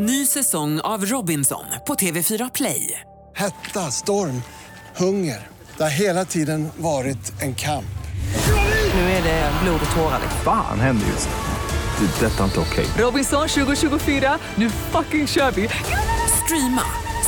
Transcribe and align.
Ny 0.00 0.26
säsong 0.26 0.80
av 0.80 1.04
Robinson 1.04 1.64
på 1.86 1.94
TV4 1.94 2.50
Play. 2.54 3.00
Hetta, 3.34 3.80
storm, 3.80 4.42
hunger. 4.96 5.46
Det 5.76 5.82
har 5.82 5.90
hela 5.90 6.24
tiden 6.24 6.68
varit 6.76 7.42
en 7.42 7.54
kamp. 7.54 7.98
Nu 8.94 9.00
är 9.00 9.22
det 9.22 9.52
blod 9.62 9.80
och 9.90 9.96
tårar. 9.96 10.20
Fan 10.44 10.80
händer 10.80 11.06
just 11.06 11.28
nu. 11.28 12.06
Det. 12.06 12.26
är 12.26 12.30
Detta 12.30 12.40
är 12.40 12.44
inte 12.44 12.60
okej. 12.60 12.86
Robinson 12.98 13.48
2024, 13.48 14.38
nu 14.54 14.70
fucking 14.70 15.26
kör 15.26 15.50
vi! 15.50 15.68
Streama 16.44 16.82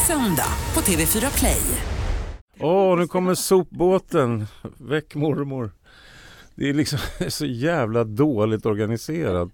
söndag 0.07 0.52
på 0.73 0.80
TV4 0.80 1.39
Play. 1.39 1.62
Åh, 2.61 2.98
nu 2.98 3.07
kommer 3.07 3.34
sopbåten. 3.34 4.46
Väck 4.79 5.14
mormor. 5.14 5.73
Det 6.55 6.68
är 6.68 6.75
liksom 6.75 6.98
så 7.29 7.46
jävla 7.46 8.05
dåligt 8.05 8.66
organiserat. 8.66 9.50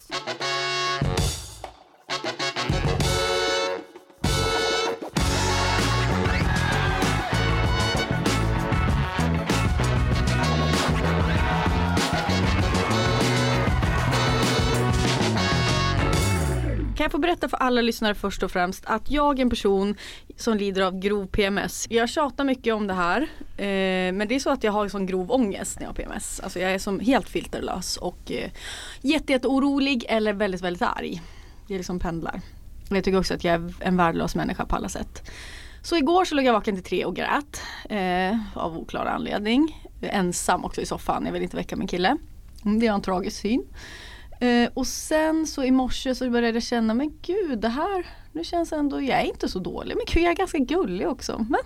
Får 17.16 17.28
jag 17.28 17.36
berätta 17.36 17.48
för 17.48 17.56
alla 17.56 17.80
lyssnare 17.80 18.14
först 18.14 18.42
och 18.42 18.50
främst 18.50 18.84
att 18.86 19.10
jag 19.10 19.38
är 19.38 19.42
en 19.42 19.50
person 19.50 19.96
som 20.36 20.56
lider 20.56 20.82
av 20.82 20.98
grov 20.98 21.26
PMS. 21.26 21.86
Jag 21.90 22.08
tjatar 22.08 22.44
mycket 22.44 22.74
om 22.74 22.86
det 22.86 22.94
här 22.94 23.20
eh, 23.56 24.12
men 24.12 24.28
det 24.28 24.34
är 24.34 24.38
så 24.38 24.50
att 24.50 24.64
jag 24.64 24.72
har 24.72 24.88
sån 24.88 25.06
grov 25.06 25.32
ångest 25.32 25.76
när 25.76 25.82
jag 25.82 25.88
har 25.88 25.94
PMS. 25.94 26.40
Alltså 26.40 26.60
jag 26.60 26.72
är 26.72 26.78
som 26.78 27.00
helt 27.00 27.28
filterlös 27.28 27.96
och 27.96 28.32
eh, 28.32 28.50
jätte, 29.00 29.32
jätte 29.32 29.48
orolig 29.48 30.04
eller 30.08 30.32
väldigt 30.32 30.60
väldigt 30.60 30.82
arg. 30.82 31.22
Det 31.68 31.76
liksom 31.76 31.98
pendlar. 31.98 32.40
Jag 32.88 33.04
tycker 33.04 33.18
också 33.18 33.34
att 33.34 33.44
jag 33.44 33.54
är 33.54 33.74
en 33.80 33.96
värdelös 33.96 34.34
människa 34.34 34.66
på 34.66 34.76
alla 34.76 34.88
sätt. 34.88 35.30
Så 35.82 35.96
igår 35.96 36.24
så 36.24 36.34
låg 36.34 36.44
jag 36.44 36.52
vaken 36.52 36.74
till 36.74 36.84
tre 36.84 37.04
och 37.04 37.16
grät 37.16 37.62
eh, 37.88 38.38
av 38.54 38.78
oklar 38.78 39.06
anledning. 39.06 39.88
Ensam 40.00 40.64
också 40.64 40.80
i 40.80 40.86
soffan, 40.86 41.26
jag 41.26 41.32
vill 41.32 41.42
inte 41.42 41.56
väcka 41.56 41.76
min 41.76 41.88
kille. 41.88 42.16
Det 42.62 42.86
är 42.86 42.92
en 42.92 43.02
tragisk 43.02 43.36
syn. 43.40 43.64
Eh, 44.40 44.70
och 44.74 44.86
sen 44.86 45.46
så 45.46 45.64
i 45.64 45.70
morse 45.70 46.14
så 46.14 46.30
började 46.30 46.56
jag 46.56 46.62
känna, 46.62 46.94
men 46.94 47.18
gud 47.22 47.58
det 47.58 47.68
här, 47.68 48.06
nu 48.32 48.44
känns 48.44 48.72
ändå, 48.72 49.00
jag 49.00 49.20
är 49.20 49.24
inte 49.24 49.48
så 49.48 49.58
dålig, 49.58 49.96
men 49.96 50.04
gud 50.06 50.22
jag 50.22 50.30
är 50.30 50.36
ganska 50.36 50.58
gullig 50.58 51.08
också. 51.08 51.46
Men, 51.50 51.60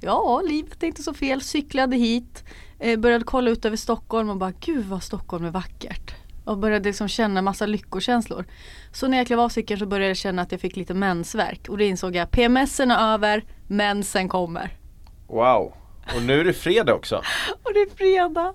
ja, 0.00 0.42
livet 0.48 0.82
är 0.82 0.86
inte 0.86 1.02
så 1.02 1.14
fel, 1.14 1.40
cyklade 1.40 1.96
hit, 1.96 2.44
eh, 2.78 2.98
började 2.98 3.24
kolla 3.24 3.50
ut 3.50 3.64
över 3.64 3.76
Stockholm 3.76 4.30
och 4.30 4.36
bara, 4.36 4.52
gud 4.60 4.86
vad 4.86 5.02
Stockholm 5.02 5.44
är 5.44 5.50
vackert. 5.50 6.14
Och 6.44 6.58
började 6.58 6.88
liksom 6.88 7.08
känna 7.08 7.42
massa 7.42 7.66
lyckokänslor. 7.66 8.44
Så 8.92 9.08
när 9.08 9.18
jag 9.18 9.26
klev 9.26 9.40
av 9.40 9.48
cykeln 9.48 9.80
så 9.80 9.86
började 9.86 10.08
jag 10.08 10.16
känna 10.16 10.42
att 10.42 10.52
jag 10.52 10.60
fick 10.60 10.76
lite 10.76 10.94
mensvärk 10.94 11.68
och 11.68 11.78
då 11.78 11.84
insåg 11.84 12.16
jag, 12.16 12.30
PMSen 12.30 12.90
är 12.90 13.14
över, 13.14 13.44
mensen 13.68 14.28
kommer. 14.28 14.78
Wow. 15.26 15.74
Och 16.16 16.22
nu 16.22 16.40
är 16.40 16.44
det 16.44 16.52
fredag 16.52 16.94
också. 16.94 17.16
Och 17.62 17.72
det 17.74 17.80
är 17.80 17.96
fredag. 17.96 18.54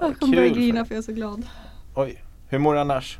jag 0.00 0.18
kommer 0.18 0.36
börja 0.36 0.48
grina 0.48 0.84
för 0.84 0.94
jag 0.94 0.98
är 0.98 1.02
så 1.02 1.12
glad. 1.12 1.46
Oj. 1.94 2.22
Hur 2.48 2.58
mår 2.58 2.74
du 2.74 2.80
annars? 2.80 3.18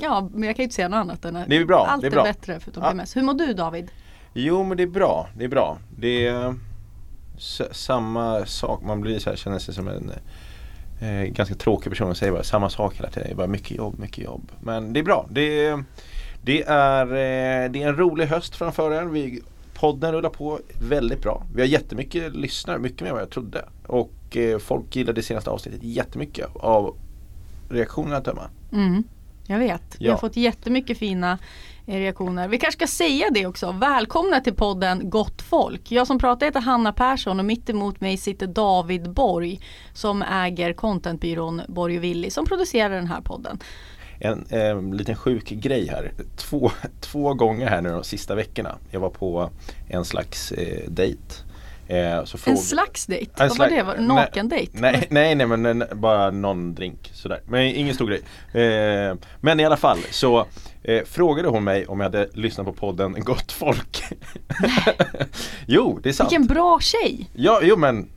Ja, 0.00 0.28
men 0.34 0.42
jag 0.42 0.56
kan 0.56 0.62
ju 0.62 0.64
inte 0.64 0.74
säga 0.76 0.88
något 0.88 0.96
annat 0.98 1.24
än 1.24 1.36
att 1.36 1.48
Det 1.48 1.56
är 1.56 1.64
bra, 1.64 1.86
allt 1.86 2.00
det 2.00 2.06
är 2.06 2.10
är, 2.10 2.14
bra. 2.14 2.22
bättre 2.22 2.60
förutom 2.60 2.82
Ja. 2.82 2.88
PMS. 2.90 3.16
Hur 3.16 3.22
mår 3.22 3.34
du 3.34 3.52
David? 3.54 3.90
Jo 4.34 4.64
men 4.64 4.76
det 4.76 4.82
är 4.82 4.86
bra. 4.86 5.28
Det 5.36 5.44
är 5.44 5.48
bra. 5.48 5.78
Det 5.98 6.26
är 6.26 6.54
samma 7.72 8.46
sak. 8.46 8.82
Man 8.82 9.00
blir 9.00 9.18
så 9.18 9.30
här, 9.30 9.36
känner 9.36 9.58
sig 9.58 9.74
som 9.74 9.88
en 9.88 10.12
eh, 11.00 11.24
ganska 11.24 11.54
tråkig 11.54 11.92
person 11.92 12.10
och 12.10 12.16
säger 12.16 12.32
bara 12.32 12.42
samma 12.42 12.70
sak 12.70 12.96
hela 12.96 13.10
tiden. 13.10 13.28
Det 13.28 13.32
är 13.32 13.36
bara 13.36 13.46
mycket 13.46 13.70
jobb, 13.76 13.98
mycket 13.98 14.24
jobb. 14.24 14.52
Men 14.60 14.92
det 14.92 15.00
är 15.00 15.04
bra. 15.04 15.26
Det 15.30 15.66
är, 15.66 15.84
det 16.42 16.62
är, 16.62 17.02
eh, 17.06 17.70
det 17.70 17.82
är 17.82 17.88
en 17.88 17.96
rolig 17.96 18.26
höst 18.26 18.54
framför 18.56 18.92
er. 18.94 19.04
Vi, 19.04 19.42
podden 19.74 20.12
rullar 20.12 20.30
på 20.30 20.60
väldigt 20.80 21.22
bra. 21.22 21.42
Vi 21.54 21.60
har 21.60 21.68
jättemycket 21.68 22.36
lyssnare, 22.36 22.78
mycket 22.78 23.00
mer 23.00 23.08
än 23.08 23.14
vad 23.14 23.22
jag 23.22 23.30
trodde. 23.30 23.64
Och 23.86 24.36
eh, 24.36 24.58
folk 24.58 24.96
gillade 24.96 25.18
det 25.18 25.22
senaste 25.22 25.50
avsnittet 25.50 25.82
jättemycket 25.82 26.46
av 26.54 26.96
reaktionerna 27.68 28.16
att 28.16 28.24
döma. 28.24 28.50
Mm, 28.72 29.04
jag 29.46 29.58
vet. 29.58 29.96
Vi 30.00 30.04
Ja. 30.06 30.12
har 30.12 30.18
fått 30.18 30.36
jättemycket 30.36 30.98
fina 30.98 31.38
eh, 31.86 31.94
reaktioner. 31.94 32.48
Vi 32.48 32.58
kanske 32.58 32.78
ska 32.78 32.86
säga 33.04 33.26
det 33.30 33.46
också. 33.46 33.72
Välkomna 33.72 34.40
till 34.40 34.54
podden 34.54 35.10
Gott 35.10 35.42
Folk. 35.42 35.90
Jag 35.92 36.06
som 36.06 36.18
pratar 36.18 36.46
heter 36.46 36.60
Hanna 36.60 36.92
Persson 36.92 37.38
och 37.38 37.44
mitt 37.44 37.70
emot 37.70 38.00
mig 38.00 38.16
sitter 38.16 38.46
David 38.46 39.10
Borg 39.10 39.60
som 39.92 40.22
äger 40.22 40.72
contentbyrån 40.72 41.62
Borg 41.68 41.96
och 41.98 42.04
Willi 42.04 42.30
som 42.30 42.46
producerar 42.46 42.90
den 42.94 43.06
här 43.06 43.20
podden. 43.20 43.58
En 44.20 44.46
eh, 44.50 44.82
liten 44.94 45.16
sjuk 45.16 45.48
grej 45.48 45.88
här. 45.88 46.12
Två, 46.36 46.70
två 47.00 47.34
gånger 47.34 47.66
här 47.66 47.82
nu 47.82 47.88
de 47.90 48.04
sista 48.04 48.34
veckorna. 48.34 48.74
Jag 48.90 49.00
var 49.00 49.10
på 49.10 49.50
en 49.88 50.04
slags 50.04 50.52
eh, 50.52 50.90
dejt. 50.90 51.22
Eh, 51.90 52.24
En 52.46 52.56
slags 52.56 53.06
dejt? 53.06 53.30
Vad 53.38 53.48
var 53.48 53.54
slags- 53.54 53.72
det? 53.74 53.82
Var 53.82 53.94
det 53.96 54.02
Naken-dejt? 54.02 54.72
Nej, 54.80 55.06
nej, 55.10 55.34
nej 55.34 55.46
men 55.46 55.66
en, 55.66 55.84
bara 55.94 56.30
någon 56.30 56.74
drink 56.74 57.10
sådär. 57.14 57.40
Men 57.48 57.62
ingen 57.62 57.94
stor 57.94 58.06
grej. 58.06 58.20
Eh, 58.64 59.16
men 59.40 59.60
i 59.60 59.64
alla 59.64 59.76
fall 59.76 59.98
så 60.10 60.46
eh, 60.82 61.04
frågade 61.04 61.48
hon 61.48 61.64
mig 61.64 61.86
om 61.86 62.00
jag 62.00 62.04
hade 62.04 62.28
lyssnat 62.34 62.66
på 62.66 62.72
podden 62.72 63.16
Gott 63.18 63.52
Folk. 63.52 64.02
jo, 65.66 65.98
det 66.02 66.08
är 66.08 66.12
sant. 66.12 66.32
Vilken 66.32 66.46
bra 66.46 66.78
tjej! 66.80 67.30
Ja, 67.34 67.60
jo 67.62 67.76
men 67.76 68.08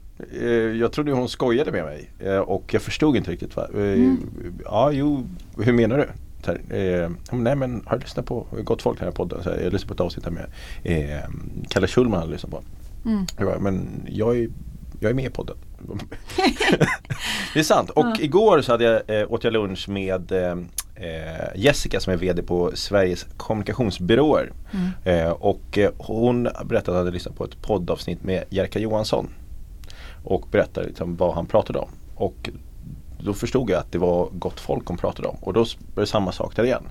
eh, 0.42 0.48
jag 0.52 0.92
trodde 0.92 1.12
hon 1.12 1.30
skojade 1.30 1.72
med 1.72 1.84
mig 1.86 2.10
eh, 2.20 2.38
och 2.38 2.74
jag 2.74 2.82
förstod 2.82 3.16
inte 3.18 3.32
riktigt. 3.32 3.56
Va? 3.56 3.68
Eh, 3.76 4.14
Ja, 4.66 4.92
jo, 4.92 5.28
hur 5.64 5.74
menar 5.74 5.98
du? 5.98 6.08
Här, 6.46 6.62
eh, 6.70 6.82
"Ja, 6.82 7.10
nej 7.32 7.56
men 7.56 7.84
har 7.86 7.98
du 7.98 8.02
lyssnat 8.04 8.26
på 8.26 8.46
Gott 8.64 8.82
Folk 8.82 9.00
den 9.00 9.08
här 9.08 9.12
podden? 9.14 9.42
Här, 9.46 9.60
jag 9.64 9.74
lyssnade 9.74 9.88
på 9.88 9.94
ett 9.94 10.00
avsnitt 10.00 10.26
här 10.26 10.32
med 10.32 10.46
eh, 10.84 11.30
Kalle 11.70 11.88
Schulman 11.88 12.30
lyssnat 12.30 12.52
på. 12.52 12.64
Mm. 13.06 13.26
Men 13.60 14.06
jag 14.10 14.38
är, 14.38 14.50
jag 15.00 15.10
är 15.10 15.14
med 15.14 15.26
i 15.26 15.30
podden. 15.30 15.58
det 17.54 17.60
är 17.60 17.64
sant. 17.64 17.90
Och 17.90 18.20
igår 18.20 18.62
så 18.62 18.72
hade 18.72 18.84
jag, 18.84 19.22
eh, 19.22 19.32
åt 19.32 19.44
jag 19.44 19.54
lunch 19.54 19.90
med 19.90 20.32
eh, 20.32 20.56
Jessica 21.56 22.00
som 22.00 22.14
är 22.14 22.18
VD 22.18 22.42
på 22.42 22.72
Sveriges 22.74 23.26
kommunikationsbyråer. 23.38 24.52
Eh, 25.04 25.30
och 25.30 25.78
eh, 25.78 25.92
hon 25.98 26.44
berättade 26.44 26.78
att 26.78 26.88
hon 26.88 26.96
hade 26.96 27.12
lyssnat 27.12 27.36
på 27.36 27.44
ett 27.44 27.62
poddavsnitt 27.62 28.24
med 28.24 28.44
Jerka 28.50 28.80
Johansson. 28.80 29.30
Och 30.24 30.48
berättade 30.52 30.88
liksom 30.88 31.16
vad 31.16 31.34
han 31.34 31.46
pratade 31.46 31.80
om. 31.80 31.90
Och 32.16 32.50
då 33.20 33.34
förstod 33.34 33.70
jag 33.70 33.80
att 33.80 33.92
det 33.92 33.98
var 33.98 34.30
gott 34.32 34.60
folk 34.60 34.88
hon 34.88 34.98
pratade 34.98 35.28
om. 35.28 35.36
Och 35.42 35.54
då 35.54 35.60
var 35.96 36.02
det 36.02 36.08
samma 36.08 36.32
sak 36.32 36.56
där 36.56 36.64
igen. 36.64 36.84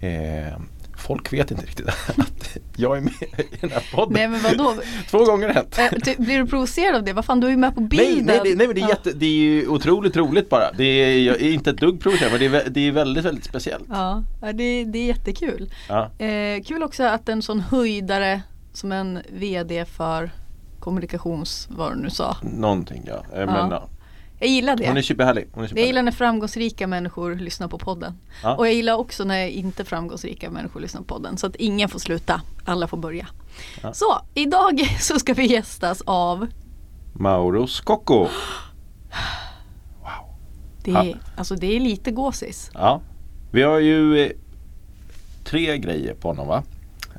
Eh, 0.00 0.58
folk 0.96 1.32
vet 1.32 1.50
inte 1.50 1.66
riktigt 1.66 1.88
att 2.16 2.56
jag 2.76 2.96
är 2.96 3.00
med 3.00 3.12
i 3.38 3.56
den 3.60 3.70
här 3.70 3.82
podden. 3.94 4.12
Nej 4.14 4.28
men 4.28 4.42
vadå? 4.42 4.74
Två 5.10 5.24
gånger 5.24 5.48
hänt. 5.48 5.78
Eh, 5.78 6.14
Blir 6.18 6.38
du 6.38 6.46
provocerad 6.46 6.94
av 6.96 7.04
det? 7.04 7.12
Vad 7.12 7.24
fan 7.24 7.40
du 7.40 7.46
är 7.46 7.50
ju 7.50 7.56
med 7.56 7.74
på 7.74 7.80
bilden! 7.80 8.06
Nej, 8.14 8.22
nej, 8.24 8.40
det- 8.44 8.54
nej 8.58 8.66
men 8.66 8.74
det 8.76 8.82
är, 8.82 8.88
jätte, 8.88 9.12
det 9.12 9.26
är 9.26 9.30
ju 9.30 9.68
otroligt 9.68 10.16
roligt 10.16 10.50
bara. 10.50 10.72
Det 10.72 10.84
är, 10.84 11.18
jag 11.18 11.36
är 11.42 11.50
inte 11.52 11.70
ett 11.70 11.76
dugg 11.80 12.00
provocerad 12.00 12.32
men 12.32 12.40
det 12.40 12.46
är, 12.46 12.68
det 12.70 12.80
är 12.88 12.92
väldigt, 12.92 13.24
väldigt 13.24 13.44
speciellt. 13.44 13.84
Ja, 13.88 14.22
ja, 14.42 14.52
det, 14.52 14.84
det 14.84 14.98
är 14.98 15.06
jättekul. 15.06 15.72
Ja. 15.88 16.10
Eh, 16.24 16.62
kul 16.62 16.82
också 16.82 17.02
att 17.02 17.28
en 17.28 17.42
sån 17.42 17.60
höjdare 17.60 18.42
som 18.72 18.92
en 18.92 19.18
VD 19.32 19.84
för 19.84 20.30
kommunikations, 20.80 21.68
vad 21.70 21.92
du 21.92 22.02
nu 22.02 22.10
sa. 22.10 22.36
Någonting 22.42 23.02
ja. 23.06 23.14
Eh, 23.40 23.46
Men, 23.46 23.48
Ja. 23.48 23.68
ja. 23.70 23.88
Jag 24.38 24.48
gillar 24.48 24.76
det. 24.76 24.88
Hon 24.88 24.96
är 24.96 25.02
superhärlig. 25.02 25.48
Hon 25.52 25.58
är 25.58 25.62
jag 25.62 25.68
superhärlig. 25.68 25.88
gillar 25.88 26.02
när 26.02 26.12
framgångsrika 26.12 26.86
människor 26.86 27.34
lyssnar 27.34 27.68
på 27.68 27.78
podden. 27.78 28.18
Ja. 28.42 28.56
Och 28.56 28.66
jag 28.66 28.74
gillar 28.74 28.94
också 28.94 29.24
när 29.24 29.46
inte 29.46 29.84
framgångsrika 29.84 30.50
människor 30.50 30.80
lyssnar 30.80 31.00
på 31.00 31.06
podden. 31.06 31.36
Så 31.36 31.46
att 31.46 31.56
ingen 31.56 31.88
får 31.88 31.98
sluta, 31.98 32.40
alla 32.64 32.88
får 32.88 32.96
börja. 32.96 33.26
Ja. 33.82 33.92
Så, 33.92 34.20
idag 34.34 34.80
så 35.00 35.18
ska 35.18 35.34
vi 35.34 35.46
gästas 35.46 36.02
av 36.06 36.46
Mauro 37.12 37.66
Scocco. 37.66 38.28
det 40.84 40.90
är, 40.90 41.18
alltså 41.36 41.54
det 41.54 41.76
är 41.76 41.80
lite 41.80 42.10
gåsis. 42.10 42.70
Ja. 42.74 43.00
Vi 43.52 43.62
har 43.62 43.78
ju 43.78 44.18
eh, 44.18 44.30
tre 45.44 45.78
grejer 45.78 46.14
på 46.14 46.28
honom 46.28 46.48
va? 46.48 46.62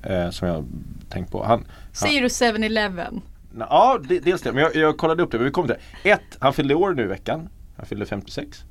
Eh, 0.04 0.30
som 0.30 0.48
jag 0.48 0.56
har 0.56 0.66
tänkt 1.10 1.32
på. 1.32 1.44
Han, 1.44 1.66
Säger 1.92 2.22
du 2.22 2.28
7-Eleven? 2.28 3.22
Ja, 3.60 4.00
dels 4.24 4.42
det. 4.42 4.52
Men 4.52 4.62
jag, 4.64 4.76
jag 4.76 4.98
kollade 4.98 5.24
upp 5.24 5.32
det. 5.32 5.38
Men 5.38 5.46
vi 5.46 5.52
kommer 5.52 5.68
till 5.68 5.78
det. 6.04 6.10
Ett, 6.10 6.38
han 6.40 6.54
fyllde 6.54 6.76
år 6.76 6.94
nu 6.94 7.04
i 7.04 7.08
veckan. 7.08 7.50
Han 7.78 7.86
fyllde 7.86 8.06
56. 8.06 8.64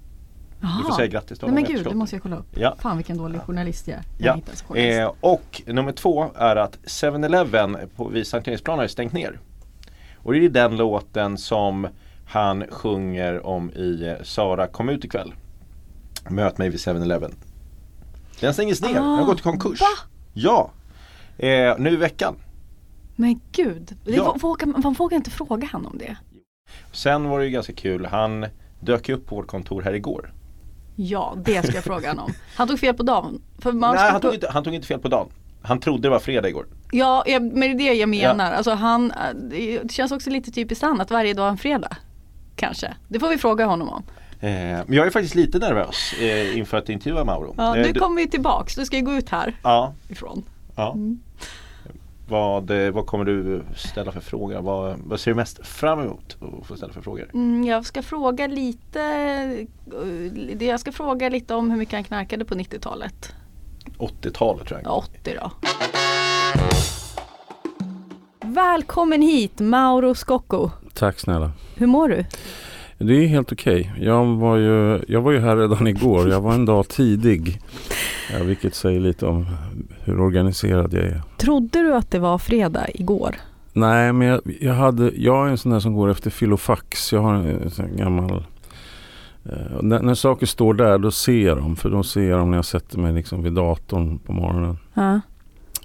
Du 0.79 0.85
får 0.85 0.93
säga 0.97 1.07
grattis 1.07 1.39
till 1.39 1.49
Nej 1.49 1.55
men 1.55 1.65
gud, 1.65 1.87
det 1.87 1.95
måste 1.95 2.17
jag 2.17 2.23
kolla 2.23 2.37
upp. 2.37 2.47
Ja. 2.55 2.77
Fan 2.79 2.97
vilken 2.97 3.17
dålig 3.17 3.41
journalist 3.41 3.89
jag 3.89 3.99
är. 3.99 4.05
Ja. 4.69 4.77
Eh, 4.77 5.13
och 5.21 5.63
nummer 5.67 5.93
två 5.93 6.31
är 6.37 6.57
att 6.57 6.79
7-Eleven 6.85 7.77
på 7.97 8.09
vid 8.09 8.27
Sankt 8.27 8.49
Eriksplan 8.49 8.79
har 8.79 8.87
stängt 8.87 9.13
ner. 9.13 9.41
Och 10.17 10.33
det 10.33 10.45
är 10.45 10.49
den 10.49 10.77
låten 10.77 11.39
som 11.39 11.89
han 12.27 12.65
sjunger 12.71 13.47
om 13.47 13.71
i 13.71 14.07
eh, 14.07 14.23
Sara 14.23 14.67
kom 14.67 14.89
ut 14.89 15.05
ikväll. 15.05 15.35
Möt 16.29 16.59
mig 16.59 16.69
vid 16.69 16.81
7-Eleven. 16.81 17.35
Den 18.41 18.55
stängdes 18.55 18.83
ner, 18.83 18.95
den 18.95 19.03
har 19.03 19.25
gått 19.25 19.41
i 19.41 19.43
konkurs. 19.43 19.81
va? 19.81 19.87
Ja! 20.33 20.71
Eh, 21.39 21.75
nu 21.79 21.91
i 21.91 21.97
veckan. 21.97 22.37
Men 23.17 23.41
gud, 23.53 23.97
det 24.05 24.13
Ja. 24.13 24.37
vågar, 24.41 24.67
man 24.67 24.93
vågar 24.93 25.17
inte 25.17 25.31
fråga 25.31 25.69
han 25.73 25.87
om 25.87 25.99
det. 25.99 26.17
Sen 26.93 27.29
var 27.29 27.39
det 27.39 27.45
ju 27.45 27.51
ganska 27.51 27.73
kul, 27.73 28.07
han 28.07 28.47
dök 28.81 29.09
upp 29.09 29.27
på 29.27 29.37
vårt 29.37 29.47
kontor 29.47 29.83
här 29.83 29.93
igår. 29.95 30.33
Ja, 30.97 31.35
det 31.45 31.63
ska 31.67 31.75
jag 31.75 31.85
fråga 31.85 32.09
honom. 32.09 32.33
Han 32.57 32.69
tog 32.69 32.79
fel 32.81 32.95
på 32.95 33.03
dagen. 33.03 33.41
Nej, 33.65 34.11
han 34.11 34.21
tog, 34.21 34.35
inte, 34.35 34.51
han 34.51 34.65
tog 34.65 34.75
inte 34.75 34.87
fel 34.87 34.99
på 35.01 35.09
dagen. 35.09 35.29
Han 35.63 35.81
trodde 35.81 36.03
det 36.03 36.11
var 36.11 36.19
fredag 36.19 36.49
igår. 36.49 36.67
Ja, 36.93 37.25
men 37.29 37.61
det 37.61 37.67
är 37.67 37.75
det 37.75 37.95
jag 37.95 38.09
menar. 38.09 38.53
Alltså 38.53 38.71
han, 38.75 39.11
eh, 39.11 39.17
det 39.35 39.93
känns 39.93 40.13
också 40.13 40.31
lite 40.31 40.51
typiskt 40.51 40.83
han 40.85 41.01
att 41.01 41.11
varje 41.11 41.35
dag 41.35 41.47
är 41.47 41.51
en 41.51 41.59
fredag. 41.59 41.97
Kanske. 42.57 42.95
Det 43.09 43.21
får 43.21 43.29
vi 43.29 43.39
fråga 43.39 43.67
honom 43.67 43.89
om. 43.89 44.03
Eh, 44.41 44.51
men 44.51 44.85
jag 44.93 45.07
är 45.07 45.11
faktiskt 45.11 45.35
lite 45.35 45.59
nervös 45.59 46.13
eh, 46.21 46.59
inför 46.59 46.77
att 46.77 46.89
intervjua 46.89 47.25
Mauro. 47.25 47.55
Ja, 47.59 47.77
Eh, 47.77 47.83
nu 47.87 47.93
du- 47.93 48.01
kommer 48.01 48.17
vi 48.17 48.29
tillbaks. 48.31 48.75
Du 48.75 48.85
ska 48.87 48.97
ju 48.97 49.03
gå 49.03 49.13
ut 49.13 49.29
här 49.29 49.57
Ja, 49.63 49.95
ifrån. 50.09 50.43
ja. 50.77 50.97
Vad, 52.29 52.71
eh, 52.87 52.91
vad 52.91 53.07
kommer 53.07 53.25
du 53.25 53.63
ställa 53.77 54.13
för 54.13 54.21
frågor? 54.21 54.61
Vad, 54.61 54.99
vad 55.05 55.21
ser 55.21 55.31
du 55.31 55.35
mest 55.35 55.67
fram 55.67 56.01
emot 56.01 56.37
att 56.61 56.67
få 56.67 56.77
ställa 56.77 56.93
för 56.93 57.01
frågor? 57.03 57.31
Mm, 57.35 57.65
jag 57.65 57.85
ska 57.87 58.03
fråga 58.03 58.47
lite 58.47 59.01
eh, 59.03 59.67
det- 60.57 60.65
Jag 60.67 60.81
ska 60.81 60.93
fråga 60.93 61.29
lite 61.29 61.55
om 61.55 61.71
hur 61.71 61.79
mycket 61.79 61.95
han 61.95 62.05
knarkade 62.05 62.45
på 62.45 62.55
90-talet. 62.55 63.35
80-talet 63.99 64.67
tror 64.67 64.81
jag. 64.83 64.91
Ja, 64.91 65.05
80 65.21 65.37
då. 65.41 65.51
Välkommen 68.41 69.23
hit 69.23 69.61
Mauro 69.61 70.15
Scocco. 70.15 70.71
Tack 70.95 71.19
snälla. 71.21 71.51
Hur 71.77 71.87
mår 71.87 72.09
du? 72.09 72.25
Det 73.07 73.15
är 73.15 73.27
helt 73.27 73.53
okej. 73.53 73.93
Jag, 74.01 74.27
var 74.27 74.57
ju, 74.57 75.05
jag 75.09 75.21
var 75.21 75.33
ju 75.33 75.41
här 75.41 75.57
redan 75.57 75.87
igår. 75.87 76.29
Jag 76.29 76.41
var 76.41 76.55
en 76.55 76.65
dag 76.65 76.89
tidig. 76.89 77.61
Vilket 78.43 78.75
säger 78.75 79.01
lite 79.01 79.27
om 79.27 79.47
hur 80.05 80.21
organiserad 80.21 80.95
jag 80.95 81.05
är. 81.05 81.23
Trodde 81.37 81.83
du 81.83 81.95
att 81.95 82.11
det 82.11 82.19
var 82.19 82.39
fredag 82.39 82.87
igår? 82.95 83.37
Nej, 83.73 84.13
men 84.13 84.29
jag, 84.29 84.41
jag, 84.61 84.75
hade, 84.75 85.11
jag 85.17 85.47
är 85.47 85.51
en 85.51 85.59
sån 85.59 85.73
där 85.73 85.81
som 85.81 85.95
går 85.95 86.11
efter 86.11 86.31
filofax. 86.31 87.13
Jag 87.13 87.21
har 87.21 87.35
en 87.35 87.71
här 87.79 87.89
gammal... 87.97 88.45
Eh, 89.45 89.83
när, 89.83 90.03
när 90.03 90.15
saker 90.15 90.47
står 90.47 90.75
där, 90.75 90.99
då 90.99 91.11
ser 91.11 91.47
jag 91.47 91.57
dem. 91.57 91.77
För 91.77 91.91
då 91.91 92.03
ser 92.03 92.31
jag 92.31 92.39
dem 92.39 92.51
när 92.51 92.59
jag 92.59 92.65
sätter 92.65 92.99
mig 92.99 93.13
liksom 93.13 93.43
vid 93.43 93.53
datorn 93.53 94.19
på 94.19 94.33
morgonen. 94.33 94.79
Ja. 94.95 95.21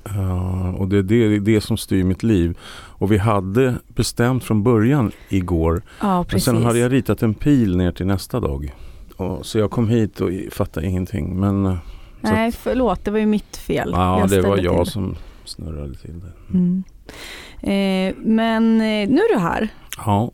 Ja, 0.03 0.73
och 0.73 0.87
det 0.87 0.97
är 0.97 1.03
det, 1.03 1.27
det 1.29 1.35
är 1.35 1.39
det 1.39 1.61
som 1.61 1.77
styr 1.77 2.03
mitt 2.03 2.23
liv. 2.23 2.57
Och 2.71 3.11
vi 3.11 3.17
hade 3.17 3.75
bestämt 3.87 4.43
från 4.43 4.63
början 4.63 5.11
igår. 5.29 5.81
Ja, 6.01 6.15
Men 6.15 6.25
precis. 6.25 6.45
sen 6.45 6.63
hade 6.63 6.79
jag 6.79 6.91
ritat 6.91 7.23
en 7.23 7.33
pil 7.33 7.77
ner 7.77 7.91
till 7.91 8.05
nästa 8.05 8.39
dag. 8.39 8.75
Och, 9.15 9.45
så 9.45 9.59
jag 9.59 9.71
kom 9.71 9.89
hit 9.89 10.21
och 10.21 10.29
fattade 10.51 10.87
ingenting. 10.87 11.39
Men 11.39 11.65
eh, 11.65 11.77
Nej, 12.21 12.51
förlåt. 12.51 13.05
Det 13.05 13.11
var 13.11 13.19
ju 13.19 13.25
mitt 13.25 13.57
fel. 13.57 13.89
ja, 13.93 14.25
det 14.29 14.41
var 14.41 14.57
jag 14.57 14.83
till. 14.83 14.91
som 14.91 15.15
snurrade 15.45 15.95
till 15.95 16.19
det. 16.19 16.53
Mm. 16.57 16.83
Eh, 17.61 18.15
men 18.17 18.75
eh, 18.75 19.09
nu 19.09 19.21
är 19.21 19.33
du 19.35 19.39
här. 19.39 19.67
Ja. 20.05 20.31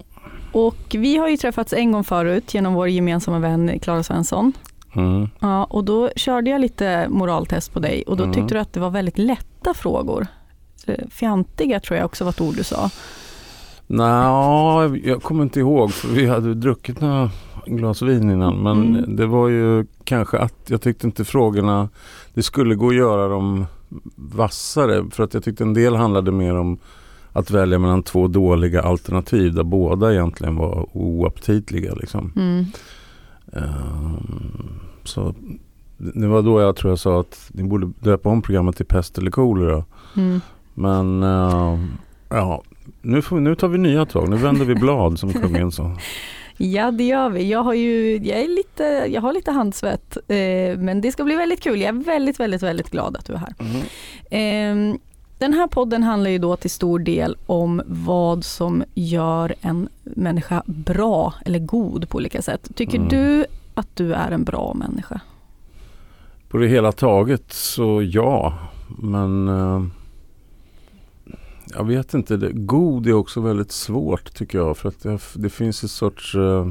Och 0.52 0.96
vi 0.98 1.18
har 1.18 1.30
ju 1.30 1.38
träffats 1.38 1.74
en 1.74 1.92
gång 1.92 2.04
förut 2.04 2.54
genom 2.54 2.74
vår 2.74 2.90
gemensamma 2.90 3.40
vän 3.40 3.80
Klara 3.80 4.04
Svensson. 4.04 4.54
Mm. 4.96 5.30
Ja, 5.40 5.64
och 5.64 5.84
då 5.84 6.10
körde 6.16 6.50
jag 6.50 6.62
lite 6.62 7.08
moraltest 7.10 7.74
på 7.74 7.80
dig 7.80 8.04
och 8.08 8.18
då 8.18 8.24
Mm. 8.24 8.34
tyckte 8.36 8.54
du 8.56 8.60
att 8.60 8.74
det 8.74 8.80
var 8.80 8.90
väldigt 8.90 9.18
lätta 9.18 9.74
frågor. 9.74 10.28
Eh, 10.88 11.08
Fjantiga 11.10 11.80
tror 11.80 11.98
jag 11.98 12.06
också 12.06 12.24
var 12.24 12.32
ett 12.32 12.42
ord 12.42 12.56
du 12.56 12.64
sa. 12.64 12.90
Nå, 13.88 14.96
jag 15.04 15.24
kommer 15.24 15.44
inte 15.44 15.60
ihåg 15.60 15.92
för 15.92 16.08
vi 16.08 16.26
hade 16.28 16.54
druckit 16.54 17.02
några 17.02 17.30
glas 17.66 18.02
vin 18.02 18.32
innan. 18.32 18.64
Men 18.64 18.96
Mm. 18.96 19.16
det 19.16 19.26
var 19.26 19.48
ju 19.50 19.86
kanske 20.04 20.38
att 20.38 20.54
jag 20.68 20.82
tyckte 20.82 21.08
inte 21.08 21.26
frågorna, 21.26 21.90
det 22.34 22.44
skulle 22.44 22.76
gå 22.76 22.90
att 22.90 22.96
göra 22.96 23.28
dem 23.28 23.66
vassare. 24.16 25.06
För 25.12 25.24
att 25.24 25.34
jag 25.34 25.44
tyckte 25.44 25.64
en 25.64 25.74
del 25.74 25.96
handlade 25.96 26.32
mer 26.32 26.56
om 26.56 26.78
att 27.34 27.52
välja 27.52 27.80
mellan 27.80 28.04
två 28.04 28.28
dåliga 28.28 28.82
alternativ 28.82 29.54
där 29.54 29.64
båda 29.64 30.14
egentligen 30.14 30.56
var 30.56 30.88
oaptitliga. 30.98 31.94
Liksom. 31.94 32.32
Mm. 32.36 32.66
Ehm, 33.54 34.80
så 35.08 35.34
det 35.98 36.28
var 36.28 36.42
då 36.42 36.62
jag 36.62 36.76
tror 36.76 36.92
jag 36.92 37.00
sa 37.00 37.20
att 37.20 37.50
ni 37.54 37.64
borde 37.64 37.92
döpa 38.00 38.30
om 38.30 38.42
programmet 38.42 38.78
till 38.78 38.86
pest 38.86 39.18
eller 39.18 39.32
kolera. 39.32 39.84
Mm. 40.18 40.42
Men 40.74 41.24
ehm, 41.24 41.92
ja, 42.30 42.62
nu, 43.02 43.22
får, 43.22 43.40
nu 43.40 43.56
tar 43.56 43.68
vi 43.68 43.78
nya 43.78 44.06
tag. 44.06 44.30
Nu 44.30 44.36
vänder 44.36 44.66
vi 44.66 44.76
blad 44.86 45.20
som 45.20 45.34
kungen 45.34 45.72
sa. 45.72 45.98
Ja 46.58 46.92
det 46.92 47.04
gör 47.04 47.30
vi. 47.30 47.50
Jag 47.50 47.64
har 47.64 47.74
ju 47.74 48.18
jag 48.18 48.40
är 48.40 48.48
lite, 48.48 48.84
jag 49.14 49.22
har 49.22 49.34
lite 49.34 49.52
handsvett 49.52 50.18
eh, 50.28 50.78
men 50.80 51.02
det 51.02 51.12
ska 51.12 51.24
bli 51.24 51.36
väldigt 51.36 51.62
kul. 51.62 51.82
Jag 51.82 51.88
är 51.90 52.04
väldigt, 52.04 52.40
väldigt, 52.40 52.64
väldigt 52.64 52.90
glad 52.92 53.16
att 53.18 53.26
du 53.26 53.34
är 53.34 53.38
här. 53.38 53.54
Eh, 54.30 54.96
den 55.38 55.54
här 55.54 55.68
podden 55.68 56.04
handlar 56.04 56.30
ju 56.30 56.38
då 56.38 56.56
till 56.56 56.70
stor 56.70 57.00
del 57.00 57.38
om 57.46 57.82
vad 57.86 58.44
som 58.46 58.84
gör 58.94 59.56
en 59.62 59.90
människa 60.04 60.64
bra 60.66 61.34
eller 61.46 61.60
god 61.60 62.10
på 62.10 62.18
olika 62.18 62.42
sätt. 62.42 62.70
Tycker 62.76 62.98
Mm. 62.98 63.10
du 63.10 63.46
att 63.76 63.96
du 63.96 64.14
är 64.14 64.32
en 64.32 64.44
bra 64.44 64.74
människa? 64.74 65.22
På 66.50 66.58
det 66.58 66.68
hela 66.68 66.92
taget 66.92 67.54
så 67.54 68.02
ja. 68.04 68.54
Men 69.00 69.48
eh, 69.48 69.86
jag 71.74 71.84
vet 71.84 72.14
inte. 72.14 72.38
Det, 72.38 72.52
god 72.52 73.08
är 73.08 73.14
också 73.14 73.42
väldigt 73.42 73.72
svårt 73.72 74.34
tycker 74.34 74.58
jag. 74.58 74.78
För 74.78 74.90
att 74.90 75.04
det, 75.04 75.20
det 75.36 75.50
finns 75.50 75.84
ett 75.84 75.92
sorts 75.92 76.36
eh, 76.36 76.70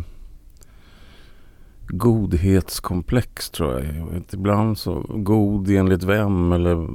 godhetskomplex 1.89 3.51
tror 3.51 3.73
jag. 3.73 3.97
jag 3.97 4.07
vet, 4.07 4.35
ibland 4.35 4.79
så 4.79 5.07
god 5.09 5.71
enligt 5.71 6.03
vem 6.03 6.53
eller 6.53 6.89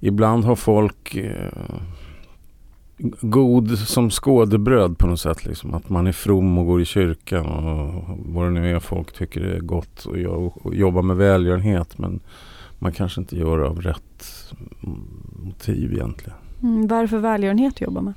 ibland 0.00 0.44
har 0.44 0.56
folk 0.56 1.14
eh, 1.14 1.82
god 3.20 3.78
som 3.78 4.10
skådebröd 4.10 4.98
på 4.98 5.06
något 5.06 5.20
sätt. 5.20 5.46
Liksom. 5.46 5.74
Att 5.74 5.88
man 5.88 6.06
är 6.06 6.12
from 6.12 6.58
och 6.58 6.66
går 6.66 6.80
i 6.80 6.84
kyrkan 6.84 7.46
och 7.46 8.18
vad 8.26 8.46
det 8.46 8.50
nu 8.50 8.76
är 8.76 8.80
folk 8.80 9.12
tycker 9.12 9.40
är 9.40 9.60
gott 9.60 10.04
och, 10.04 10.66
och 10.66 10.74
jobbar 10.74 11.02
med 11.02 11.16
välgörenhet. 11.16 11.98
Men 11.98 12.20
man 12.78 12.92
kanske 12.92 13.20
inte 13.20 13.36
gör 13.36 13.58
det 13.58 13.68
av 13.68 13.80
rätt 13.80 14.52
motiv 15.42 15.92
egentligen. 15.92 16.38
Mm, 16.62 16.86
varför 16.86 17.18
välgörenhet 17.18 17.76
du 17.76 17.84
jobbar 17.84 18.02
med? 18.02 18.14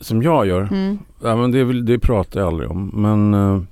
Som 0.00 0.22
jag 0.22 0.46
gör? 0.46 0.62
Mm. 0.72 0.98
Ja, 1.22 1.36
men 1.36 1.50
det, 1.50 1.82
det 1.82 1.98
pratar 1.98 2.40
jag 2.40 2.46
aldrig 2.46 2.70
om. 2.70 2.90
Men 2.94 3.34
eh, 3.34 3.62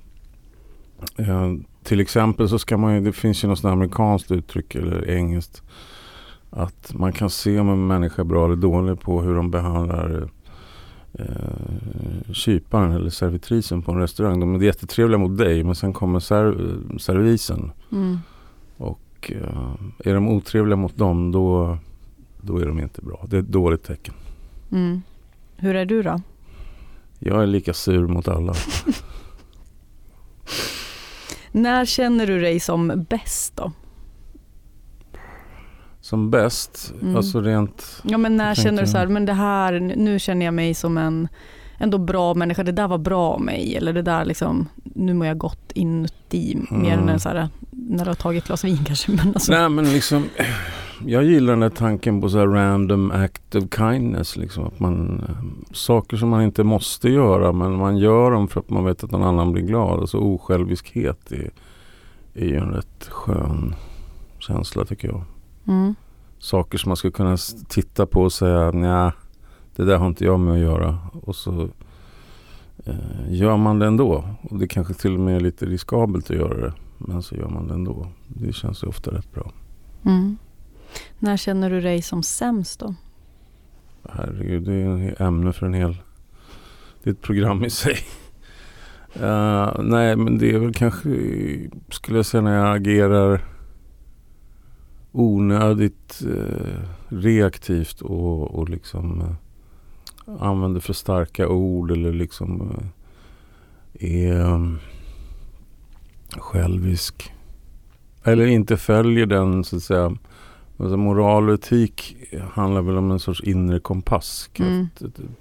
eh, 1.29 1.53
till 1.83 1.99
exempel 1.99 2.49
så 2.49 2.59
ska 2.59 2.77
man 2.77 2.95
ju, 2.95 3.01
det 3.01 3.11
finns 3.11 3.43
ju 3.43 3.47
något 3.47 3.65
amerikanskt 3.65 4.31
uttryck 4.31 4.75
eller 4.75 5.09
engelskt. 5.09 5.61
Att 6.49 6.93
man 6.93 7.13
kan 7.13 7.29
se 7.29 7.59
om 7.59 7.69
en 7.69 7.87
människa 7.87 8.21
är 8.21 8.25
bra 8.25 8.45
eller 8.45 8.55
dålig 8.55 8.99
på 8.99 9.21
hur 9.21 9.35
de 9.35 9.51
behandlar 9.51 10.29
eh, 11.17 12.33
kyparen 12.33 12.91
eller 12.91 13.09
servitrisen 13.09 13.81
på 13.81 13.91
en 13.91 13.97
restaurang. 13.97 14.39
De 14.39 14.55
är 14.55 14.59
jättetrevliga 14.59 15.17
mot 15.17 15.37
dig 15.37 15.63
men 15.63 15.75
sen 15.75 15.93
kommer 15.93 16.19
ser, 16.19 16.55
servisen. 16.99 17.71
Mm. 17.91 18.17
Och 18.77 19.31
eh, 19.31 19.73
är 20.09 20.13
de 20.13 20.27
otrevliga 20.27 20.75
mot 20.75 20.97
dem 20.97 21.31
då, 21.31 21.77
då 22.41 22.57
är 22.57 22.65
de 22.65 22.79
inte 22.79 23.01
bra. 23.01 23.25
Det 23.29 23.35
är 23.37 23.41
ett 23.41 23.47
dåligt 23.47 23.83
tecken. 23.83 24.13
Mm. 24.71 25.01
Hur 25.55 25.75
är 25.75 25.85
du 25.85 26.03
då? 26.03 26.21
Jag 27.19 27.43
är 27.43 27.47
lika 27.47 27.73
sur 27.73 28.07
mot 28.07 28.27
alla. 28.27 28.53
När 31.51 31.85
känner 31.85 32.27
du 32.27 32.41
dig 32.41 32.59
som 32.59 33.05
bäst 33.09 33.55
då? 33.55 33.71
Som 36.07 36.29
bäst, 36.29 36.93
Mm. 37.01 37.15
alltså 37.15 37.41
rent 37.41 38.01
Ja 38.03 38.17
men 38.17 38.37
när 38.37 38.55
känner 38.55 38.81
du 38.81 38.87
så 38.87 38.97
här, 38.97 39.07
men 39.07 39.25
det 39.25 39.33
här, 39.33 39.79
nu 39.79 40.19
känner 40.19 40.45
jag 40.45 40.53
mig 40.53 40.73
som 40.73 40.97
en 40.97 41.27
ändå 41.79 41.97
bra 41.97 42.33
människa, 42.33 42.63
det 42.63 42.71
där 42.71 42.87
var 42.87 42.97
bra 42.97 43.21
av 43.33 43.41
mig 43.41 43.75
eller 43.77 43.93
det 43.93 44.01
där 44.01 44.25
liksom, 44.25 44.67
nu 44.83 45.13
mår 45.13 45.27
jag 45.27 45.37
gott 45.37 45.71
inuti 45.73 46.57
mer 46.71 46.93
Mm. 46.93 47.09
än 47.09 47.19
så 47.19 47.29
här, 47.29 47.49
när 47.71 48.03
du 48.05 48.09
har 48.09 48.15
tagit 48.15 48.43
ett 48.43 48.47
glas 48.47 48.63
vin 48.63 48.77
kanske. 48.85 49.11
Men 49.11 49.27
alltså, 49.27 49.51
Nej 49.51 49.69
men 49.69 49.85
liksom 49.93 50.25
Jag 51.05 51.23
gillar 51.23 51.53
den 51.53 51.59
där 51.59 51.69
tanken 51.69 52.21
på 52.21 52.29
så 52.29 52.37
här 52.37 52.47
random 52.47 53.11
act 53.11 53.55
of 53.55 53.63
kindness 53.77 54.35
liksom 54.37 54.65
att 54.67 54.79
man 54.79 55.19
eh, 55.29 55.35
Saker 55.75 56.17
som 56.17 56.29
man 56.29 56.41
inte 56.43 56.63
måste 56.63 57.09
göra 57.09 57.51
men 57.51 57.75
man 57.77 57.97
gör 57.97 58.31
dem 58.31 58.47
för 58.47 58.59
att 58.59 58.69
man 58.69 58.85
vet 58.85 59.03
att 59.03 59.11
någon 59.11 59.23
annan 59.23 59.51
blir 59.51 59.63
glad. 59.63 59.99
Alltså 59.99 60.17
osjälviskhet 60.17 61.31
är, 61.31 61.49
är 62.33 62.45
ju 62.45 62.57
en 62.57 62.69
rätt 62.69 63.07
skön 63.09 63.75
känsla 64.39 64.85
tycker 64.85 65.07
jag. 65.07 65.21
Mm. 65.67 65.95
Saker 66.39 66.77
som 66.77 66.89
man 66.89 66.97
skulle 66.97 67.11
kunna 67.11 67.37
titta 67.67 68.05
på 68.05 68.21
och 68.21 68.33
säga 68.33 68.71
nej 68.71 69.11
det 69.77 69.85
där 69.85 69.97
har 69.97 70.07
inte 70.07 70.25
jag 70.25 70.39
med 70.39 70.53
att 70.53 70.59
göra. 70.59 70.97
Och 71.13 71.35
så 71.35 71.69
eh, 72.85 72.95
gör 73.29 73.57
man 73.57 73.79
det 73.79 73.87
ändå. 73.87 74.29
Och 74.41 74.59
det 74.59 74.67
kanske 74.67 74.93
till 74.93 75.13
och 75.13 75.19
med 75.19 75.35
är 75.35 75.39
lite 75.39 75.65
riskabelt 75.65 76.31
att 76.31 76.37
göra 76.37 76.61
det. 76.61 76.73
Men 76.97 77.21
så 77.21 77.35
gör 77.35 77.49
man 77.49 77.67
det 77.67 77.73
ändå. 77.73 78.07
Det 78.27 78.53
känns 78.53 78.83
ju 78.83 78.87
ofta 78.87 79.11
rätt 79.11 79.33
bra. 79.33 79.51
Mm. 80.05 80.37
När 81.19 81.37
känner 81.37 81.69
du 81.69 81.81
dig 81.81 82.01
som 82.01 82.23
sämst 82.23 82.79
då? 82.79 82.95
Herregud, 84.09 84.63
det 84.63 84.73
är 84.73 85.11
ett 85.11 85.21
ämne 85.21 85.53
för 85.53 85.65
en 85.65 85.73
hel... 85.73 85.97
Det 87.03 87.09
är 87.09 87.13
ett 87.13 87.21
program 87.21 87.65
i 87.65 87.69
sig. 87.69 87.97
Eh, 89.13 89.71
nej, 89.79 90.15
men 90.15 90.37
det 90.37 90.53
är 90.53 90.59
väl 90.59 90.73
kanske, 90.73 91.09
skulle 91.89 92.17
jag 92.17 92.25
säga, 92.25 92.41
när 92.41 92.55
jag 92.55 92.75
agerar 92.75 93.45
onödigt 95.17 96.21
eh, 96.21 96.79
reaktivt 97.07 98.01
och, 98.01 98.55
och 98.55 98.69
liksom 98.69 99.21
eh, 99.21 100.33
använder 100.39 100.79
för 100.79 100.93
starka 100.93 101.47
ord 101.47 101.91
eller 101.91 102.13
liksom 102.13 102.71
eh, 102.71 102.87
är 103.99 104.41
um, 104.41 104.79
självisk. 106.29 107.33
Eller 108.23 108.45
inte 108.45 108.77
följer 108.77 109.25
den 109.25 109.63
så 109.63 109.75
att 109.75 109.83
säga 109.83 110.17
Alltså 110.79 110.97
moral 110.97 111.49
och 111.49 111.55
etik 111.55 112.15
handlar 112.51 112.81
väl 112.81 112.97
om 112.97 113.11
en 113.11 113.19
sorts 113.19 113.43
inre 113.43 113.79
kompass. 113.79 114.49
Mm. 114.59 114.87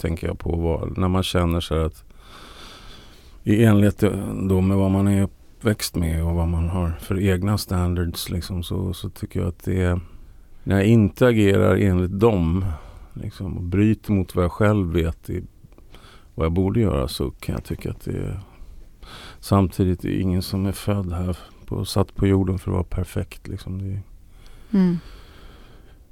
tänker 0.01 0.27
jag 0.27 0.39
på. 0.39 0.89
När 0.97 1.09
man 1.09 1.23
känner 1.23 1.71
här 1.71 1.85
att 1.85 2.05
i 3.43 3.65
enlighet 3.65 4.05
då 4.49 4.61
med 4.61 4.77
vad 4.77 4.91
man 4.91 5.09
är 5.09 5.29
uppväxt 5.67 5.95
med 5.97 6.25
och 6.25 6.35
vad 6.35 6.49
man 6.49 6.69
har 6.69 6.91
för 7.01 7.21
egna 7.21 7.59
standards 7.59 8.31
liksom, 8.31 8.63
så, 8.63 8.93
så 8.93 9.09
tycker 9.11 9.41
jag 9.41 9.49
att 9.49 9.65
det 9.65 9.83
är 9.83 10.01
när 10.65 10.77
jag 10.77 10.87
inte 10.87 11.27
agerar 11.27 11.77
enligt 11.77 12.21
dem 12.21 12.65
liksom, 13.15 13.57
och 13.57 13.63
bryter 13.63 14.13
mot 14.13 14.35
vad 14.35 14.45
jag 14.45 14.53
själv 14.53 14.93
vet 14.93 15.31
i, 15.31 15.43
vad 16.35 16.45
jag 16.45 16.53
borde 16.53 16.81
göra 16.81 17.09
så 17.09 17.31
kan 17.31 17.53
jag 17.55 17.65
tycka 17.65 17.91
att 17.91 18.05
det 18.05 18.13
är 18.19 18.41
samtidigt 19.41 20.05
är 20.05 20.21
ingen 20.21 20.43
som 20.43 20.67
är 20.67 20.73
född 20.73 21.13
här 21.13 21.39
på, 21.67 21.85
satt 21.85 22.15
på 22.15 22.27
jorden 22.27 22.59
för 22.59 22.71
att 22.71 22.75
vara 22.75 22.85
perfekt. 22.85 23.49
Liksom. 23.49 23.79
Det 23.79 23.93
är, 23.95 24.01
Mm. 24.73 24.99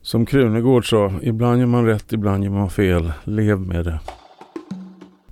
som 0.02 0.26
Krunegård 0.26 0.90
sa, 0.90 1.12
ibland 1.22 1.60
gör 1.60 1.66
man 1.66 1.86
rätt, 1.86 2.12
ibland 2.12 2.44
gör 2.44 2.50
man 2.50 2.70
fel. 2.70 3.12
Lev 3.24 3.60
med 3.60 3.84
det. 3.84 4.00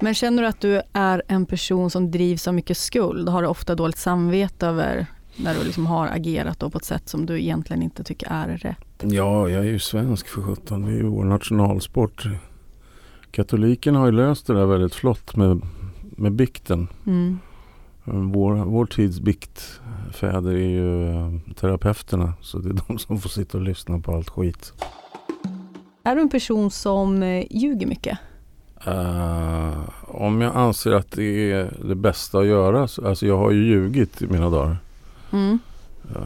Men 0.02 0.14
känner 0.14 0.42
du 0.42 0.49
att 0.49 0.61
du 0.61 0.82
är 0.92 1.23
en 1.28 1.47
person 1.47 1.90
som 1.90 2.11
drivs 2.11 2.49
av 2.49 2.54
mycket 2.54 2.76
skuld? 2.76 3.28
Har 3.28 3.42
du 3.42 3.49
ofta 3.49 3.75
dåligt 3.75 3.99
samvete 3.99 4.66
över 4.66 5.06
när 5.37 5.54
du 5.54 5.64
liksom 5.64 5.87
har 5.87 6.06
agerat 6.06 6.59
på 6.59 6.78
ett 6.78 6.85
sätt 6.85 7.09
som 7.09 7.26
du 7.26 7.40
egentligen 7.40 7.82
inte 7.82 8.04
tycker 8.04 8.26
är 8.30 8.49
rätt? 8.49 9.02
Ja, 9.02 9.49
jag 9.49 9.61
är 9.61 9.71
ju 9.71 9.78
svensk 9.78 10.28
för 10.28 10.42
sjutton. 10.42 10.82
Det 10.82 10.92
är 10.92 10.97
ju 10.97 11.06
vår 11.06 11.25
nationalsport. 11.25 12.26
Katolikerna 13.30 13.99
har 13.99 14.06
ju 14.06 14.12
löst 14.12 14.47
det 14.47 14.54
där 14.54 14.66
väldigt 14.66 14.94
flott 14.94 15.37
med, 15.37 15.61
med 16.00 16.32
bikten. 16.32 16.88
Mm. 17.06 17.38
Vår, 18.04 18.54
vår 18.54 18.87
tids 18.87 19.21
biktfäder 19.21 20.52
är 20.52 20.68
ju 20.68 21.09
eh, 21.09 21.54
terapeuterna. 21.54 22.35
Så 22.40 22.59
det 22.59 22.71
är 22.71 22.80
de 22.88 22.99
som 22.99 23.21
får 23.21 23.28
sitta 23.30 23.59
och 23.59 23.64
lyssna 23.64 23.99
på 23.99 24.14
allt 24.14 24.30
skit. 24.30 24.73
Är 26.04 26.16
du 26.16 26.23
en 26.23 26.30
person 26.30 26.71
som 26.71 27.23
eh, 27.23 27.47
ljuger 27.50 27.87
mycket? 27.87 28.18
Eh, 28.86 29.78
om 30.02 30.40
jag 30.40 30.56
anser 30.56 30.92
att 30.92 31.10
det 31.10 31.52
är 31.52 31.72
det 31.84 31.94
bästa 31.94 32.38
att 32.38 32.46
göra. 32.46 32.88
Så, 32.88 33.08
alltså 33.08 33.26
jag 33.26 33.38
har 33.38 33.50
ju 33.50 33.64
ljugit 33.66 34.22
i 34.22 34.26
mina 34.26 34.50
dagar. 34.50 34.76
Mm. 35.32 35.58
Eh, 36.14 36.22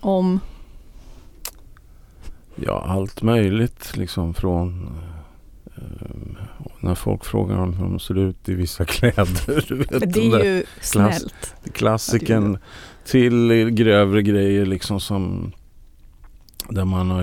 Om? 0.00 0.40
Ja, 2.56 2.84
allt 2.88 3.22
möjligt 3.22 3.96
liksom 3.96 4.34
från 4.34 4.88
eh, 5.76 5.82
när 6.80 6.94
folk 6.94 7.24
frågar 7.24 7.56
om 7.58 7.74
hur 7.74 7.84
de 7.84 7.98
ser 7.98 8.18
ut 8.18 8.48
i 8.48 8.54
vissa 8.54 8.84
kläder. 8.84 9.64
Du 9.68 9.74
vet, 9.76 10.14
Det 10.14 10.20
är 10.20 10.44
ju 10.44 10.64
snällt. 10.80 11.54
klassiken 11.72 12.58
till 13.06 13.70
grövre 13.70 14.22
grejer 14.22 14.66
liksom 14.66 15.00
som 15.00 15.52
där 16.68 16.84
man 16.84 17.10
har 17.10 17.22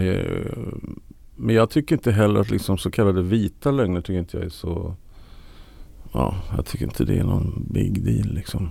men 1.42 1.56
jag 1.56 1.70
tycker 1.70 1.96
inte 1.96 2.12
heller 2.12 2.40
att 2.40 2.50
liksom 2.52 2.78
så 2.78 2.92
kallade 2.92 3.22
vita 3.22 3.72
lögner 3.72 4.02
tycker 4.02 4.20
inte 4.20 4.38
jag 4.38 4.46
är 4.46 4.50
så 4.50 4.96
Ja, 6.14 6.36
jag 6.56 6.66
tycker 6.66 6.86
inte 6.86 7.06
det 7.06 7.18
är 7.18 7.24
någon 7.24 7.66
big 7.70 8.06
deal 8.06 8.34
liksom. 8.36 8.70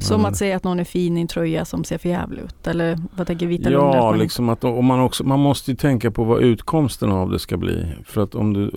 Som 0.00 0.20
Men- 0.22 0.30
att 0.30 0.36
säga 0.36 0.56
att 0.56 0.64
någon 0.64 0.80
är 0.80 0.84
fin 0.84 1.16
i 1.18 1.20
en 1.20 1.28
tröja 1.28 1.64
som 1.64 1.84
ser 1.84 1.98
för 1.98 2.08
jävligt 2.08 2.44
ut? 2.44 2.66
Eller 2.66 2.98
vad 3.16 3.26
tänker 3.26 3.46
vita 3.46 3.68
lögner 3.70 3.88
att 3.88 3.94
Ja, 3.94 4.12
liksom 4.12 4.48
att 4.48 4.64
om 4.64 4.84
man, 4.84 5.00
också, 5.00 5.24
man 5.24 5.40
måste 5.40 5.70
ju 5.70 5.76
tänka 5.76 6.10
på 6.10 6.24
vad 6.24 6.42
utkomsten 6.42 7.12
av 7.12 7.30
det 7.30 7.38
ska 7.38 7.56
bli. 7.56 7.86
För 8.04 8.22
att 8.22 8.34
om, 8.34 8.52
du, 8.52 8.70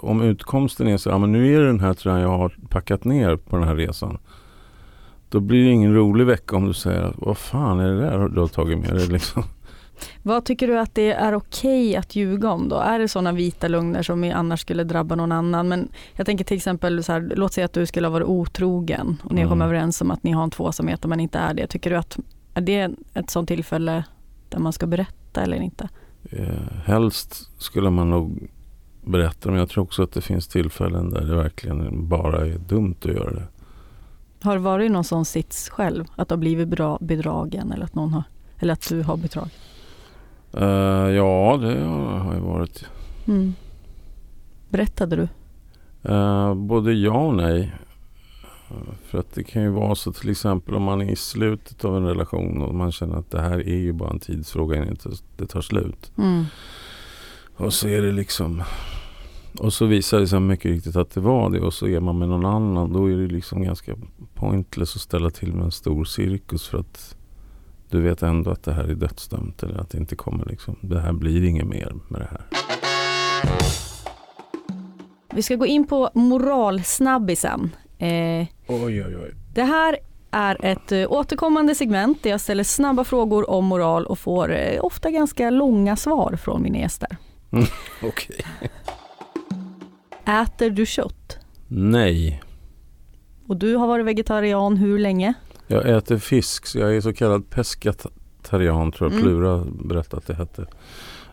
om 0.00 0.22
utkomsten 0.22 0.88
är 0.88 0.96
så, 0.96 1.08
ja 1.10 1.18
men 1.18 1.32
nu 1.32 1.54
är 1.56 1.60
det 1.60 1.66
den 1.66 1.80
här 1.80 1.94
tröjan 1.94 2.20
jag 2.20 2.38
har 2.38 2.56
packat 2.68 3.04
ner 3.04 3.36
på 3.36 3.56
den 3.56 3.68
här 3.68 3.76
resan. 3.76 4.18
Då 5.30 5.40
blir 5.40 5.64
det 5.64 5.70
ingen 5.70 5.94
rolig 5.94 6.26
vecka 6.26 6.56
om 6.56 6.66
du 6.66 6.74
säger 6.74 7.02
att 7.02 7.14
vad 7.18 7.38
fan 7.38 7.80
är 7.80 7.88
det 7.88 8.00
där 8.00 8.28
du 8.28 8.40
har 8.40 8.48
tagit 8.48 8.78
med 8.78 8.94
dig 8.94 9.06
liksom. 9.06 9.42
Vad 10.22 10.44
tycker 10.44 10.66
du 10.68 10.78
att 10.78 10.94
det 10.94 11.12
är 11.12 11.34
okej 11.34 11.96
att 11.96 12.16
ljuga 12.16 12.50
om 12.50 12.68
då? 12.68 12.76
Är 12.76 12.98
det 12.98 13.08
sådana 13.08 13.32
vita 13.32 13.68
lögner 13.68 14.02
som 14.02 14.32
annars 14.34 14.60
skulle 14.60 14.84
drabba 14.84 15.14
någon 15.14 15.32
annan? 15.32 15.68
Men 15.68 15.88
jag 16.14 16.26
tänker 16.26 16.44
till 16.44 16.56
exempel 16.56 17.04
så 17.04 17.12
här, 17.12 17.32
låt 17.36 17.52
säga 17.52 17.64
att 17.64 17.72
du 17.72 17.86
skulle 17.86 18.06
ha 18.06 18.12
varit 18.12 18.26
otrogen 18.28 19.16
och 19.24 19.32
ni 19.32 19.40
Mm. 19.40 19.48
kommit 19.50 19.64
överens 19.66 20.00
om 20.00 20.10
att 20.10 20.22
ni 20.22 20.32
har 20.32 20.42
en 20.42 20.50
tvåsamhet 20.50 21.06
men 21.06 21.20
inte 21.20 21.38
är 21.38 21.54
det. 21.54 21.66
Tycker 21.66 21.90
du 21.90 21.96
att 21.96 22.18
är 22.54 22.60
det 22.60 22.90
ett 23.14 23.30
sådant 23.30 23.48
tillfälle 23.48 24.04
där 24.48 24.58
man 24.58 24.72
ska 24.72 24.86
berätta 24.86 25.42
eller 25.42 25.56
inte? 25.60 25.88
Eh, 26.30 26.48
helst 26.84 27.50
skulle 27.62 27.90
man 27.90 28.10
nog 28.10 28.48
berätta 29.04 29.50
men 29.50 29.58
jag 29.58 29.68
tror 29.68 29.84
också 29.84 30.02
att 30.02 30.12
det 30.12 30.20
finns 30.20 30.48
tillfällen 30.48 31.10
där 31.10 31.20
det 31.20 31.34
verkligen 31.34 32.08
bara 32.08 32.46
är 32.46 32.58
dumt 32.58 32.96
att 33.00 33.12
göra 33.12 33.30
det. 33.30 33.42
Har 34.42 34.54
det 34.54 34.60
varit 34.60 34.90
någon 34.92 35.04
sån 35.04 35.24
sits 35.24 35.68
själv? 35.68 36.04
Att 36.16 36.28
du 36.28 36.32
har 36.32 36.38
blivit 36.38 36.68
bra 36.68 36.98
bedragen 37.00 37.72
eller 37.72 37.84
att 37.84 37.94
någon 37.94 38.12
har 38.12 38.22
eller 38.58 38.72
att 38.72 38.88
du 38.88 39.02
har 39.02 39.16
bedragit? 39.16 39.52
Eh, 40.58 41.10
ja, 41.14 41.58
det 41.60 41.80
har 41.84 42.34
ju 42.34 42.40
varit. 42.40 42.84
Mm. 43.26 43.54
Berättade 44.68 45.16
du? 45.16 45.28
Eh, 46.12 46.54
både 46.54 46.92
ja 46.92 47.26
och 47.26 47.34
nej. 47.34 47.72
För 49.02 49.18
att 49.18 49.34
det 49.34 49.44
kan 49.44 49.62
ju 49.62 49.68
vara 49.68 49.94
så 49.94 50.12
till 50.12 50.30
exempel 50.30 50.74
om 50.74 50.82
man 50.82 51.00
är 51.00 51.10
i 51.10 51.16
slutet 51.16 51.84
av 51.84 51.96
en 51.96 52.06
relation 52.06 52.62
och 52.62 52.74
man 52.74 52.92
känner 52.92 53.16
att 53.16 53.30
det 53.30 53.40
här 53.40 53.58
är 53.58 53.76
ju 53.76 53.92
bara 53.92 54.10
en 54.10 54.20
tidsfråga 54.20 54.76
innan 54.76 54.96
det 55.36 55.46
tar 55.46 55.60
slut. 55.60 56.12
Mm. 56.18 56.44
Och 57.56 57.72
så 57.72 57.88
är 57.88 58.02
det 58.02 58.12
liksom 58.12 58.62
och 59.58 59.72
så 59.72 59.86
visar 59.86 60.20
det 60.20 60.28
sig 60.28 60.40
mycket 60.40 60.70
riktigt 60.70 60.96
att 60.96 61.10
det 61.10 61.20
var 61.20 61.50
det 61.50 61.60
och 61.60 61.74
så 61.74 61.88
är 61.88 62.00
man 62.00 62.18
med 62.18 62.28
någon 62.28 62.46
annan. 62.46 62.92
Då 62.92 63.10
är 63.10 63.16
det 63.16 63.26
liksom 63.26 63.62
ganska 63.62 63.94
pointless 64.34 64.96
att 64.96 65.02
ställa 65.02 65.30
till 65.30 65.52
med 65.52 65.64
en 65.64 65.72
stor 65.72 66.04
cirkus 66.04 66.68
för 66.68 66.78
att 66.78 67.16
du 67.90 68.00
vet 68.00 68.22
ändå 68.22 68.50
att 68.50 68.62
det 68.62 68.72
här 68.72 68.84
är 68.84 68.94
dödsdömt 68.94 69.62
eller 69.62 69.78
att 69.80 69.90
det 69.90 69.98
inte 69.98 70.16
kommer 70.16 70.44
liksom. 70.46 70.76
Det 70.82 71.00
här 71.00 71.12
blir 71.12 71.44
inget 71.44 71.66
mer 71.66 71.92
med 72.08 72.20
det 72.20 72.28
här. 72.30 72.42
Vi 75.34 75.42
ska 75.42 75.54
gå 75.56 75.66
in 75.66 75.86
på 75.86 76.10
moralsnabbisen. 76.14 77.70
Eh, 77.98 78.46
Oj 78.68 79.04
oj 79.04 79.16
oj. 79.16 79.34
Det 79.54 79.62
här 79.64 79.96
är 80.30 80.64
ett 80.64 80.92
eh, 80.92 81.12
återkommande 81.12 81.74
segment 81.74 82.22
där 82.22 82.30
jag 82.30 82.40
ställer 82.40 82.64
snabba 82.64 83.04
frågor 83.04 83.50
om 83.50 83.64
moral 83.64 84.06
och 84.06 84.18
får 84.18 84.52
eh, 84.54 84.84
ofta 84.84 85.10
ganska 85.10 85.50
långa 85.50 85.96
svar 85.96 86.36
från 86.36 86.62
mina 86.62 86.78
gäster. 86.78 87.16
Okej. 88.02 88.44
Äter 90.42 90.70
du 90.70 90.86
kött? 90.86 91.38
Nej. 91.68 92.42
Och 93.46 93.56
du 93.56 93.74
har 93.76 93.86
varit 93.86 94.06
vegetarian 94.06 94.76
hur 94.76 94.98
länge? 94.98 95.34
Jag 95.68 95.88
äter 95.88 96.18
fisk 96.18 96.66
så 96.66 96.78
jag 96.78 96.96
är 96.96 97.00
så 97.00 97.12
kallad 97.12 97.50
pescatarian 97.50 98.92
tror 98.92 99.10
jag 99.10 99.20
Mm. 99.20 99.22
Plura 99.22 99.64
berättade 99.84 100.16
att 100.16 100.26
det 100.26 100.34
hette. 100.34 100.66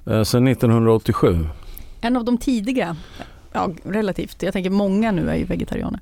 Eh, 0.06 0.24
sen 0.24 0.48
1987. 0.48 1.48
En 2.02 2.18
av 2.18 2.26
de 2.26 2.38
tidiga, 2.38 2.96
ja 3.52 3.70
relativt, 3.84 4.44
jag 4.44 4.54
tänker 4.54 4.70
många 4.70 5.12
nu 5.12 5.30
är 5.30 5.36
ju 5.36 5.44
vegetarianer. 5.46 6.00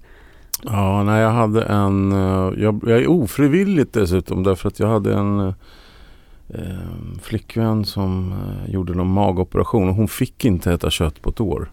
Ja, 0.64 1.04
nej, 1.04 1.22
jag 1.22 1.32
hade 1.32 1.64
en, 1.64 2.12
eh, 2.12 2.64
jag, 2.64 2.84
jag 2.88 3.00
är 3.00 3.08
ofrivilligt 3.08 3.94
dessutom 3.94 4.44
därför 4.44 4.68
att 4.68 4.80
jag 4.80 4.88
hade 4.88 5.14
en 5.14 5.40
eh, 6.50 7.20
flickvän 7.22 7.86
som 7.86 8.32
eh, 8.32 8.74
gjorde 8.74 8.94
någon 8.94 9.14
magoperation 9.14 9.90
och 9.90 9.96
hon 9.96 10.08
fick 10.08 10.46
inte 10.46 10.74
äta 10.74 10.90
kött 10.90 11.22
på 11.22 11.30
ett 11.30 11.42
år. 11.42 11.72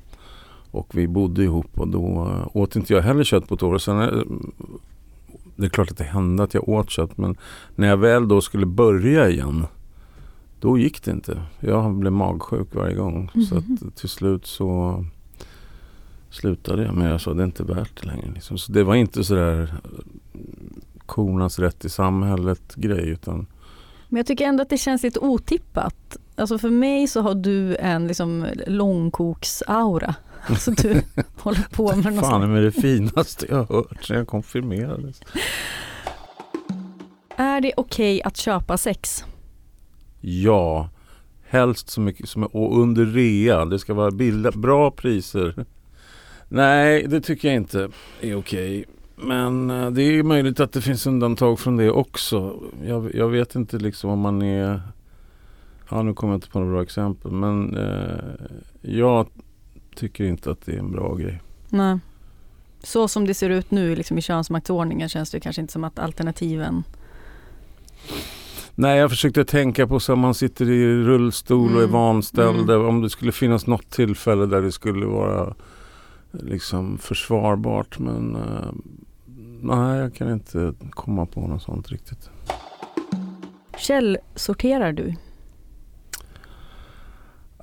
Och 0.71 0.89
vi 0.93 1.09
bodde 1.09 1.43
ihop 1.43 1.81
och 1.81 1.89
då 1.89 2.29
eh, 2.29 2.57
åt 2.57 2.77
inte 2.77 2.93
jag 2.93 3.03
heller 3.03 3.25
kött 3.25 3.49
på 3.49 3.55
ett 3.55 3.63
år. 3.63 3.75
Och 3.75 3.83
sen, 3.83 4.01
eh, 4.01 4.23
det 5.61 5.67
är 5.67 5.71
klart 5.71 5.91
att 5.91 5.97
det 5.97 6.05
hände 6.05 6.43
att 6.43 6.55
jag 6.55 6.69
åt 6.69 6.91
kött 6.91 7.19
men 7.19 7.37
när 7.75 7.89
jag 7.89 7.97
väl 7.97 8.29
då 8.29 8.41
skulle 8.41 8.67
börja 8.67 9.29
igen 9.29 9.67
då 10.61 10.79
gick 10.79 11.03
det 11.03 11.11
inte. 11.11 11.43
Jag 11.61 11.95
blev 11.95 12.13
magsjuk 12.13 12.75
varje 12.75 12.95
gång. 12.95 13.31
Så 13.49 13.57
att 13.57 13.97
till 13.97 14.09
slut 14.09 14.47
så 14.47 15.05
slutade 16.31 16.85
jag 16.85 16.95
med 16.95 17.13
det. 17.13 17.19
Så 17.19 17.33
det 17.33 17.43
är 17.43 17.47
inte 17.47 17.63
värt 17.63 18.03
det 18.03 18.07
längre. 18.07 18.31
Liksom. 18.35 18.59
Så 18.59 18.73
det 18.73 18.85
var 18.85 18.95
inte 18.95 19.25
sådär 19.25 19.63
eh, 19.63 19.91
kornas 21.07 21.59
rätt 21.59 21.85
i 21.85 21.89
samhället 21.89 22.75
grej 22.75 23.09
utan 23.09 23.47
Men 24.09 24.17
jag 24.17 24.27
tycker 24.27 24.45
ändå 24.45 24.63
att 24.63 24.71
det 24.71 24.79
känns 24.79 25.03
lite 25.03 25.21
otippat. 25.21 26.17
Alltså 26.37 26.59
för 26.59 26.71
mig 26.71 27.09
så 27.09 27.21
har 27.21 27.35
du 27.35 27.77
en 27.77 28.07
liksom 28.07 28.47
långkoksaura. 28.67 30.15
Alltså 30.49 30.71
du 30.71 31.03
håller 31.37 31.67
på 31.71 31.97
med 31.97 32.15
något 32.15 32.25
fan 32.25 32.57
är 32.57 32.63
det 32.63 32.73
finaste 32.73 33.47
jag 33.49 33.57
har 33.57 33.77
hört 33.77 34.05
sen 34.05 34.17
jag 34.17 34.27
konfirmerades. 34.27 35.21
Är 37.37 37.61
det 37.61 37.73
okej 37.77 38.23
att 38.23 38.37
köpa 38.37 38.79
sex? 38.79 39.25
Ja, 40.21 40.89
helst 41.49 41.91
så 41.91 42.01
mycket 42.01 42.29
som 42.29 42.45
och 42.45 42.81
under 42.81 43.07
rea. 43.07 43.65
Det 43.65 43.79
ska 43.79 43.95
vara 43.95 44.11
bilda, 44.11 44.51
bra 44.51 44.91
priser. 44.91 45.65
Nej, 46.49 47.07
det 47.09 47.21
tycker 47.21 47.49
jag 47.49 47.57
inte 47.57 47.89
är 48.21 48.35
okej. 48.35 48.85
Men 49.17 49.71
eh, 49.71 49.91
det 49.91 50.03
är 50.03 50.23
möjligt 50.23 50.61
att 50.61 50.73
det 50.73 50.81
finns 50.81 51.07
undantag 51.07 51.59
från 51.61 51.77
det 51.77 51.91
också. 51.91 52.61
Jag, 52.85 53.15
jag 53.15 53.29
vet 53.29 53.55
inte 53.55 53.79
liksom 53.79 54.11
om 54.11 54.19
man 54.19 54.43
är... 54.43 54.81
Ja, 55.91 56.03
nu 56.03 56.15
kommer 56.15 56.33
jag 56.33 56.37
inte 56.37 56.51
på 56.51 56.59
några 56.59 56.73
bra 56.73 56.83
exempel. 56.83 57.31
Men 57.31 57.77
eh, 57.77 58.25
jag 58.81 59.27
tycker 59.97 60.25
inte 60.25 60.51
att 60.51 60.67
det 60.67 60.73
är 60.73 60.79
en 60.79 60.93
bra 60.93 61.15
grej. 61.15 61.41
Nej. 61.69 61.99
Så 62.83 63.09
som 63.09 63.27
det 63.27 63.35
ser 63.35 63.51
ut 63.51 63.71
nu 63.71 63.97
liksom 63.97 64.19
i 64.19 64.23
könsmaktsordningen 64.23 65.09
känns 65.09 65.31
det 65.31 65.41
kanske 65.41 65.61
inte 65.63 65.73
som 65.73 65.85
att 65.85 65.99
alternativen 65.99 66.85
Nej, 68.75 68.99
jag 68.99 69.11
försökte 69.11 69.45
tänka 69.45 69.87
på 69.87 70.01
så 70.01 70.13
att 70.13 70.19
man 70.19 70.35
sitter 70.35 70.71
i 70.71 71.03
rullstol 71.05 71.71
och 71.75 71.81
är 71.81 71.85
Mm. 71.85 71.91
vanställd. 71.93 72.71
Mm. 72.71 72.87
Om 72.87 73.03
det 73.03 73.11
skulle 73.11 73.33
finnas 73.33 73.67
något 73.67 73.91
tillfälle 73.91 74.47
där 74.47 74.63
det 74.63 74.73
skulle 74.73 75.07
vara 75.07 75.55
liksom 76.31 76.99
försvarbart. 76.99 77.99
Men 77.99 78.37
eh, 78.37 78.73
nej, 79.63 79.99
jag 79.99 80.15
kan 80.15 80.33
inte 80.33 80.75
komma 80.91 81.27
på 81.27 81.41
något 81.41 81.63
sånt 81.63 81.89
riktigt. 81.89 82.31
Källsorterar 83.79 84.93
du? 84.93 85.15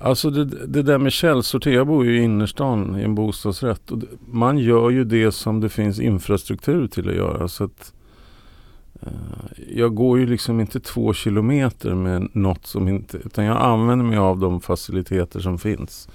Alltså 0.00 0.30
det, 0.30 0.44
det 0.44 0.82
där 0.82 0.98
med 0.98 1.12
källsortering, 1.12 1.76
jag 1.76 1.86
bor 1.86 2.04
ju 2.04 2.20
i 2.20 2.24
innerstan 2.24 3.00
i 3.00 3.02
en 3.02 3.14
bostadsrätt. 3.14 3.90
Och 3.90 4.02
man 4.26 4.58
gör 4.58 4.90
ju 4.90 5.04
det 5.04 5.32
som 5.32 5.60
det 5.60 5.68
finns 5.68 6.00
infrastruktur 6.00 6.86
till 6.88 7.08
att 7.08 7.14
göra. 7.14 7.48
Så 7.48 7.64
att, 7.64 7.92
eh, 9.00 9.08
jag 9.68 9.94
går 9.94 10.18
ju 10.18 10.26
liksom 10.26 10.60
inte 10.60 10.80
två 10.80 11.12
kilometer 11.12 11.94
med 11.94 12.28
något 12.32 12.66
som 12.66 12.88
inte... 12.88 13.16
Utan 13.16 13.44
jag 13.44 13.56
använder 13.56 14.04
mig 14.04 14.18
av 14.18 14.38
de 14.38 14.60
faciliteter 14.60 15.40
som 15.40 15.58
finns. 15.58 16.08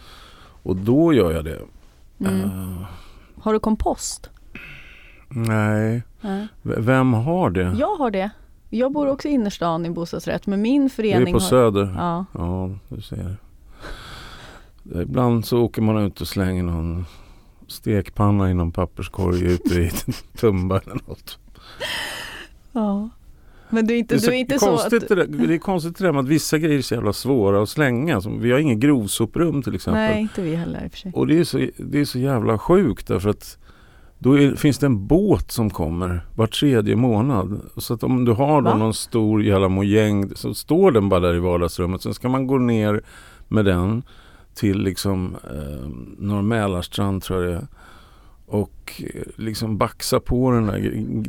Och 0.64 0.76
då 0.76 1.14
gör 1.14 1.32
jag 1.32 1.46
det. 1.46 1.60
Mm. 2.20 2.42
Eh, 2.42 2.86
Har 3.42 3.54
du 3.54 3.60
kompost? 3.60 4.30
nej, 5.30 6.04
Nej. 6.22 6.48
Vem 6.62 7.14
har 7.14 7.50
det? 7.50 7.76
Jag 7.80 7.96
har 7.96 8.12
det. 8.12 8.30
Jag 8.70 8.92
bor 8.92 9.08
också 9.08 9.28
i 9.28 9.32
innerstan 9.32 9.86
i 9.86 9.90
bostadsrätt 9.90 10.48
men 10.48 10.62
min 10.62 10.90
förening 10.90 11.22
är 11.22 11.26
på 11.26 11.40
har... 11.40 11.50
Söder. 11.50 11.96
Ja. 11.98 12.26
Ja, 12.34 12.70
du 12.90 13.02
ser. 13.02 13.38
Ibland 15.02 15.46
så 15.46 15.60
åker 15.62 15.82
man 15.82 15.98
ut 15.98 16.22
och 16.22 16.28
slänger 16.28 16.64
någon 16.64 17.06
stekpanna 17.68 18.52
i 18.52 18.54
någon 18.54 18.72
papperskorg 18.72 19.44
ute 19.44 19.76
i 19.76 19.92
Tumba 20.38 20.80
eller 20.80 21.02
något. 21.08 21.40
ja. 22.72 23.10
Men 23.70 23.88
du 23.88 23.94
är 23.94 23.98
inte, 23.98 24.16
Det 24.16 24.26
är, 24.26 24.30
du 24.30 24.36
är 24.36 24.40
inte 24.40 24.60
så 24.60 24.66
konstigt 24.66 25.04
att... 25.04 25.10
det, 25.10 25.16
där, 25.16 25.48
det 25.48 25.54
är 25.54 25.58
konstigt 25.58 25.98
det 25.98 26.04
där 26.04 26.12
med 26.12 26.20
att 26.20 26.28
vissa 26.28 26.58
grejer 26.58 26.78
är 26.78 26.82
så 26.82 26.94
jävla 26.96 27.14
svåra 27.14 27.64
att 27.64 27.70
slänga. 27.70 28.22
Som, 28.22 28.40
vi 28.42 28.52
har 28.52 28.60
inget 28.60 28.78
grovsoprum 28.78 29.62
till 29.62 29.76
exempel. 29.76 30.02
Nej, 30.02 30.22
inte 30.22 30.42
vi 30.42 30.56
heller 30.56 30.84
i 30.86 30.88
och 30.88 30.92
för 30.92 30.98
sig. 30.98 31.12
Och 31.16 31.28
det 31.28 31.40
är, 31.40 31.44
så, 31.44 31.68
det 31.78 32.00
är 32.00 32.06
så 32.06 32.20
jävla 32.20 32.58
sjukt 32.58 33.08
därför 33.08 33.30
att 33.30 33.58
då 34.20 34.40
är, 34.40 34.56
finns 34.56 34.78
det 34.80 34.86
en 34.86 35.08
båt 35.08 35.52
som 35.52 35.70
kommer 35.70 36.26
var 36.36 36.48
tredje 36.48 36.96
månad. 36.96 37.62
Så 37.78 37.94
att 37.94 38.04
om 38.04 38.26
du 38.26 38.32
har 38.32 38.62
då 38.62 38.70
Va? 38.70 38.78
någon 38.78 38.94
stor 38.94 39.44
jävla 39.44 39.70
mojäng 39.70 40.36
så 40.36 40.54
står 40.54 40.92
den 40.92 41.10
bara 41.10 41.20
där 41.20 41.36
i 41.36 41.40
vardagsrummet. 41.40 42.02
Sen 42.02 42.14
ska 42.14 42.30
man 42.30 42.48
gå 42.48 42.58
ner 42.58 43.02
med 43.48 43.66
den 43.66 44.04
till 44.56 44.84
liksom 44.84 45.36
eh, 45.44 45.90
Norr 46.18 47.20
tror 47.20 47.44
jag 47.44 47.52
det 47.52 47.58
är. 47.58 47.68
Och 48.46 49.02
eh, 49.14 49.22
liksom 49.36 49.78
baxa 49.78 50.20
på 50.20 50.52
den 50.52 50.66
där, 50.68 50.80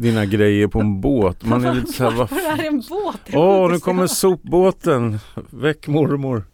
dina 0.00 0.26
grejer 0.26 0.66
på 0.66 0.80
en 0.80 1.00
båt. 1.00 1.44
Man 1.44 1.64
är 1.64 1.74
lite 1.80 1.92
så 1.92 2.04
här, 2.04 2.10
vad 2.10 2.18
Varför 2.18 2.52
är 2.52 2.56
det 2.56 2.66
en 2.66 2.82
båt? 2.90 3.20
Åh, 3.32 3.68
sjukaste 3.68 3.72
nu 3.72 3.78
kommer 3.80 4.06
sopbåten. 4.06 5.18
Väck 5.50 5.86
mormor. 5.86 6.44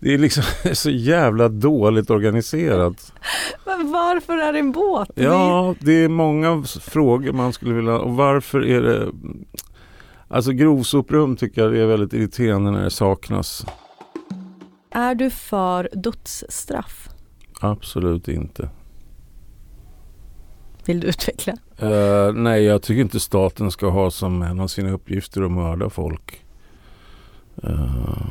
Det 0.00 0.14
är 0.14 0.18
liksom 0.18 0.42
så 0.74 0.90
jävla 0.90 1.48
dåligt 1.48 2.10
organiserat. 2.10 3.12
Men 3.64 3.92
varför 3.92 4.36
är 4.36 4.52
det 4.52 4.58
en 4.58 4.72
båt? 4.72 5.10
Ja, 5.14 5.74
det 5.80 5.92
är 6.04 6.08
många 6.08 6.62
frågor 6.80 7.32
man 7.32 7.52
skulle 7.52 7.74
vilja... 7.74 7.98
Och 7.98 8.16
varför 8.16 8.66
är 8.66 8.82
det... 8.82 9.12
Alltså 10.28 10.52
grovsoprum 10.52 11.36
tycker 11.36 11.62
jag 11.62 11.76
är 11.76 11.86
väldigt 11.86 12.12
irriterande 12.12 12.70
när 12.70 12.84
det 12.84 12.90
saknas. 12.90 13.66
Är 14.96 15.14
du 15.14 15.30
för 15.30 15.88
dödsstraff? 15.92 17.08
Absolut 17.60 18.28
inte. 18.28 18.70
Vill 20.84 21.00
du 21.00 21.06
utveckla? 21.06 21.52
Eh, 21.78 22.32
nej, 22.32 22.62
jag 22.62 22.82
tycker 22.82 23.00
inte 23.00 23.20
staten 23.20 23.70
ska 23.70 23.88
ha 23.88 24.10
som 24.10 24.42
en 24.42 24.60
av 24.60 24.68
sina 24.68 24.90
uppgifter 24.90 25.42
att 25.42 25.50
mörda 25.50 25.90
folk. 25.90 26.44
Eh, 27.62 28.26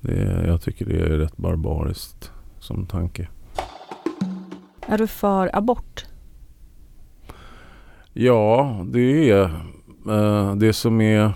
det, 0.00 0.44
jag 0.46 0.62
tycker 0.62 0.84
det 0.84 1.00
är 1.00 1.18
rätt 1.18 1.36
barbariskt 1.36 2.32
som 2.58 2.86
tanke. 2.86 3.28
Är 4.86 4.98
du 4.98 5.06
för 5.06 5.56
abort? 5.56 6.06
Ja, 8.12 8.76
det 8.86 9.30
är 9.30 9.44
eh, 10.08 10.54
det 10.54 10.72
som 10.72 11.00
är 11.00 11.32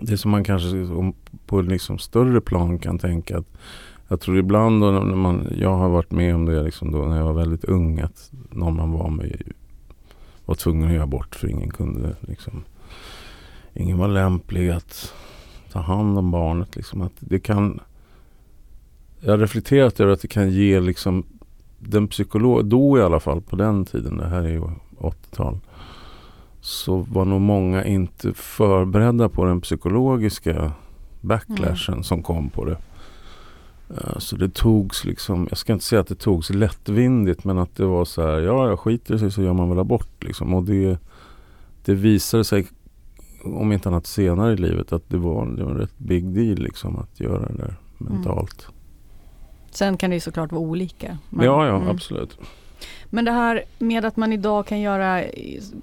det 0.00 0.18
som 0.18 0.30
man 0.30 0.44
kanske 0.44 0.68
på 1.50 1.60
ett 1.60 1.66
liksom 1.66 1.98
större 1.98 2.40
plan 2.40 2.78
kan 2.78 2.98
tänka 2.98 3.38
att 3.38 3.46
jag 4.08 4.20
tror 4.20 4.38
ibland 4.38 4.82
då 4.82 4.90
när 4.90 5.16
man, 5.16 5.46
jag 5.56 5.76
har 5.76 5.88
varit 5.88 6.10
med 6.10 6.34
om 6.34 6.46
det 6.46 6.62
liksom 6.62 6.92
då 6.92 6.98
när 6.98 7.16
jag 7.16 7.24
var 7.24 7.32
väldigt 7.32 7.64
ung 7.64 8.00
att 8.00 8.30
någon 8.50 8.76
man 8.76 8.92
var 8.92 9.10
med 9.10 9.42
var 10.44 10.54
tvungen 10.54 10.88
att 10.88 10.94
göra 10.94 11.06
bort 11.06 11.34
för 11.34 11.48
ingen 11.48 11.70
kunde 11.70 12.16
liksom 12.20 12.64
ingen 13.74 13.98
var 13.98 14.08
lämplig 14.08 14.70
att 14.70 15.14
ta 15.72 15.80
hand 15.80 16.18
om 16.18 16.30
barnet 16.30 16.76
liksom. 16.76 17.02
Att 17.02 17.12
det 17.18 17.40
kan 17.40 17.80
jag 19.20 19.30
har 19.30 19.38
reflekterat 19.38 20.00
över 20.00 20.12
att 20.12 20.22
det 20.22 20.28
kan 20.28 20.50
ge 20.50 20.80
liksom 20.80 21.24
den 21.78 22.08
psykolog, 22.08 22.64
då 22.64 22.98
i 22.98 23.02
alla 23.02 23.20
fall 23.20 23.40
på 23.40 23.56
den 23.56 23.84
tiden, 23.84 24.16
det 24.16 24.28
här 24.28 24.42
är 24.42 24.48
ju 24.48 24.62
80-tal, 24.98 25.58
så 26.60 26.96
var 26.96 27.24
nog 27.24 27.40
många 27.40 27.84
inte 27.84 28.32
förberedda 28.34 29.28
på 29.28 29.44
den 29.44 29.60
psykologiska 29.60 30.72
backlashen 31.20 32.04
som 32.04 32.22
kom 32.22 32.50
på 32.50 32.64
det. 32.64 32.76
Eh, 33.90 34.18
Så 34.18 34.36
det 34.36 34.54
togs 34.54 35.04
liksom, 35.04 35.46
jag 35.50 35.58
ska 35.58 35.72
inte 35.72 35.84
säga 35.84 36.00
att 36.00 36.08
det 36.08 36.14
togs 36.18 36.50
lättvindigt 36.50 37.44
men 37.44 37.58
att 37.58 37.76
det 37.76 37.86
var 37.86 38.04
så 38.04 38.22
här, 38.22 38.38
ja 38.40 38.68
jag 38.68 38.78
skiter 38.80 39.14
i 39.14 39.18
sig 39.18 39.30
så 39.30 39.42
gör 39.42 39.52
man 39.52 39.68
väl 39.68 39.78
abort 39.78 40.24
liksom. 40.24 40.54
Och 40.54 40.62
det, 40.64 40.98
det 41.84 41.94
visade 41.94 42.44
sig, 42.44 42.66
om 43.44 43.72
inte 43.72 43.88
annat 43.88 44.06
senare 44.06 44.52
i 44.52 44.56
livet, 44.56 44.92
att 44.92 45.08
det 45.08 45.16
var, 45.16 45.46
det 45.46 45.64
var 45.64 45.70
en 45.70 45.78
rätt 45.78 45.98
big 45.98 46.24
deal 46.34 46.58
liksom 46.58 46.96
att 46.98 47.20
göra 47.20 47.48
det 47.48 47.54
där 47.56 47.74
mentalt. 47.98 48.66
Sen 49.70 49.96
kan 49.96 50.10
det 50.10 50.16
ju 50.16 50.20
såklart 50.20 50.52
vara 50.52 50.62
olika. 50.62 51.18
Men- 51.30 51.46
ja, 51.46 51.66
ja 51.66 51.76
mm. 51.76 51.88
absolut. 51.88 52.38
Men 53.06 53.24
det 53.24 53.32
här 53.32 53.62
med 53.78 54.04
att 54.04 54.16
man 54.16 54.32
idag 54.32 54.66
kan 54.66 54.80
göra 54.80 55.24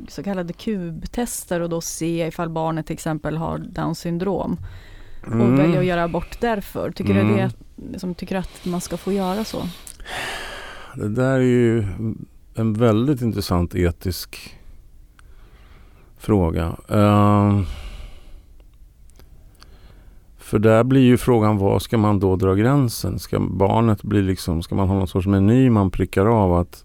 så 0.07 0.23
kallade 0.23 0.53
kubtester 0.53 1.59
och 1.61 1.69
då 1.69 1.81
se 1.81 2.27
ifall 2.27 2.49
barnet 2.49 2.85
till 2.85 2.93
exempel 2.93 3.37
har 3.37 3.57
Downs 3.57 3.99
syndrom 3.99 4.57
och 5.25 5.31
Mm. 5.33 5.57
välja 5.57 5.79
att 5.79 5.85
göra 5.85 6.03
abort 6.03 6.37
därför. 6.41 6.91
Tycker 6.91 7.13
du 7.13 7.19
Mm. 7.19 7.49
det 7.75 7.99
som 7.99 8.15
tycker 8.15 8.35
att 8.35 8.65
man 8.65 8.81
ska 8.81 8.97
få 8.97 9.11
göra 9.11 9.43
så? 9.43 9.57
Det 10.95 11.09
där 11.09 11.33
är 11.35 11.39
ju 11.39 11.83
en 12.55 12.73
väldigt 12.73 13.21
intressant 13.21 13.75
etisk 13.75 14.55
fråga. 16.17 16.75
Ehm, 16.89 17.65
för 20.37 20.59
där 20.59 20.83
blir 20.83 21.01
ju 21.01 21.17
frågan 21.17 21.57
var 21.57 21.79
ska 21.79 21.97
man 21.97 22.19
då 22.19 22.35
dra 22.35 22.53
gränsen? 22.55 23.19
Ska 23.19 23.39
barnet 23.39 24.03
bli 24.03 24.21
liksom, 24.21 24.61
ska 24.63 24.75
man 24.75 24.87
ha 24.87 24.95
någon 24.95 25.07
sorts 25.07 25.27
meny 25.27 25.69
man 25.69 25.91
prickar 25.91 26.25
av 26.25 26.53
att 26.53 26.83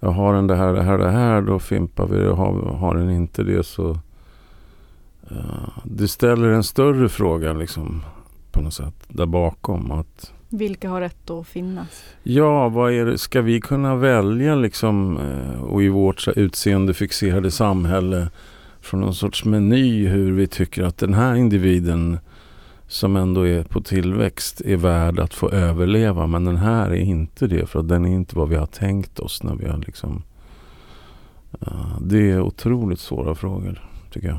jag 0.00 0.10
har 0.10 0.34
den 0.34 0.46
det 0.46 0.56
här, 0.56 0.72
det 0.72 0.82
här, 0.82 0.98
det 0.98 1.10
här, 1.10 1.42
då 1.42 1.58
fimpar 1.58 2.06
vi 2.06 2.18
det. 2.18 2.32
Har, 2.32 2.52
har 2.76 2.94
den 2.94 3.10
inte 3.10 3.42
det 3.42 3.66
så 3.66 3.98
eh, 5.36 5.68
det 5.84 6.08
ställer 6.08 6.48
en 6.48 6.64
större 6.64 7.08
fråga 7.08 7.52
liksom 7.52 8.02
på 8.52 8.60
något 8.60 8.74
sätt 8.74 8.94
där 9.08 9.26
bakom. 9.26 9.90
Att 9.90 10.32
Vilka 10.48 10.90
har 10.90 11.00
rätt 11.00 11.30
att 11.30 11.46
finnas? 11.46 12.04
Ja, 12.22 12.68
vad 12.68 12.92
är 12.92 13.06
det? 13.06 13.18
ska 13.18 13.42
vi 13.42 13.60
kunna 13.60 13.96
välja 13.96 14.54
liksom 14.54 15.18
eh, 15.18 15.62
och 15.62 15.82
i 15.82 15.88
vårt 15.88 16.28
utseendefixerade 16.28 17.50
samhälle 17.50 18.28
från 18.80 19.00
någon 19.00 19.14
sorts 19.14 19.44
meny 19.44 20.06
hur 20.06 20.32
vi 20.32 20.46
tycker 20.46 20.82
att 20.82 20.98
den 20.98 21.14
här 21.14 21.34
individen 21.34 22.18
som 22.86 23.16
ändå 23.16 23.46
är 23.46 23.62
på 23.64 23.80
tillväxt 23.80 24.60
är 24.60 24.76
värd 24.76 25.18
att 25.18 25.34
få 25.34 25.50
överleva 25.50 26.26
men 26.26 26.44
den 26.44 26.56
här 26.56 26.90
är 26.90 26.94
inte 26.94 27.46
det 27.46 27.66
för 27.66 27.80
att 27.80 27.88
den 27.88 28.04
är 28.04 28.14
inte 28.14 28.36
vad 28.36 28.48
vi 28.48 28.56
har 28.56 28.66
tänkt 28.66 29.18
oss 29.18 29.42
när 29.42 29.54
vi 29.54 29.68
har 29.68 29.78
liksom 29.78 30.22
eh, 31.60 31.98
Det 32.00 32.30
är 32.30 32.40
otroligt 32.40 33.00
svåra 33.00 33.34
frågor 33.34 33.88
tycker 34.12 34.28
jag. 34.28 34.38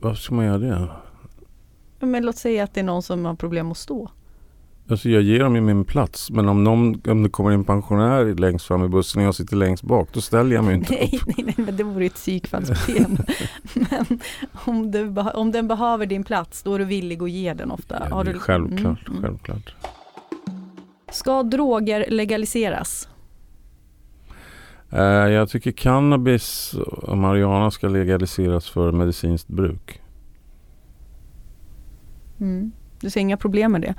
varför 0.00 0.20
ska 0.22 0.34
man 0.34 0.44
göra 0.44 0.58
det? 0.58 0.88
Men 2.06 2.24
låt 2.26 2.36
säga 2.36 2.64
att 2.64 2.74
det 2.74 2.80
är 2.80 2.84
någon 2.84 3.02
som 3.02 3.24
har 3.24 3.34
problem 3.34 3.70
att 3.72 3.78
stå. 3.78 4.10
Alltså 4.90 5.08
jag 5.08 5.22
ger 5.22 5.38
dem 5.40 5.54
ju 5.54 5.60
min 5.60 5.84
plats 5.84 6.30
men 6.30 6.48
om, 6.48 6.64
någon, 6.64 7.00
om 7.08 7.22
det 7.22 7.28
kommer 7.28 7.50
en 7.50 7.64
pensionär 7.64 8.24
längst 8.34 8.66
fram 8.66 8.84
i 8.84 8.88
bussen 8.88 9.20
och 9.22 9.26
jag 9.26 9.34
sitter 9.34 9.56
längst 9.56 9.82
bak 9.82 10.08
då 10.12 10.20
ställer 10.20 10.54
jag 10.54 10.64
mig 10.64 10.74
inte 10.74 10.92
Nej, 10.92 11.10
upp. 11.22 11.26
nej, 11.36 11.44
nej, 11.56 11.66
men 11.66 11.76
det 11.76 11.84
vore 11.84 12.04
ett 12.06 12.14
psykfallsbeteende. 12.14 13.24
men 13.74 14.20
om, 14.52 14.90
du, 14.90 15.08
om 15.34 15.52
den 15.52 15.68
behöver 15.68 16.06
din 16.06 16.24
plats, 16.24 16.62
då 16.62 16.74
är 16.74 16.78
du 16.78 16.84
villig 16.84 17.22
att 17.22 17.30
ge 17.30 17.54
den 17.54 17.70
ofta. 17.70 18.06
Ja, 18.10 18.14
Har 18.14 18.24
du- 18.24 18.38
självklart, 18.38 19.08
Mm, 19.08 19.18
mm. 19.18 19.22
självklart. 19.22 19.74
Ska 21.12 21.42
droger 21.42 22.04
legaliseras? 22.08 23.08
Eh, 24.90 25.00
jag 25.32 25.48
tycker 25.48 25.70
cannabis 25.72 26.74
och 26.86 27.18
marijuana 27.18 27.70
ska 27.70 27.88
legaliseras 27.88 28.68
för 28.68 28.92
medicinskt 28.92 29.48
bruk. 29.48 30.00
Mm. 32.40 32.72
Du 33.00 33.10
ser 33.10 33.20
inga 33.20 33.36
problem 33.36 33.72
med 33.72 33.80
det? 33.80 33.94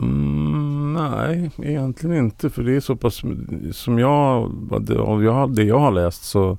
Mm, 0.00 0.92
nej, 0.94 1.50
egentligen 1.62 2.16
inte. 2.16 2.50
För 2.50 2.62
det 2.62 2.76
är 2.76 2.80
så 2.80 2.96
pass 2.96 3.22
som 3.72 3.98
jag, 3.98 4.52
det- 4.80 4.94
jag, 5.24 5.54
det 5.54 5.62
jag 5.64 5.78
har 5.78 5.90
läst 5.92 6.24
så 6.24 6.58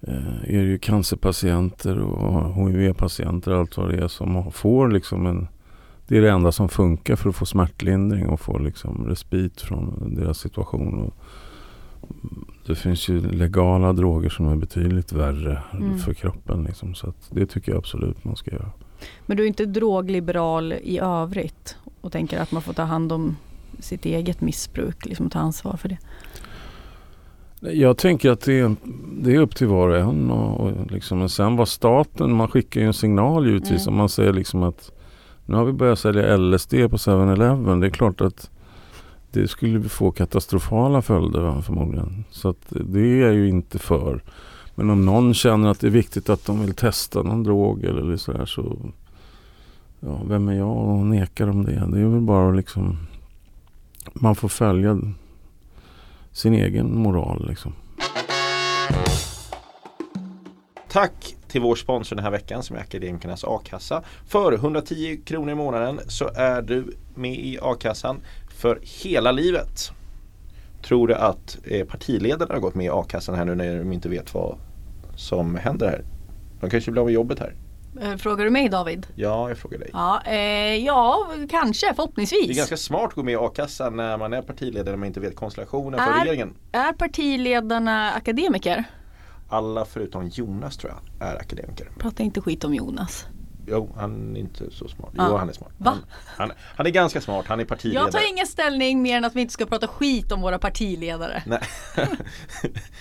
eh, 0.00 0.36
är 0.44 0.58
det 0.62 0.68
ju 0.68 0.78
cancerpatienter 0.78 1.98
och 1.98 2.54
HIV-patienter 2.70 3.52
och 3.52 3.58
allt 3.58 3.76
vad 3.76 3.90
det 3.90 4.04
är 4.04 4.08
som 4.08 4.52
får 4.52 4.88
liksom 4.90 5.26
en 5.26 5.48
det 6.08 6.16
är 6.16 6.20
det 6.22 6.30
enda 6.30 6.52
som 6.52 6.68
funkar 6.68 7.16
för 7.16 7.28
att 7.28 7.36
få 7.36 7.46
smärtlindring 7.46 8.26
och 8.26 8.40
få 8.40 8.58
liksom 8.58 9.06
respit 9.08 9.60
från 9.60 10.14
deras 10.14 10.38
situation. 10.38 11.02
Och 11.02 11.14
det 12.66 12.74
finns 12.74 13.08
ju 13.08 13.20
legala 13.20 13.92
droger 13.92 14.28
som 14.28 14.48
är 14.48 14.56
betydligt 14.56 15.12
värre 15.12 15.62
Mm. 15.72 15.98
för 15.98 16.14
kroppen. 16.14 16.64
Liksom, 16.64 16.94
så 16.94 17.12
det 17.30 17.46
tycker 17.46 17.72
jag 17.72 17.78
absolut 17.78 18.24
man 18.24 18.36
ska 18.36 18.50
göra. 18.50 18.70
Men 19.26 19.36
du 19.36 19.42
är 19.42 19.46
inte 19.46 19.66
drogliberal 19.66 20.72
i 20.72 20.98
övrigt 20.98 21.76
och 22.00 22.12
tänker 22.12 22.40
att 22.40 22.52
man 22.52 22.62
får 22.62 22.72
ta 22.72 22.82
hand 22.82 23.12
om 23.12 23.36
sitt 23.78 24.04
eget 24.04 24.40
missbruk, 24.40 25.06
liksom 25.06 25.30
ta 25.30 25.38
ansvar 25.38 25.76
för 25.76 25.88
det? 25.88 25.98
Jag 27.72 27.96
tänker 27.98 28.30
att 28.30 28.40
det 28.40 28.58
är, 28.60 28.76
det 29.22 29.34
är 29.34 29.38
upp 29.38 29.56
till 29.56 29.66
var 29.66 29.88
och 29.88 29.96
en. 29.96 30.30
Och, 30.30 30.60
och 30.60 30.90
liksom, 30.90 31.18
men 31.18 31.28
sen 31.28 31.56
var 31.56 31.64
staten, 31.64 32.34
man 32.34 32.48
skickar 32.48 32.80
ju 32.80 32.86
en 32.86 32.94
signal 32.94 33.46
givetvis. 33.46 33.86
Mm. 33.86 33.94
Om 33.94 33.98
man 33.98 34.08
säger 34.08 34.32
liksom 34.32 34.62
att 34.62 34.92
nu 35.46 35.56
har 35.56 35.64
vi 35.64 35.72
börjat 35.72 35.98
sälja 35.98 36.36
LSD 36.36 36.70
på 36.70 36.96
7-Eleven. 36.96 37.80
Det 37.80 37.86
är 37.86 37.90
klart 37.90 38.20
att 38.20 38.50
det 39.30 39.48
skulle 39.48 39.88
få 39.88 40.10
katastrofala 40.10 41.02
följder 41.02 41.60
förmodligen. 41.60 42.24
Så 42.30 42.48
att 42.48 42.66
det 42.68 43.00
är 43.00 43.26
jag 43.26 43.34
ju 43.34 43.48
inte 43.48 43.78
för. 43.78 44.22
Men 44.74 44.90
om 44.90 45.04
någon 45.04 45.34
känner 45.34 45.68
att 45.68 45.80
det 45.80 45.86
är 45.86 45.90
viktigt 45.90 46.28
att 46.28 46.46
de 46.46 46.60
vill 46.60 46.74
testa 46.74 47.22
någon 47.22 47.42
drog 47.42 47.84
eller 47.84 48.16
sådär 48.16 48.46
så 48.46 48.76
ja, 50.00 50.20
vem 50.28 50.48
är 50.48 50.54
jag 50.54 50.76
och 50.76 51.06
nekar 51.06 51.46
dem 51.46 51.64
det? 51.64 51.86
Det 51.92 52.00
är 52.00 52.06
väl 52.06 52.20
bara 52.20 52.50
liksom 52.50 52.98
man 54.12 54.34
får 54.34 54.48
följa 54.48 54.98
sin 56.32 56.54
egen 56.54 56.98
moral 56.98 57.46
liksom. 57.48 57.72
Tack 60.88 61.36
till 61.54 61.62
vår 61.62 61.74
sponsor 61.76 62.16
den 62.16 62.24
här 62.24 62.30
veckan 62.32 62.62
som 62.62 62.76
är 62.76 62.80
Akademikernas 62.80 63.44
A-kassa. 63.44 64.02
För 64.26 64.52
110 64.52 65.20
kronor 65.24 65.50
i 65.50 65.54
månaden 65.54 66.00
så 66.08 66.30
är 66.34 66.62
du 66.62 66.96
med 67.14 67.32
i 67.34 67.58
A-kassan 67.62 68.20
för 68.56 68.78
hela 68.82 69.32
livet. 69.32 69.90
Tror 70.82 71.08
du 71.08 71.14
att 71.14 71.58
eh, 71.64 71.86
partiledarna 71.86 72.54
har 72.54 72.60
gått 72.60 72.74
med 72.74 72.86
i 72.86 72.88
A-kassan 72.88 73.34
här 73.34 73.44
nu 73.44 73.54
när 73.54 73.78
de 73.78 73.92
inte 73.92 74.08
vet 74.08 74.34
vad 74.34 74.58
som 75.16 75.54
händer 75.56 75.86
här? 75.86 76.04
De 76.60 76.70
kanske 76.70 76.90
blir 76.90 77.00
av 77.00 77.06
med 77.06 77.14
jobbet 77.14 77.38
här. 77.38 77.54
Eh, 78.02 78.16
Frågar 78.16 78.44
du 78.44 78.50
mig 78.50 78.68
David? 78.68 79.06
Ja, 79.14 79.48
jag 79.48 79.58
frågar 79.58 79.78
dig. 79.78 79.90
Ja, 79.92 80.22
eh, 80.26 80.76
ja 80.84 81.26
kanske, 81.50 81.94
förhoppningsvis. 81.94 82.46
Det 82.46 82.52
är 82.52 82.56
ganska 82.56 82.76
smart 82.76 83.08
att 83.08 83.14
gå 83.14 83.22
med 83.22 83.32
i 83.32 83.36
a-kassan 83.36 83.96
när 83.96 84.18
man 84.18 84.32
är 84.32 84.42
partiledare 84.42 84.96
man 84.96 85.06
inte 85.06 85.20
vet 85.20 85.36
konstellationen 85.36 86.00
för 86.00 86.12
Är- 86.12 86.20
regeringen. 86.24 86.54
Är 86.72 86.92
partiledarna 86.92 88.12
akademiker? 88.12 88.84
Alla 89.48 89.84
förutom 89.84 90.28
Jonas 90.28 90.76
tror 90.76 90.92
jag 90.92 91.28
är 91.28 91.36
akademiker. 91.36 91.88
Prata 91.98 92.22
inte 92.22 92.40
skit 92.40 92.64
om 92.64 92.74
Jonas. 92.74 93.26
Jo, 93.66 93.90
han 93.96 94.36
är 94.36 94.40
inte 94.40 94.70
så 94.70 94.88
smart. 94.88 95.10
Jo, 95.18 95.36
han 95.36 95.48
är 95.48 95.52
smart. 95.52 95.72
Han, 95.84 95.98
han, 96.24 96.52
han 96.76 96.86
är 96.86 96.90
ganska 96.90 97.20
smart, 97.20 97.44
han 97.48 97.60
är 97.60 97.64
partiledare. 97.64 98.04
Jag 98.04 98.12
tar 98.12 98.30
ingen 98.32 98.46
ställning 98.46 99.02
mer 99.02 99.16
än 99.16 99.24
att 99.24 99.36
vi 99.36 99.40
inte 99.40 99.52
ska 99.52 99.66
prata 99.66 99.86
skit 99.88 100.32
om 100.32 100.40
våra 100.40 100.58
partiledare. 100.58 101.42
Nej. 101.46 101.60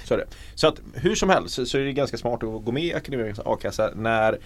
så 0.06 0.16
det. 0.18 0.26
Så 0.56 0.68
att 0.68 0.82
hur 0.94 1.16
som 1.16 1.30
helst 1.30 1.56
så- 1.56 1.66
så 1.66 1.78
är 1.78 1.82
det 1.82 1.94
ganska 1.94 2.18
smart 2.18 2.44
att 2.44 2.66
gå 2.66 2.72
med 2.72 2.84
i 2.84 2.94
Akademikernas 2.94 3.40
a-kassa 3.46 3.92
när 3.96 4.40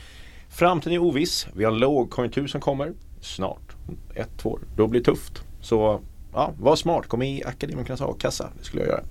framtiden 0.49 0.93
är 0.93 1.01
oviss. 1.03 1.47
Vi 1.55 1.63
har 1.63 1.71
en 1.71 1.77
lågkonjunktur 1.79 2.47
som 2.47 2.61
kommer 2.61 2.93
snart. 3.21 3.75
Ett, 4.15 4.29
två 4.37 4.49
år. 4.49 4.59
Då 4.75 4.87
blir 4.87 4.99
det 5.01 5.05
tufft. 5.05 5.43
Så 5.61 6.01
ja, 6.33 6.53
var 6.59 6.75
smart. 6.75 7.07
Gå 7.07 7.17
med 7.17 7.29
i 7.29 7.43
Akademikernas 7.43 8.01
a-kassa. 8.01 8.49
Det 8.59 8.63
skulle 8.65 8.81
jag 8.83 8.89
göra. 8.89 9.03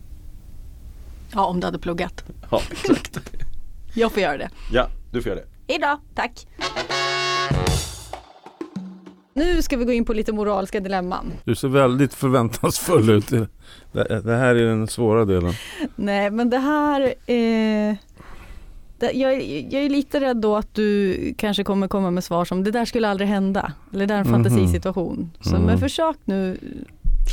Ja, 1.34 1.46
om 1.46 1.60
du 1.60 1.66
hade 1.66 1.78
pluggat. 1.78 2.24
Ja, 2.50 2.60
exakt. 2.70 3.20
Jag 3.94 4.12
får 4.12 4.22
göra 4.22 4.38
det. 4.38 4.48
ja, 4.72 4.88
du 5.12 5.22
får 5.22 5.30
göra 5.32 5.40
det. 5.40 5.72
Hejdå, 5.72 6.00
tack. 6.14 6.46
Nu 9.34 9.62
ska 9.62 9.76
vi 9.76 9.84
gå 9.84 9.92
in 9.92 10.04
på 10.04 10.12
lite 10.12 10.32
moraliska 10.32 10.80
dilemman. 10.80 11.32
Du 11.44 11.54
ser 11.54 11.68
väldigt 11.68 12.14
förväntansfull 12.14 13.10
ut. 13.10 13.28
Det, 13.28 13.48
det 14.24 14.36
här 14.36 14.54
är 14.54 14.66
den 14.66 14.86
svåra 14.88 15.24
delen. 15.24 15.52
Nej 15.96 16.30
men 16.30 16.50
det 16.50 16.58
här 16.58 17.00
eh, 17.26 17.96
det, 18.98 19.12
jag, 19.12 19.42
jag 19.72 19.82
är 19.82 19.88
lite 19.90 20.20
rädd 20.20 20.36
då 20.36 20.56
att 20.56 20.74
du 20.74 21.16
kanske 21.38 21.64
kommer 21.64 21.88
komma 21.88 22.10
med 22.10 22.24
svar 22.24 22.44
som 22.44 22.64
det 22.64 22.70
där 22.70 22.84
skulle 22.84 23.08
aldrig 23.08 23.28
hända. 23.28 23.72
Eller 23.92 24.06
det 24.06 24.14
där 24.14 24.14
är 24.14 24.20
en 24.24 24.30
Mhm. 24.30 24.44
fantasisituation. 24.44 25.30
Så 25.40 25.50
Mm. 25.54 25.62
men 25.62 25.78
försök 25.78 26.16
nu. 26.24 26.58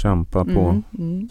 Kämpa 0.01 0.45
på. 0.45 0.49
Mm, 0.69 0.83
mm. 0.99 1.29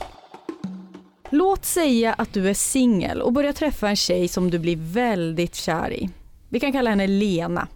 Låt 1.35 1.64
säga 1.64 2.12
att 2.12 2.33
du 2.33 2.49
är 2.49 2.55
singel 2.55 3.23
och 3.23 3.33
börjar 3.33 3.53
träffa 3.53 3.88
en 3.88 3.97
tjej 3.97 4.29
som 4.29 4.51
du 4.51 4.59
blir 4.59 4.77
väldigt 4.77 5.55
kär 5.55 5.92
i. 5.92 6.11
Vi 6.49 6.61
kan 6.61 6.73
kalla 6.73 6.90
henne 6.90 7.07
Lena. 7.07 7.68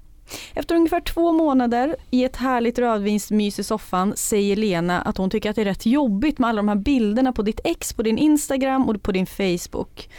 Efter 0.54 0.74
ungefär 0.74 1.00
två 1.00 1.32
månader 1.32 1.96
i 2.10 2.24
ett 2.24 2.36
härligt 2.36 2.78
rödvinsmys 2.78 3.58
i 3.58 3.64
soffan 3.64 4.16
säger 4.16 4.56
Lena 4.56 5.02
att 5.02 5.16
hon 5.16 5.30
tycker 5.30 5.50
att 5.50 5.56
det 5.56 5.62
är 5.62 5.64
rätt 5.64 5.86
jobbigt 5.86 6.38
med 6.38 6.48
alla 6.48 6.56
de 6.56 6.68
här 6.68 6.76
bilderna 6.76 7.32
på 7.32 7.42
ditt 7.42 7.60
ex 7.64 7.92
på 7.92 8.02
din 8.02 8.18
Instagram 8.18 8.88
och 8.88 9.02
på 9.02 9.12
din 9.12 9.26
Facebook. 9.26 10.10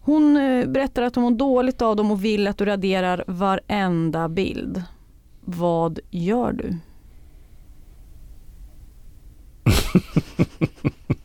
Hon 0.00 0.36
eh, 0.36 0.66
berättar 0.66 1.02
att 1.02 1.14
hon 1.14 1.24
mår 1.24 1.30
dåligt 1.30 1.82
av 1.82 1.96
dem 1.96 2.10
och 2.10 2.24
vill 2.24 2.46
att 2.46 2.58
du 2.58 2.64
raderar 2.64 3.24
varenda 3.26 4.28
bild. 4.28 4.82
Vad 5.40 5.98
gör 6.10 6.52
du? 6.52 6.76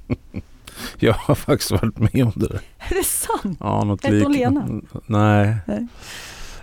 Jag 0.99 1.13
har 1.13 1.35
faktiskt 1.35 1.71
varit 1.71 1.99
med 1.99 2.23
om 2.23 2.31
det 2.35 2.47
där. 2.47 2.61
Är 2.77 2.95
det 2.95 3.03
sant? 3.03 3.57
Ja, 3.59 3.83
något 3.83 4.05
Hette 4.05 4.23
hon. 4.23 4.31
Lena? 4.33 4.67
Nej. 5.05 5.55
Nej. 5.65 5.87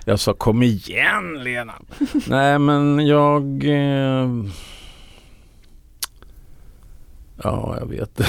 Jag 0.04 0.20
sa 0.20 0.34
kom 0.34 0.62
igen 0.62 1.44
Lena. 1.44 1.74
Nej 2.28 2.58
men 2.58 3.06
jag... 3.06 3.64
Eh... 3.64 4.28
Ja, 7.42 7.76
jag 7.78 7.86
vet. 7.86 8.20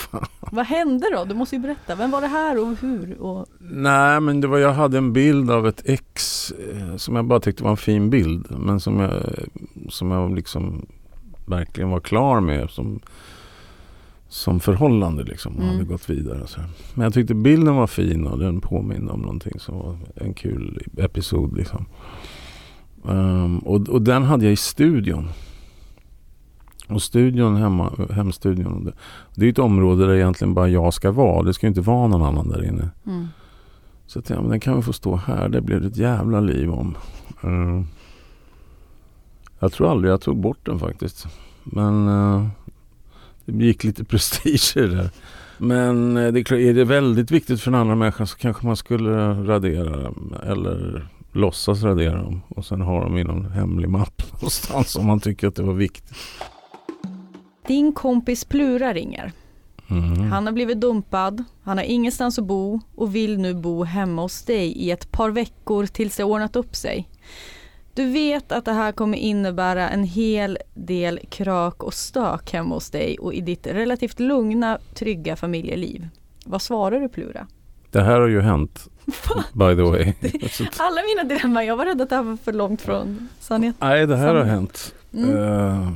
Vad 0.40 0.66
hände 0.66 1.06
då? 1.12 1.24
Du 1.24 1.34
måste 1.34 1.56
ju 1.56 1.62
berätta. 1.62 1.94
Vem 1.94 2.10
var 2.10 2.20
det 2.20 2.26
här 2.26 2.58
och 2.58 2.76
hur? 2.80 3.20
Och... 3.20 3.46
Nej 3.58 4.20
men 4.20 4.40
det 4.40 4.46
var, 4.46 4.58
jag 4.58 4.72
hade 4.72 4.98
en 4.98 5.12
bild 5.12 5.50
av 5.50 5.66
ett 5.66 5.82
ex 5.84 6.50
eh, 6.52 6.96
som 6.96 7.16
jag 7.16 7.24
bara 7.24 7.40
tyckte 7.40 7.64
var 7.64 7.70
en 7.70 7.76
fin 7.76 8.10
bild. 8.10 8.46
Men 8.50 8.80
som 8.80 9.00
jag, 9.00 9.12
som 9.88 10.10
jag 10.10 10.34
liksom 10.34 10.86
verkligen 11.46 11.90
var 11.90 12.00
klar 12.00 12.40
med 12.40 12.70
som, 12.70 13.00
som 14.32 14.60
förhållande 14.60 15.22
liksom. 15.24 15.52
Och 15.56 15.62
Mm. 15.62 15.74
hade 15.74 15.84
gått 15.84 16.10
vidare. 16.10 16.46
Så. 16.46 16.60
Men 16.94 17.04
jag 17.04 17.14
tyckte 17.14 17.34
bilden 17.34 17.76
var 17.76 17.86
fin 17.86 18.26
och 18.26 18.38
den 18.38 18.60
påminner 18.60 19.12
om 19.12 19.20
någonting 19.20 19.58
som 19.58 19.78
var 19.78 19.96
en 20.14 20.34
kul 20.34 20.82
episod 20.96 21.56
liksom. 21.56 21.86
Ehm, 23.08 23.58
och, 23.58 23.88
och 23.88 24.02
den 24.02 24.22
hade 24.22 24.44
jag 24.44 24.52
i 24.52 24.56
studion. 24.56 25.28
Och 26.88 27.02
studion 27.02 27.56
hemma, 27.56 27.92
hemstudion. 28.10 28.84
Det, 28.84 28.92
det 29.34 29.46
är 29.46 29.50
ett 29.50 29.58
område 29.58 30.06
där 30.06 30.14
egentligen 30.14 30.54
bara 30.54 30.68
jag 30.68 30.94
ska 30.94 31.10
vara. 31.10 31.42
Det 31.42 31.54
ska 31.54 31.66
ju 31.66 31.68
inte 31.68 31.80
vara 31.80 32.06
någon 32.08 32.22
annan 32.22 32.48
där 32.48 32.64
inne. 32.64 32.90
Mm. 33.06 33.26
Så 34.06 34.18
att, 34.18 34.30
ja, 34.30 34.40
men 34.40 34.50
den 34.50 34.60
kan 34.60 34.76
vi 34.76 34.82
få 34.82 34.92
stå 34.92 35.16
här. 35.16 35.48
Det 35.48 35.60
blev 35.60 35.84
ett 35.86 35.96
jävla 35.96 36.40
liv 36.40 36.70
om. 36.70 36.96
Eh, 37.42 37.82
jag 39.58 39.72
tror 39.72 39.90
aldrig 39.90 40.12
jag 40.12 40.20
tog 40.20 40.40
bort 40.40 40.66
den 40.66 40.78
faktiskt. 40.78 41.26
Men 41.64 42.08
eh, 42.08 42.46
det 43.44 43.64
gick 43.64 43.84
lite 43.84 44.04
prestige 44.10 44.76
i 44.76 44.80
det 44.80 44.96
där. 44.96 45.10
Men 45.58 46.16
eh, 46.16 46.32
det 46.32 46.40
är, 46.40 46.44
klart, 46.44 46.60
är 46.60 46.74
det 46.74 46.84
väldigt 46.84 47.30
viktigt 47.30 47.60
för 47.60 47.70
en 47.70 47.74
annan 47.74 47.98
människa 47.98 48.26
så 48.26 48.36
kanske 48.36 48.66
man 48.66 48.76
skulle 48.76 49.34
radera 49.34 49.96
den. 49.96 50.34
Eller 50.46 51.08
låtsas 51.32 51.82
radera 51.82 52.22
dem 52.22 52.42
och 52.48 52.64
sen 52.64 52.80
har 52.80 53.00
de 53.00 53.18
i 53.18 53.24
någon 53.24 53.50
hemlig 53.50 53.88
mapp 53.88 54.22
någonstans 54.32 54.96
om 54.96 55.06
man 55.06 55.20
tycker 55.20 55.48
att 55.48 55.54
det 55.54 55.62
var 55.62 55.74
viktigt. 55.74 56.16
Din 57.66 57.92
kompis 57.92 58.44
Plura 58.44 58.94
ringer. 58.94 59.32
Mm. 59.90 60.30
Han 60.30 60.46
har 60.46 60.52
blivit 60.52 60.80
dumpad, 60.80 61.44
han 61.62 61.78
har 61.78 61.84
ingenstans 61.84 62.38
att 62.38 62.44
bo 62.44 62.80
och 62.94 63.14
vill 63.14 63.38
nu 63.38 63.54
bo 63.54 63.84
hemma 63.84 64.22
hos 64.22 64.42
dig 64.42 64.72
i 64.72 64.90
ett 64.90 65.12
par 65.12 65.30
veckor 65.30 65.86
tills 65.86 66.16
det 66.16 66.24
ordnat 66.24 66.56
upp 66.56 66.76
sig. 66.76 67.08
Du 67.94 68.10
vet 68.10 68.52
att 68.52 68.64
det 68.64 68.72
här 68.72 68.92
kommer 68.92 69.18
innebära 69.18 69.88
en 69.88 70.04
hel 70.04 70.58
del 70.74 71.20
krök 71.30 71.82
och 71.82 71.94
stök 71.94 72.52
hemma 72.52 72.74
hos 72.74 72.90
dig 72.90 73.18
och 73.18 73.34
i 73.34 73.40
ditt 73.40 73.66
relativt 73.66 74.20
lugna, 74.20 74.78
trygga 74.94 75.36
familjeliv. 75.36 76.08
Vad 76.44 76.62
svarar 76.62 77.00
du 77.00 77.08
Plura? 77.08 77.46
Det 77.90 78.02
här 78.02 78.20
har 78.20 78.28
ju 78.28 78.40
hänt, 78.40 78.88
by 79.52 79.76
the 79.76 79.82
way. 79.82 80.12
Alla 80.78 81.00
mina 81.02 81.34
dilemman, 81.34 81.66
jag 81.66 81.76
var 81.76 81.84
rädd 81.84 82.00
att 82.00 82.10
det 82.10 82.16
här 82.16 82.22
var 82.22 82.36
för 82.36 82.52
långt 82.52 82.82
från 82.82 83.28
sanningen. 83.40 83.74
Nej, 83.78 84.06
det 84.06 84.16
här 84.16 84.34
har 84.34 84.44
hänt. 84.44 84.94
Mm. 85.14 85.36
Eh, 85.36 85.88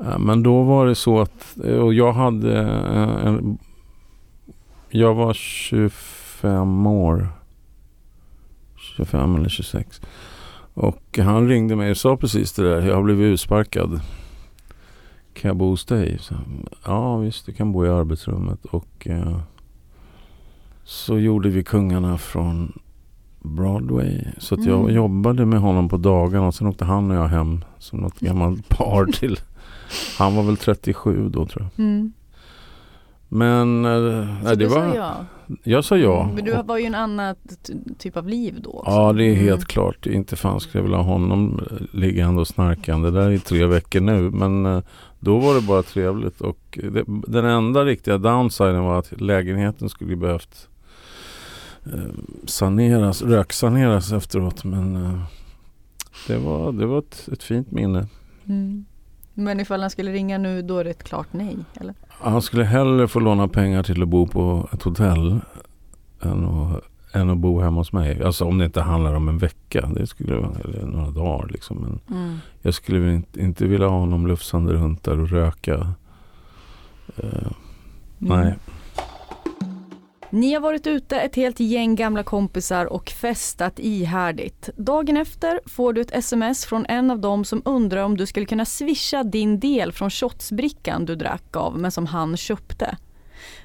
eh, 0.00 0.18
men 0.18 0.42
då 0.42 0.62
var 0.62 0.86
det 0.86 0.94
så 0.94 1.20
att, 1.20 1.56
och 1.56 1.94
jag 1.94 2.12
hade 2.12 2.60
eh, 2.60 3.26
en, 3.26 3.58
jag 4.88 5.14
var 5.14 5.34
25 5.34 6.86
år. 6.86 7.28
25 8.96 9.36
eller 9.36 9.48
26. 9.48 10.00
Och 10.74 11.18
han 11.18 11.48
ringde 11.48 11.76
mig 11.76 11.90
och 11.90 11.96
sa 11.96 12.16
precis 12.16 12.52
det 12.52 12.62
där. 12.62 12.86
Jag 12.86 12.94
har 12.94 13.02
blivit 13.02 13.24
utsparkad. 13.34 14.00
Kan 15.34 15.48
jag 15.48 15.56
bo 15.56 15.68
hos 15.70 15.84
dig? 15.84 16.18
Så, 16.20 16.34
ja 16.84 17.16
visst, 17.16 17.46
du 17.46 17.52
kan 17.52 17.72
bo 17.72 17.86
i 17.86 17.88
arbetsrummet. 17.88 18.64
Och 18.64 19.06
eh, 19.08 19.38
så 20.84 21.18
gjorde 21.18 21.48
vi 21.48 21.64
Kungarna 21.64 22.18
från 22.18 22.72
Broadway. 23.42 24.24
Så 24.38 24.54
att 24.54 24.64
jag 24.64 24.80
Mm. 24.80 24.94
jobbade 24.94 25.46
med 25.46 25.60
honom 25.60 25.88
på 25.88 25.96
dagarna. 25.96 26.46
Och 26.46 26.54
sen 26.54 26.66
åkte 26.66 26.84
han 26.84 27.10
och 27.10 27.16
jag 27.16 27.28
hem 27.28 27.64
som 27.78 27.98
något 27.98 28.20
gammalt 28.20 28.68
par 28.68 29.06
till. 29.06 29.38
Han 30.18 30.36
var 30.36 30.42
väl 30.42 30.56
37 30.56 31.28
då 31.28 31.46
tror 31.46 31.62
jag. 31.76 31.84
Mm. 31.86 32.12
Men 33.34 33.84
eh, 33.84 34.28
nej, 34.44 34.56
det 34.56 34.66
var, 34.66 34.90
sa 34.90 34.94
ja. 34.94 35.24
jag 35.62 35.84
sa 35.84 35.96
ja. 35.96 36.30
Men 36.34 36.44
du 36.44 36.62
var 36.62 36.78
ju 36.78 36.84
en 36.84 36.94
annan 36.94 37.34
typ 37.98 38.16
av 38.16 38.28
liv 38.28 38.60
då 38.62 38.70
också. 38.70 38.90
Ja, 38.90 39.12
det 39.12 39.24
är 39.24 39.34
helt 39.34 39.48
Mm. 39.54 39.60
klart. 39.66 40.06
Inte 40.06 40.36
fan 40.36 40.60
skulle 40.60 40.78
jag 40.78 40.82
vilja 40.82 40.98
ha 40.98 41.04
honom 41.12 41.60
liggande 41.92 42.40
och 42.40 42.48
snarkande 42.48 43.10
där 43.10 43.30
i 43.30 43.38
tre 43.38 43.66
veckor 43.66 44.00
nu. 44.00 44.30
Men 44.30 44.66
eh, 44.66 44.82
då 45.20 45.38
var 45.38 45.54
det 45.54 45.60
bara 45.60 45.82
trevligt. 45.82 46.40
Och 46.40 46.78
det, 46.92 47.04
den 47.06 47.44
enda 47.44 47.84
riktiga 47.84 48.18
downsiden 48.18 48.82
var 48.84 48.98
att 48.98 49.20
lägenheten 49.20 49.88
skulle 49.88 50.16
behövt 50.16 50.68
eh, 51.86 52.12
saneras, 52.46 53.22
röksaneras 53.22 54.12
efteråt. 54.12 54.64
Men 54.64 54.96
eh, 55.04 55.20
det 56.28 56.38
var, 56.38 56.72
det 56.72 56.86
var 56.86 56.98
ett, 56.98 57.28
ett 57.32 57.42
fint 57.42 57.70
minne. 57.70 58.06
Mm. 58.48 58.84
Men 59.34 59.60
ifall 59.60 59.80
han 59.80 59.90
skulle 59.90 60.12
ringa 60.12 60.38
nu 60.38 60.62
då 60.62 60.78
är 60.78 60.84
det 60.84 60.90
ett 60.90 61.04
klart 61.04 61.26
nej, 61.30 61.56
eller? 61.80 61.94
Han 62.08 62.42
skulle 62.42 62.64
hellre 62.64 63.08
få 63.08 63.20
låna 63.20 63.48
pengar 63.48 63.82
till 63.82 64.02
att 64.02 64.08
bo 64.08 64.26
på 64.26 64.68
ett 64.72 64.82
hotell 64.82 65.40
än 66.22 66.44
att, 66.44 66.80
än 67.14 67.30
att 67.30 67.38
bo 67.38 67.60
hemma 67.60 67.80
hos 67.80 67.92
mig. 67.92 68.22
Alltså 68.22 68.44
om 68.44 68.58
det 68.58 68.64
inte 68.64 68.80
handlar 68.80 69.14
om 69.14 69.28
en 69.28 69.38
vecka. 69.38 69.90
Det 69.94 70.06
skulle 70.06 70.34
vara 70.36 70.50
eller 70.64 70.86
några 70.86 71.10
dagar 71.10 71.48
liksom. 71.48 71.76
Men 71.76 72.18
Mm. 72.18 72.36
jag 72.62 72.74
skulle 72.74 73.12
inte, 73.14 73.40
inte 73.40 73.66
vilja 73.66 73.86
ha 73.88 73.98
honom 73.98 74.26
lufsande 74.26 74.72
runt 74.72 75.02
där 75.04 75.20
och 75.20 75.28
röka. 75.28 75.92
Eh, 77.16 77.50
Nej. 78.18 78.54
Ni 80.34 80.54
har 80.54 80.60
varit 80.60 80.86
ute 80.86 81.20
ett 81.20 81.36
helt 81.36 81.60
gäng 81.60 81.96
gamla 81.96 82.22
kompisar 82.22 82.86
och 82.86 83.10
festat 83.10 83.78
ihärdigt. 83.78 84.70
Dagen 84.76 85.16
efter 85.16 85.60
får 85.66 85.92
du 85.92 86.00
ett 86.00 86.14
sms 86.14 86.64
från 86.66 86.86
en 86.86 87.10
av 87.10 87.18
dem 87.18 87.44
som 87.44 87.62
undrar 87.64 88.02
om 88.02 88.16
du 88.16 88.26
skulle 88.26 88.46
kunna 88.46 88.64
swisha 88.64 89.24
din 89.24 89.60
del 89.60 89.92
från 89.92 90.10
shotsbrickan 90.10 91.04
du 91.04 91.16
drack 91.16 91.56
av 91.56 91.78
men 91.78 91.90
som 91.90 92.06
han 92.06 92.36
köpte. 92.36 92.96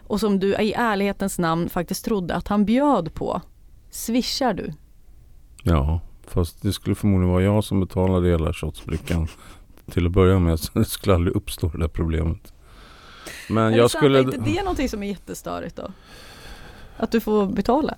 Och 0.08 0.20
som 0.20 0.40
du 0.40 0.56
i 0.56 0.74
ärlighetens 0.74 1.40
namn 1.40 1.70
faktiskt 1.70 2.06
trodde 2.06 2.36
att 2.36 2.48
han 2.48 2.66
bjöd 2.66 3.14
på. 3.14 3.42
Swishar 3.90 4.54
du? 4.54 4.74
Ja, 5.64 6.02
fast 6.28 6.62
det 6.62 6.74
skulle 6.74 6.96
förmodligen 6.96 7.34
vara 7.34 7.44
jag 7.44 7.64
som 7.64 7.80
betalade 7.80 8.30
hela 8.30 8.54
shotsbrickan 8.54 9.28
till 9.92 10.06
att 10.06 10.12
börja 10.12 10.40
med. 10.40 10.60
Så 10.60 10.80
det 10.80 10.86
skulle 10.86 11.16
aldrig 11.16 11.36
uppstå 11.36 11.68
det 11.70 11.78
där 11.80 11.88
problemet. 11.88 12.54
Men 13.50 13.72
det 13.72 13.78
jag 13.78 13.92
skulle... 13.92 14.20
Är 14.20 14.24
inte 14.24 14.38
det 14.38 14.62
någonting 14.62 14.90
som 14.90 15.04
är 15.04 15.08
jättestörigt 15.08 15.76
då? 15.76 15.92
Att 17.00 17.12
du 17.12 17.20
får 17.20 17.48
betala? 17.48 17.96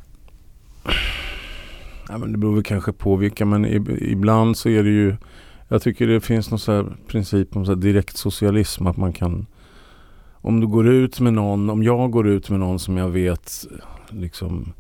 Ja, 2.10 2.18
men 2.18 2.32
det 2.32 2.38
beror 2.38 2.54
väl 2.54 2.64
kanske 2.64 2.94
på 2.94 3.16
vilka, 3.16 3.46
men 3.46 3.66
ibland 4.02 4.58
så 4.58 4.70
är 4.70 4.84
det 4.84 4.90
ju 4.90 5.16
Jag 5.68 5.82
tycker 5.82 6.08
det 6.08 6.22
finns 6.22 6.52
någon 6.52 6.60
så 6.60 6.72
här 6.72 6.86
princip 7.08 7.56
om 7.56 7.66
så 7.66 7.72
här 7.72 7.82
direkt 7.82 8.18
socialism 8.18 8.88
att 8.88 8.98
man 8.98 9.14
kan 9.14 9.46
Om 10.34 10.60
du 10.60 10.68
går 10.68 10.88
ut 10.88 11.20
med 11.20 11.34
någon, 11.34 11.70
om 11.70 11.84
jag 11.84 12.12
går 12.12 12.28
ut 12.28 12.50
med 12.50 12.60
någon 12.60 12.80
som 12.80 12.98
jag 12.98 13.10
vet 13.10 13.66
liksom 14.10 14.74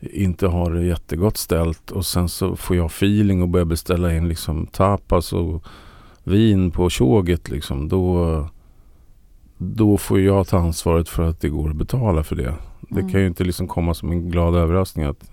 inte 0.00 0.46
har 0.46 0.70
det 0.70 0.84
jättegott 0.84 1.36
ställt 1.36 1.90
och 1.90 2.06
sen 2.06 2.28
så 2.28 2.56
får 2.56 2.76
jag 2.76 2.86
feeling 2.86 3.42
och 3.42 3.48
börjar 3.48 3.64
beställa 3.64 4.14
in 4.14 4.28
liksom 4.28 4.66
tapas 4.66 5.32
och 5.32 5.64
vin 6.24 6.70
på 6.70 6.90
tjoget 6.90 7.48
liksom 7.48 7.88
då 7.88 8.48
då 9.58 9.96
får 9.96 10.20
jag 10.20 10.48
ta 10.48 10.58
ansvaret 10.58 11.08
för 11.08 11.22
att 11.22 11.40
det 11.40 11.48
går 11.48 11.70
att 11.70 11.76
betala 11.76 12.22
för 12.22 12.36
det. 12.36 12.54
Det 12.94 13.00
Mm. 13.00 13.12
kan 13.12 13.20
ju 13.20 13.26
inte 13.26 13.44
liksom 13.44 13.68
komma 13.68 13.94
som 13.94 14.10
en 14.12 14.30
glad 14.30 14.54
överraskning 14.56 15.04
att 15.04 15.30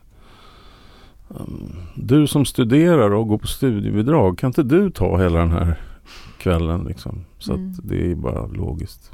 um, 1.28 1.76
du 1.96 2.28
som 2.28 2.46
studerar 2.46 3.12
och 3.12 3.28
går 3.28 3.38
på 3.38 3.48
studiebidrag, 3.48 4.38
kan 4.38 4.48
inte 4.48 4.64
du 4.64 4.92
ta 4.92 5.18
hela 5.22 5.40
den 5.40 5.52
här 5.52 5.82
kvällen 6.38 6.84
liksom? 6.88 7.26
Så 7.40 7.54
Mm. 7.54 7.70
att 7.72 7.80
det 7.90 8.12
är 8.12 8.16
bara 8.16 8.46
logiskt. 8.46 9.12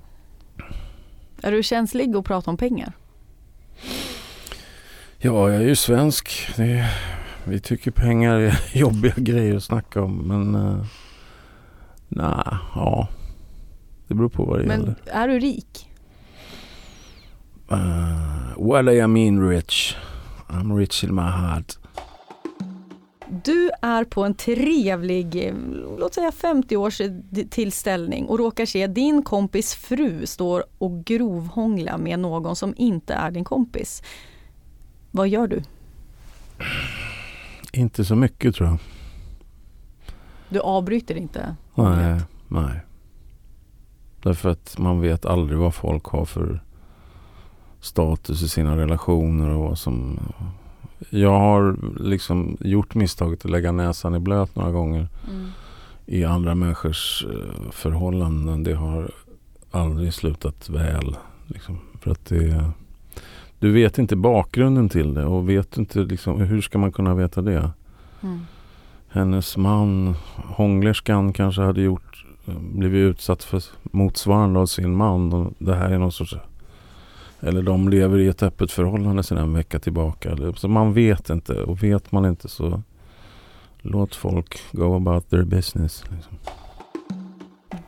Är 1.42 1.52
du 1.52 1.64
känslig 1.64 2.16
att 2.16 2.26
prata 2.26 2.52
om 2.52 2.58
pengar? 2.58 2.94
Ja, 5.18 5.50
jag 5.52 5.56
är 5.64 5.68
ju 5.68 5.76
svensk. 5.76 6.30
Är, 6.58 6.86
vi 7.44 7.60
tycker 7.60 7.92
pengar 7.92 8.36
är 8.40 8.60
jobbiga 8.78 9.14
grejer 9.18 9.56
att 9.56 9.64
snacka 9.64 10.02
om. 10.02 10.16
Men 10.18 10.56
uh, 10.56 10.86
nej, 12.08 12.58
ja. 12.76 13.08
Det 14.08 14.14
beror 14.14 14.30
på 14.30 14.46
vad 14.46 14.60
det 14.60 14.66
Men 14.66 14.80
gäller. 14.80 14.96
är 15.06 15.28
du 15.28 15.40
rik? 15.40 15.90
Uh, 17.76 18.54
well, 18.58 18.90
I 18.90 19.08
mean 19.08 19.50
rich. 19.50 19.96
I'm 20.48 20.78
rich 20.78 21.04
in 21.04 21.16
my 21.16 21.22
heart. 21.22 21.78
Du 23.44 23.72
är 23.82 24.04
på 24.04 24.24
en 24.24 24.34
trevlig, 24.36 25.48
eh, 25.48 25.54
låt 26.00 26.14
säga 26.14 26.32
50 26.32 26.78
års 26.78 27.02
eh, 27.02 27.08
d- 27.12 27.46
tillställning 27.50 28.26
och 28.26 28.38
råkar 28.40 28.66
se 28.66 28.88
din 28.88 29.24
kompis 29.24 29.74
fru 29.76 30.26
står 30.26 30.64
och 30.78 31.06
grovhångla 31.06 31.98
med 31.98 32.20
någon 32.20 32.56
som 32.56 32.74
inte 32.78 33.14
är 33.14 33.32
din 33.32 33.44
kompis. 33.44 34.04
Vad 35.12 35.28
gör 35.28 35.48
du? 35.48 35.62
Inte 37.74 38.06
så 38.06 38.16
mycket 38.16 38.56
tror 38.56 38.70
jag. 38.70 38.78
Du 40.50 40.60
avbryter 40.60 41.16
inte? 41.16 41.56
Nej, 41.76 42.22
nej. 42.48 42.80
Därför 44.24 44.50
att 44.50 44.78
man 44.78 45.02
vet 45.02 45.26
aldrig 45.26 45.60
vad 45.60 45.74
folk 45.76 46.06
har 46.06 46.26
för 46.26 46.64
status 47.86 48.42
i 48.42 48.50
sina 48.50 48.78
relationer 48.78 49.50
och 49.50 49.64
vad 49.70 49.78
som... 49.78 50.20
Jag 51.10 51.40
har 51.40 51.76
liksom 52.00 52.58
gjort 52.60 52.96
misstaget 52.96 53.46
att 53.46 53.52
lägga 53.52 53.72
näsan 53.72 54.16
i 54.16 54.20
blöt 54.20 54.56
några 54.56 54.72
gånger 54.72 55.08
Mm. 55.30 55.48
i 56.06 56.24
andra 56.24 56.56
människors 56.56 57.26
eh, 57.30 57.72
förhållanden. 57.72 58.64
Det 58.64 58.74
har 58.74 59.12
aldrig 59.72 60.14
slutat 60.14 60.70
väl. 60.70 61.16
Liksom. 61.48 61.80
För 62.02 62.12
att 62.12 62.26
det... 62.26 62.72
Du 63.60 63.72
vet 63.72 63.98
inte 63.98 64.16
bakgrunden 64.16 64.90
till 64.90 65.14
det 65.14 65.26
och 65.26 65.50
vet 65.50 65.78
inte 65.78 66.00
liksom, 66.00 66.42
hur 66.42 66.62
ska 66.62 66.78
man 66.78 66.92
kunna 66.92 67.16
veta 67.16 67.42
det? 67.42 67.72
Mm. 68.24 68.40
hennes 69.08 69.58
man, 69.58 70.16
hånglerskan 70.36 71.34
kanske 71.34 71.62
hade 71.62 71.82
gjort, 71.82 72.26
blivit 72.74 73.00
utsatt 73.00 73.44
för 73.44 73.64
motsvarande 73.82 74.60
av 74.60 74.66
sin 74.66 74.96
man. 74.96 75.34
Och 75.34 75.54
det 75.58 75.76
här 75.76 75.90
är 75.90 75.98
någon 75.98 76.12
sorts, 76.12 76.36
eller 77.46 77.62
de 77.62 77.90
lever 77.90 78.20
i 78.20 78.28
ett 78.28 78.44
öppet 78.44 78.72
förhållande 78.72 79.24
sedan 79.24 79.38
en 79.38 79.54
vecka 79.54 79.80
tillbaka. 79.80 80.38
Så 80.56 80.68
man 80.68 80.94
vet 80.94 81.30
inte 81.30 81.54
och 81.54 81.84
vet 81.84 82.12
man 82.12 82.26
inte 82.26 82.50
så 82.50 82.82
låt 83.82 84.16
folk 84.16 84.60
go 84.72 84.96
about 84.96 85.30
their 85.30 85.44
business. 85.44 86.04
Liksom. 86.16 86.38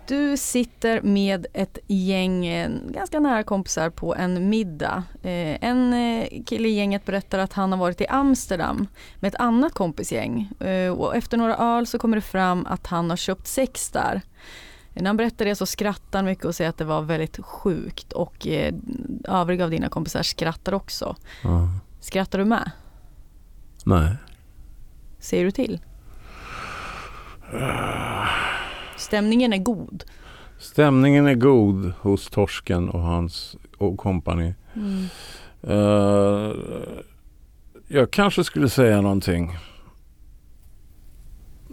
Du 0.07 0.37
sitter 0.37 1.01
med 1.01 1.47
ett 1.53 1.77
gäng 1.87 2.45
eh, 2.45 2.69
ganska 2.89 3.19
nära 3.19 3.43
kompisar 3.43 3.89
på 3.89 4.15
en 4.15 4.49
middag. 4.49 5.03
Eh, 5.23 5.63
en 5.63 5.93
eh, 5.93 6.43
kille 6.45 6.67
i 6.67 6.71
gänget 6.71 7.05
berättar 7.05 7.39
att 7.39 7.53
han 7.53 7.71
har 7.71 7.79
varit 7.79 8.01
i 8.01 8.07
Amsterdam 8.07 8.87
med 9.19 9.27
ett 9.27 9.39
annat 9.39 9.73
kompisgäng. 9.73 10.49
Och 10.97 11.15
efter 11.15 11.37
några 11.37 11.57
öl 11.57 11.87
så 11.87 11.99
kommer 11.99 12.17
det 12.17 12.21
fram 12.21 12.65
att 12.65 12.87
han 12.87 13.09
har 13.09 13.17
köpt 13.17 13.47
sex 13.47 13.89
där. 13.89 14.21
När 14.99 15.09
han 15.09 15.17
berättar 15.17 15.45
det 15.45 15.55
så 15.55 15.65
skrattar 15.65 16.19
han 16.19 16.25
mycket 16.25 16.45
och 16.45 16.55
säger 16.55 16.69
att 16.69 16.77
det 16.77 16.85
var 16.85 17.01
väldigt 17.01 17.37
sjukt 17.45 18.13
och 18.13 18.47
eh, 18.47 18.73
övriga 19.23 19.63
av 19.63 19.71
dina 19.71 19.89
kompisar 19.89 20.23
skrattar 20.23 20.73
också. 20.73 21.15
Ja. 21.43 21.69
Skrattar 21.99 22.39
du 22.39 22.45
med? 22.45 22.71
Nej. 23.85 24.15
säger 25.19 25.45
du 25.45 25.51
till? 25.51 25.79
Stämningen 28.97 29.53
är 29.53 29.57
god. 29.57 30.03
Stämningen 30.59 31.27
är 31.27 31.35
god 31.35 31.93
hos 31.99 32.29
Torsken 32.29 32.89
och 32.89 33.01
hans 33.01 33.55
och 33.77 33.97
kompani. 33.97 34.53
Mm. 34.75 35.05
Uh, 35.67 36.55
jag 37.87 38.11
kanske 38.11 38.43
skulle 38.43 38.69
säga 38.69 39.01
någonting. 39.01 39.57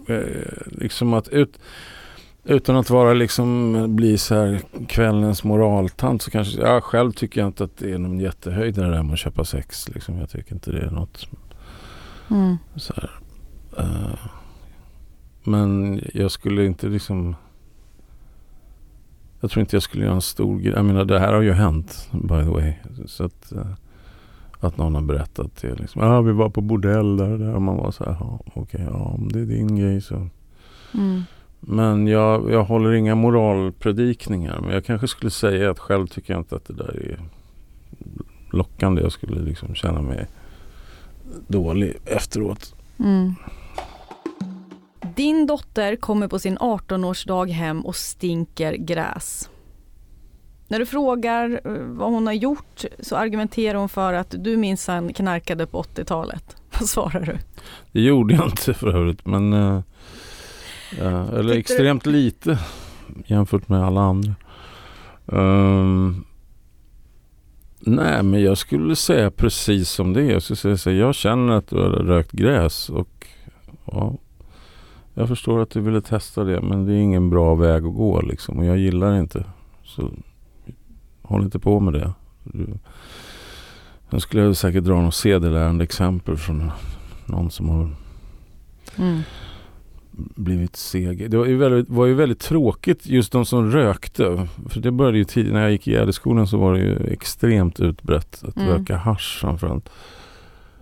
Uh, 0.09 0.43
liksom 0.65 1.13
att 1.13 1.27
ut, 1.27 1.59
utan 2.45 2.75
att 2.75 2.89
vara 2.89 3.13
liksom 3.13 3.85
bli 3.95 4.17
så 4.17 4.35
här 4.35 4.61
kvällens 4.87 5.43
moraltant 5.43 6.21
så 6.21 6.31
kanske 6.31 6.61
jag 6.61 6.83
själv 6.83 7.11
tycker 7.11 7.41
jag 7.41 7.47
inte 7.47 7.63
att 7.63 7.77
det 7.77 7.91
är 7.91 7.97
någon 7.97 8.19
jättehöjd 8.19 8.75
det 8.75 8.81
där 8.81 9.03
med 9.03 9.13
att 9.13 9.19
köpa 9.19 9.45
sex. 9.45 9.89
Liksom. 9.89 10.17
Jag 10.17 10.29
tycker 10.29 10.53
inte 10.53 10.71
det 10.71 10.81
är 10.81 10.91
något 10.91 11.27
Mm. 12.29 12.57
så 12.75 12.93
här. 12.93 13.11
Uh, 13.79 14.15
men 15.43 16.01
jag 16.13 16.31
skulle 16.31 16.65
inte 16.65 16.87
liksom 16.87 17.35
jag 19.41 19.51
tror 19.51 19.61
inte 19.61 19.75
jag 19.75 19.83
skulle 19.83 20.03
göra 20.03 20.15
en 20.15 20.21
stor 20.21 20.59
grej. 20.59 20.73
Jag 20.73 20.85
menar 20.85 21.05
det 21.05 21.19
här 21.19 21.33
har 21.33 21.41
ju 21.41 21.51
hänt 21.51 22.09
by 22.11 22.43
the 22.43 22.49
way. 22.49 22.73
Så 23.05 23.23
att, 23.23 23.53
uh, 23.55 23.73
att 24.59 24.77
någon 24.77 24.95
har 24.95 25.01
berättat 25.01 25.55
det. 25.61 25.75
Liksom, 25.75 26.01
ah, 26.01 26.21
vi 26.21 26.31
var 26.31 26.49
på 26.49 26.61
bordell 26.61 27.17
där 27.17 27.29
och 27.29 27.39
där. 27.39 27.55
Och 27.55 27.61
man 27.61 27.77
var 27.77 27.91
så 27.91 28.03
här, 28.03 28.17
ja, 28.19 28.39
okej, 28.45 28.61
okay, 28.61 28.85
ja, 28.85 29.15
om 29.17 29.31
det 29.31 29.39
är 29.39 29.45
din 29.45 29.75
grej 29.75 30.01
så. 30.01 30.27
Mm. 30.93 31.23
Men 31.67 32.07
jag, 32.07 32.51
jag 32.51 32.63
håller 32.63 32.93
inga 32.93 33.15
moralpredikningar. 33.15 34.59
Men 34.61 34.73
jag 34.73 34.85
kanske 34.85 35.07
skulle 35.07 35.31
säga 35.31 35.71
att 35.71 35.79
själv 35.79 36.07
tycker 36.07 36.33
jag 36.33 36.39
inte 36.39 36.55
att 36.55 36.65
det 36.65 36.73
där 36.73 37.11
är 37.11 37.19
lockande. 38.51 39.01
Jag 39.01 39.11
skulle 39.11 39.41
liksom 39.41 39.75
känna 39.75 40.01
mig 40.01 40.27
dålig 41.47 41.97
efteråt. 42.05 42.75
Mm. 42.99 43.35
Din 45.15 45.47
dotter 45.47 45.95
kommer 45.95 46.27
på 46.27 46.39
sin 46.39 46.57
18-årsdag 46.57 47.51
hem 47.51 47.85
och 47.85 47.95
stinker 47.95 48.73
gräs. 48.73 49.49
När 50.67 50.79
du 50.79 50.85
frågar 50.85 51.61
eh, 51.65 51.71
vad 51.73 52.11
hon 52.11 52.27
har 52.27 52.33
gjort 52.33 52.85
så 52.99 53.15
argumenterar 53.15 53.77
hon 53.77 53.89
för 53.89 54.13
att 54.13 54.35
du 54.37 54.57
minsann 54.57 55.13
knarkade 55.13 55.67
på 55.67 55.81
80-talet. 55.81 56.55
Vad 56.79 56.89
svarar 56.89 57.21
du? 57.21 57.37
Det 57.91 58.01
gjorde 58.01 58.33
jag 58.33 58.45
inte 58.45 58.73
för 58.73 58.95
övrigt 58.95 59.25
men 59.25 59.53
uh, 61.01 61.33
eller 61.33 61.53
extremt 61.53 62.05
lite 62.05 62.59
jämfört 63.25 63.69
med 63.69 63.83
alla 63.83 64.01
andra. 64.01 64.35
Um, 65.25 66.25
nej 67.79 68.23
men 68.23 68.41
jag 68.41 68.57
skulle 68.57 68.95
säga 68.95 69.31
precis 69.31 69.89
som 69.89 70.13
det 70.13 70.21
är. 70.21 70.31
Jag 70.31 70.41
skulle 70.41 70.57
säga 70.57 70.77
så 70.77 70.91
jag 70.91 71.15
känner 71.15 71.53
att 71.53 71.67
du 71.67 71.75
har 71.75 71.89
rökt 71.89 72.31
gräs 72.31 72.89
och 72.89 73.27
ja, 73.85 74.17
jag 75.13 75.27
förstår 75.27 75.61
att 75.61 75.69
du 75.69 75.81
ville 75.81 76.01
testa 76.01 76.43
det 76.43 76.61
men 76.61 76.85
det 76.85 76.93
är 76.93 76.97
ingen 76.97 77.29
bra 77.29 77.55
väg 77.55 77.85
att 77.85 77.95
gå 77.95 78.21
liksom 78.21 78.57
och 78.59 78.65
jag 78.65 78.77
gillar 78.77 79.19
inte. 79.19 79.43
Så 79.83 80.11
håll 81.21 81.43
inte 81.43 81.59
på 81.59 81.79
med 81.79 81.93
det. 81.93 82.13
Sen 84.09 84.21
skulle 84.21 84.43
jag 84.43 84.57
säkert 84.57 84.83
dra 84.83 85.01
något 85.01 85.15
sedelärande 85.15 85.83
exempel 85.83 86.37
från 86.37 86.71
någon 87.25 87.51
som 87.51 87.69
har 87.69 87.89
mm. 88.97 89.21
Blivit 90.17 90.75
seg. 90.75 91.31
Det 91.31 91.37
var 91.37 91.45
ju, 91.45 91.57
väldigt, 91.57 91.89
var 91.89 92.05
ju 92.05 92.13
väldigt 92.13 92.39
tråkigt 92.39 93.07
just 93.07 93.31
de 93.31 93.45
som 93.45 93.71
rökte. 93.71 94.47
För 94.69 94.79
det 94.79 94.91
började 94.91 95.17
ju 95.17 95.23
tidigt. 95.23 95.53
När 95.53 95.61
jag 95.61 95.71
gick 95.71 95.87
i 95.87 95.91
Gärdeskolan 95.91 96.47
så 96.47 96.57
var 96.57 96.73
det 96.73 96.79
ju 96.79 96.95
extremt 97.13 97.79
utbrett 97.79 98.43
att 98.47 98.57
Mm. 98.57 98.69
röka 98.69 98.97
hasch 98.97 99.37
framförallt. 99.41 99.89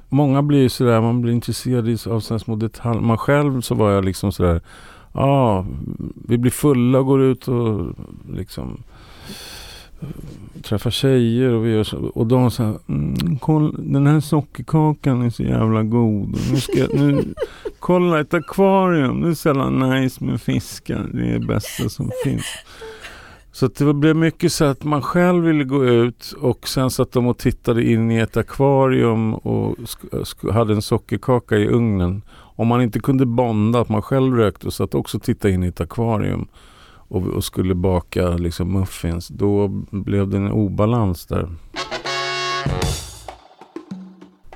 Många 0.10 0.42
blir 0.44 0.60
ju 0.60 0.70
sådär, 0.70 1.02
man 1.02 1.22
blir 1.22 1.34
intresserad 1.34 1.90
av 2.08 2.20
sådana 2.20 2.40
små 2.40 2.56
detaljer. 2.56 3.02
Man 3.02 3.18
själv 3.18 3.62
så 3.62 3.76
var 3.76 3.92
jag 3.92 4.06
liksom 4.06 4.32
sådär, 4.32 4.62
ja, 5.14 5.22
ah, 5.22 5.66
vi 6.28 6.38
blir 6.38 6.52
fulla 6.52 7.00
och 7.00 7.06
går 7.06 7.22
ut 7.22 7.48
och 7.48 7.96
liksom 8.34 8.84
träffar 10.64 10.92
tjejer 10.92 11.54
och 11.54 11.66
vi 11.66 11.72
gör 11.72 11.84
så. 11.84 11.98
Och 11.98 12.28
de 12.28 12.52
sa, 12.52 12.64
mm, 12.64 13.38
kolla, 13.40 13.72
den 13.78 14.08
här 14.08 14.20
sockerkakan 14.20 15.22
är 15.22 15.30
så 15.30 15.44
jävla 15.44 15.84
god. 15.84 16.38
Nu 16.52 16.60
ska 16.60 16.80
jag, 16.80 16.94
nu, 16.94 17.34
kolla 17.80 18.20
ett 18.20 18.34
akvarium, 18.34 19.22
det 19.22 19.30
är 19.30 19.34
så 19.34 19.50
jävla 19.50 19.70
nice 19.70 20.24
med 20.24 20.42
fiskar. 20.42 21.10
Det 21.14 21.26
är 21.26 21.40
det 21.40 21.46
bästa 21.46 21.90
som 21.90 22.12
finns. 22.24 22.46
Så 23.52 23.66
att 23.66 23.76
det 23.76 23.94
blev 23.94 24.16
mycket 24.16 24.52
så 24.52 24.66
att 24.66 24.84
man 24.84 25.02
själv 25.02 25.44
ville 25.44 25.64
gå 25.64 25.86
ut 25.86 26.34
och 26.40 26.68
sen 26.68 26.90
satt 26.90 27.12
de 27.12 27.28
och 27.28 27.38
tittade 27.38 27.84
in 27.84 28.12
i 28.12 28.18
ett 28.18 28.38
akvarium 28.38 29.34
och 29.34 29.76
hade 30.54 30.74
en 30.74 30.82
sockerkaka 30.82 31.58
i 31.58 31.68
ugnen. 31.68 32.22
Om 32.56 32.68
man 32.68 32.82
inte 32.82 33.00
kunde 33.00 33.26
bonda 33.26 33.80
att 33.80 33.90
man 33.90 34.02
själv 34.02 34.36
rökte 34.36 34.68
och 34.68 34.74
satt 34.74 34.96
också 34.96 35.18
och 35.18 35.24
tittade 35.24 35.54
in 35.54 35.64
i 35.64 35.68
ett 35.68 35.82
akvarium 35.82 36.48
och, 37.14 37.28
och 37.28 37.44
skulle 37.44 37.76
baka 37.76 38.30
liksom 38.30 38.74
muffins, 38.74 39.28
då 39.28 39.68
blev 39.92 40.28
det 40.28 40.38
en 40.38 40.52
obalans 40.52 41.26
där. 41.26 41.50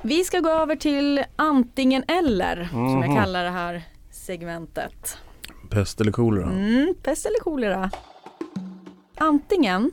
Vi 0.02 0.24
ska 0.24 0.40
gå 0.40 0.48
över 0.50 0.76
till 0.76 1.24
antingen 1.36 2.04
eller 2.08 2.68
som 2.70 2.78
jag 3.02 3.08
Mhm. 3.10 3.16
kallar 3.16 3.44
det 3.44 3.50
här 3.50 3.82
segmentet. 4.10 5.18
Pest 5.70 6.00
eller 6.00 6.12
kolera? 6.12 6.50
Mm, 6.50 6.94
pest 7.02 7.26
eller 7.26 7.40
kolera. 7.40 7.90
Antingen 9.18 9.90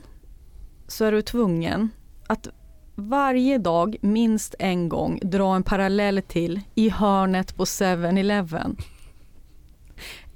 så 0.88 1.04
är 1.04 1.12
du 1.12 1.22
tvungen 1.22 1.90
att 2.26 2.48
varje 2.94 3.58
dag 3.58 3.96
minst 4.00 4.54
en 4.58 4.88
gång 4.88 5.18
dra 5.22 5.56
en 5.56 5.62
parallell 5.62 6.22
till 6.28 6.60
i 6.74 6.88
hörnet 6.90 7.56
på 7.56 7.64
7-Eleven. 7.64 8.76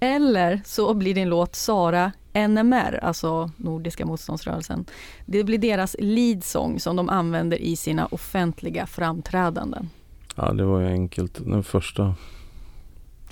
Eller 0.01 0.61
så 0.65 0.95
blir 0.95 1.15
din 1.15 1.29
låt 1.29 1.55
Sara 1.57 2.13
NMR, 2.33 2.99
alltså 3.03 3.51
Nordiska 3.57 4.07
motståndsrörelsen. 4.07 4.85
Det 5.27 5.45
blir 5.45 5.59
deras 5.59 5.97
leadsång 5.99 6.81
som 6.81 6.97
de 6.97 7.09
använder 7.09 7.57
i 7.57 7.77
sina 7.77 8.07
offentliga 8.07 8.87
framträdanden. 8.87 9.91
Ja, 10.37 10.53
det 10.53 10.65
var 10.65 10.81
ju 10.81 10.87
enkelt. 10.87 11.35
Den 11.45 11.63
första. 11.63 12.15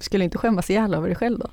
Skulle 0.00 0.24
inte 0.24 0.38
skämmas 0.38 0.70
ihjäl 0.70 0.94
över 0.94 1.06
dig 1.06 1.16
själv 1.16 1.38
då? 1.38 1.48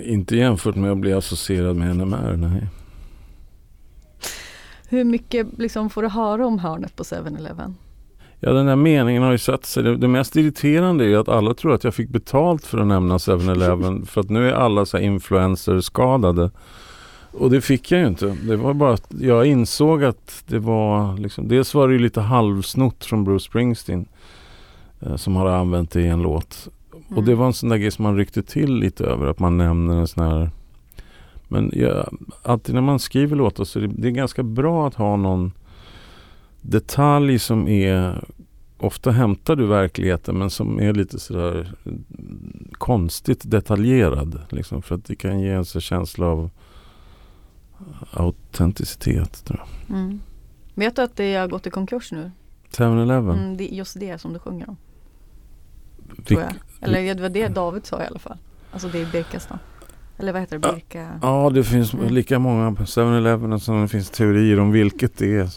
Inte 0.00 0.36
jämfört 0.36 0.76
med 0.76 0.92
att 0.92 0.98
bli 0.98 1.12
associerad 1.12 1.76
med 1.76 1.96
NMR, 1.96 2.36
nej. 2.36 2.66
Hur 4.88 5.04
mycket 5.04 5.58
liksom 5.58 5.90
får 5.90 6.02
du 6.02 6.08
höra 6.08 6.46
om 6.46 6.58
hörnet 6.58 6.96
på 6.96 7.02
7-Eleven? 7.02 7.76
Ja, 8.40 8.52
den 8.52 8.66
där 8.66 8.76
meningen 8.76 9.22
har 9.22 9.32
ju 9.32 9.38
satt 9.38 9.66
sig. 9.66 9.82
Det, 9.82 9.96
det 9.96 10.08
mest 10.08 10.36
irriterande 10.36 11.04
är 11.04 11.08
ju 11.08 11.16
att 11.16 11.28
alla 11.28 11.54
tror 11.54 11.74
att 11.74 11.84
jag 11.84 11.94
fick 11.94 12.08
betalt 12.08 12.66
för 12.66 12.78
att 12.78 12.86
nämna 12.86 13.18
7-Eleven. 13.18 14.06
för 14.06 14.20
att 14.20 14.30
nu 14.30 14.48
är 14.48 14.52
alla 14.52 14.86
så 14.86 14.96
här 14.96 15.04
influencers 15.04 15.84
skadade. 15.84 16.50
Och 17.32 17.50
det 17.50 17.60
fick 17.60 17.90
jag 17.90 18.00
ju 18.00 18.06
inte. 18.06 18.36
Det 18.42 18.56
var 18.56 18.74
bara 18.74 18.92
att 18.92 19.06
jag 19.20 19.46
insåg 19.46 20.04
att 20.04 20.44
det 20.46 20.58
var 20.58 21.16
liksom, 21.16 21.48
dels 21.48 21.74
var 21.74 21.88
det 21.88 21.94
ju 21.94 22.00
lite 22.00 22.20
halvsnott 22.20 23.04
från 23.04 23.24
Bruce 23.24 23.44
Springsteen. 23.44 24.06
Eh, 25.00 25.16
som 25.16 25.36
har 25.36 25.46
använt 25.46 25.90
det 25.90 26.00
i 26.00 26.08
en 26.08 26.22
låt. 26.22 26.68
Och 27.16 27.24
det 27.24 27.34
var 27.34 27.46
en 27.46 27.52
sån 27.52 27.68
där 27.68 27.76
grej 27.76 27.90
som 27.90 28.02
man 28.02 28.16
ryckte 28.16 28.42
till 28.42 28.74
lite 28.74 29.04
över. 29.04 29.26
Att 29.26 29.38
man 29.38 29.58
nämner 29.58 29.96
en 29.96 30.08
sån 30.08 30.24
här 30.24 30.50
men 31.48 31.70
ja, 31.74 32.08
alltid 32.42 32.74
när 32.74 32.82
man 32.82 32.98
skriver 32.98 33.36
låtar 33.36 33.64
så 33.64 33.78
är 33.78 33.82
det, 33.82 33.92
det 33.96 34.08
är 34.08 34.12
ganska 34.12 34.42
bra 34.42 34.86
att 34.86 34.94
ha 34.94 35.16
någon 35.16 35.52
detalj 36.70 37.38
som 37.38 37.68
är 37.68 38.24
ofta 38.78 39.10
hämtar 39.10 39.56
du 39.56 39.66
verkligheten 39.66 40.38
men 40.38 40.50
som 40.50 40.80
är 40.80 40.94
lite 40.94 41.18
sådär 41.18 41.72
konstigt 42.72 43.50
detaljerad. 43.50 44.40
Liksom, 44.50 44.82
för 44.82 44.94
att 44.94 45.04
det 45.04 45.16
kan 45.16 45.40
ge 45.40 45.50
en 45.50 45.64
känsla 45.64 46.26
av 46.26 46.50
autenticitet. 48.10 49.44
Tror 49.44 49.58
jag. 49.88 49.96
Mm. 49.96 50.20
Vet 50.74 50.96
du 50.96 51.02
att 51.02 51.16
det 51.16 51.34
har 51.34 51.48
gått 51.48 51.66
i 51.66 51.70
konkurs 51.70 52.12
nu? 52.12 52.30
7-Eleven. 52.70 53.38
Mm, 53.38 53.56
det 53.56 53.72
är 53.72 53.76
just 53.76 54.00
det 54.00 54.18
som 54.18 54.32
du 54.32 54.38
sjunger 54.38 54.68
om. 54.68 54.76
Tror 56.24 56.40
jag. 56.40 56.52
Eller 56.80 57.14
det 57.14 57.22
var 57.22 57.28
det 57.28 57.48
David 57.48 57.86
sa 57.86 58.02
i 58.02 58.06
alla 58.06 58.18
fall. 58.18 58.36
Alltså 58.72 58.88
det 58.88 59.00
är 59.02 59.06
Birkastan. 59.12 59.58
Eller 60.18 60.32
vad 60.32 60.40
heter 60.42 60.58
det? 60.58 60.72
Birka? 60.74 61.18
Ja, 61.22 61.50
det 61.50 61.64
finns 61.64 61.94
Mm. 61.94 62.14
lika 62.14 62.38
många 62.38 62.72
på 62.72 62.84
7-Eleven 62.84 63.60
som 63.60 63.82
det 63.82 63.88
finns 63.88 64.10
teorier 64.10 64.60
om 64.60 64.72
vilket 64.72 65.18
det 65.18 65.36
är. 65.36 65.50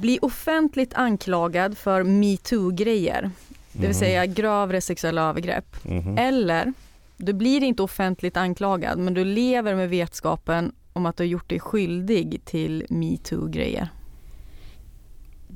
Bli 0.00 0.18
offentligt 0.22 0.94
anklagad 0.94 1.78
för 1.78 2.02
metoo-grejer. 2.02 3.30
Det 3.72 3.78
vill 3.78 3.88
Mhm. 3.88 3.94
säga 3.94 4.26
grövre 4.26 4.80
sexuella 4.80 5.22
övergrepp. 5.22 5.84
Mhm. 5.84 6.18
Eller, 6.18 6.72
du 7.16 7.32
blir 7.32 7.62
inte 7.62 7.82
offentligt 7.82 8.36
anklagad 8.36 8.98
men 8.98 9.14
du 9.14 9.24
lever 9.24 9.74
med 9.74 9.90
vetskapen 9.90 10.72
om 10.92 11.06
att 11.06 11.16
du 11.16 11.22
har 11.24 11.28
gjort 11.28 11.48
dig 11.50 11.60
skyldig 11.60 12.40
till 12.44 12.86
metoo-grejer. 12.90 13.88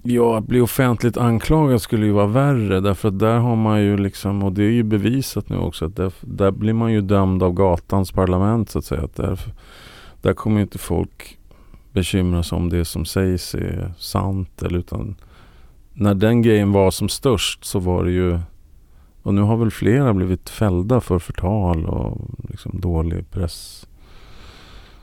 Ja, 0.03 0.38
att 0.38 0.45
bli 0.47 0.61
offentligt 0.61 1.16
anklagad 1.16 1.82
skulle 1.82 2.07
ju 2.07 2.12
vara 2.12 2.26
värre 2.26 2.80
därför 2.80 3.09
att 3.09 3.18
där 3.18 3.38
har 3.38 3.57
man 3.57 3.82
ju 3.82 3.97
liksom, 3.97 4.43
och 4.43 4.53
det 4.53 4.62
är 4.64 4.70
ju 4.70 4.82
bevisat 4.82 5.49
nu 5.49 5.57
också, 5.57 5.84
att 5.84 5.97
där, 5.97 6.12
där 6.20 6.51
blir 6.51 6.72
man 6.72 6.93
ju 6.93 7.01
dömd 7.01 7.43
av 7.43 7.53
gatans 7.53 8.12
parlament 8.12 8.70
så 8.70 8.78
att 8.78 8.84
säga. 8.84 9.03
Att 9.03 9.16
där, 9.16 9.41
där 10.22 10.32
kommer 10.32 10.57
ju 10.57 10.62
inte 10.62 10.78
folk 10.78 11.38
bekymra 11.93 12.43
sig 12.43 12.57
om 12.57 12.68
det 12.68 12.84
som 12.84 13.05
sägs 13.05 13.55
är 13.55 13.93
sant 13.99 14.62
eller 14.62 14.78
utan 14.78 15.16
när 15.93 16.14
den 16.14 16.43
grejen 16.43 16.72
var 16.72 16.91
som 16.91 17.09
störst 17.09 17.64
så 17.64 17.78
var 17.78 18.05
det 18.05 18.11
ju 18.12 18.38
Och 19.22 19.34
nu 19.34 19.41
har 19.43 19.57
väl 19.57 19.70
flera 19.70 20.14
blivit 20.14 20.51
fällda 20.51 21.01
för 21.01 21.18
förtal 21.18 21.86
och 21.86 22.18
liksom 22.49 22.80
dålig 22.80 23.30
press. 23.30 23.86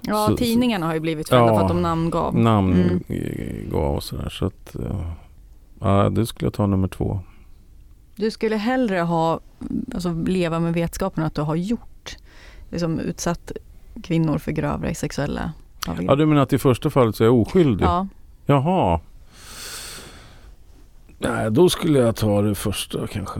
Ja, 0.02 0.28
Så- 0.30 0.38
tidningarna 0.38 0.86
har 0.86 0.94
ju 0.94 1.00
blivit 1.00 1.30
fällda 1.30 1.46
Ja, 1.48 1.56
för 1.56 1.62
att 1.62 1.68
de 1.68 1.82
namngav. 1.82 2.36
Namn 2.38 3.02
Mm. 3.10 3.74
och 3.74 4.04
sådär. 4.04 4.30
Så 4.30 4.46
att, 4.46 4.76
ja. 4.90 5.14
ja, 5.80 6.10
det 6.10 6.26
skulle 6.26 6.46
jag 6.46 6.54
ta 6.54 6.68
nummer 6.68 6.88
två. 6.88 7.20
Du 8.16 8.32
skulle 8.32 8.56
hellre 8.56 9.00
ha, 9.00 9.40
alltså 9.94 10.14
leva 10.14 10.60
med 10.60 10.74
vetskapen 10.74 11.24
att 11.24 11.36
du 11.36 11.42
har 11.42 11.56
gjort, 11.56 12.18
liksom 12.72 13.00
utsatt 13.00 13.52
kvinnor 14.04 14.38
för 14.38 14.52
grövre 14.52 14.96
sexuella 14.96 15.52
Ja, 15.88 15.94
övergrepp. 15.94 16.18
du 16.18 16.26
menar 16.26 16.42
att 16.42 16.54
i 16.54 16.58
första 16.58 16.90
fallet 16.90 17.16
så 17.16 17.24
är 17.24 17.26
jag 17.28 17.36
oskyldig? 17.36 17.86
Ja, 17.86 18.08
Jaha. 18.46 19.00
Nej, 21.20 21.52
då 21.52 21.70
skulle 21.70 22.00
jag 22.00 22.16
ta 22.16 22.42
det 22.42 22.56
första 22.56 23.08
kanske. 23.08 23.40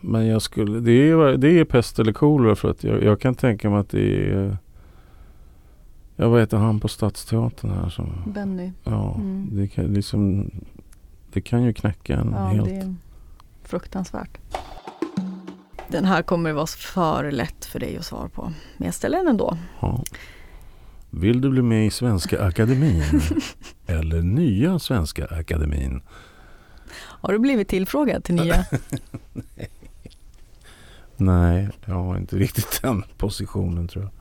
Men 0.00 0.26
jag 0.26 0.42
skulle, 0.42 0.80
det 0.80 0.92
är, 1.10 1.36
det 1.36 1.48
är 1.60 1.64
pest 1.64 1.98
eller 1.98 2.12
kolera 2.12 2.56
för 2.56 2.70
att 2.70 2.84
jag, 2.84 3.02
jag 3.02 3.20
kan 3.20 3.34
tänka 3.34 3.70
mig 3.70 3.78
att 3.80 3.90
det 3.90 4.30
är 4.32 4.56
Jag 6.16 6.30
vet 6.30 6.52
han 6.52 6.80
på 6.80 6.88
Stadsteatern 6.88 7.70
här 7.70 7.88
som 7.88 8.12
Benny. 8.26 8.72
Ja, 8.84 9.14
Mm. 9.14 9.48
det, 9.52 9.68
kan, 9.68 9.84
liksom, 9.84 10.50
det 11.32 11.40
kan 11.40 11.62
ju 11.62 11.72
knäcka 11.72 12.16
en 12.16 12.32
Ja, 12.36 12.44
helt. 12.44 12.64
det 12.68 12.74
är 12.76 12.94
fruktansvärt. 13.62 14.38
Den 15.88 16.04
här 16.04 16.22
kommer 16.22 16.52
vara 16.52 16.66
för 16.66 17.30
lätt 17.30 17.64
för 17.64 17.80
dig 17.80 17.96
att 17.96 18.04
svara 18.04 18.28
på. 18.28 18.52
Men 18.76 18.84
jag 18.86 18.94
ställer 18.94 19.18
den 19.18 19.28
ändå. 19.28 19.56
Ja. 19.80 20.02
Vill 21.10 21.40
du 21.40 21.50
bli 21.50 21.62
med 21.62 21.86
i 21.86 21.90
Svenska 21.90 22.42
Akademin? 22.42 23.02
eller 23.86 24.22
Nya 24.22 24.78
Svenska 24.78 25.26
Akademin? 25.26 26.00
Har 26.94 27.32
du 27.32 27.38
blivit 27.38 27.68
tillfrågad 27.68 28.24
till 28.24 28.34
nya? 28.34 28.64
Nej, 31.16 31.68
jag 31.84 31.94
har 31.94 32.16
inte 32.16 32.36
riktigt 32.36 32.82
den 32.82 33.04
positionen 33.16 33.88
tror 33.88 34.04
jag. 34.04 34.12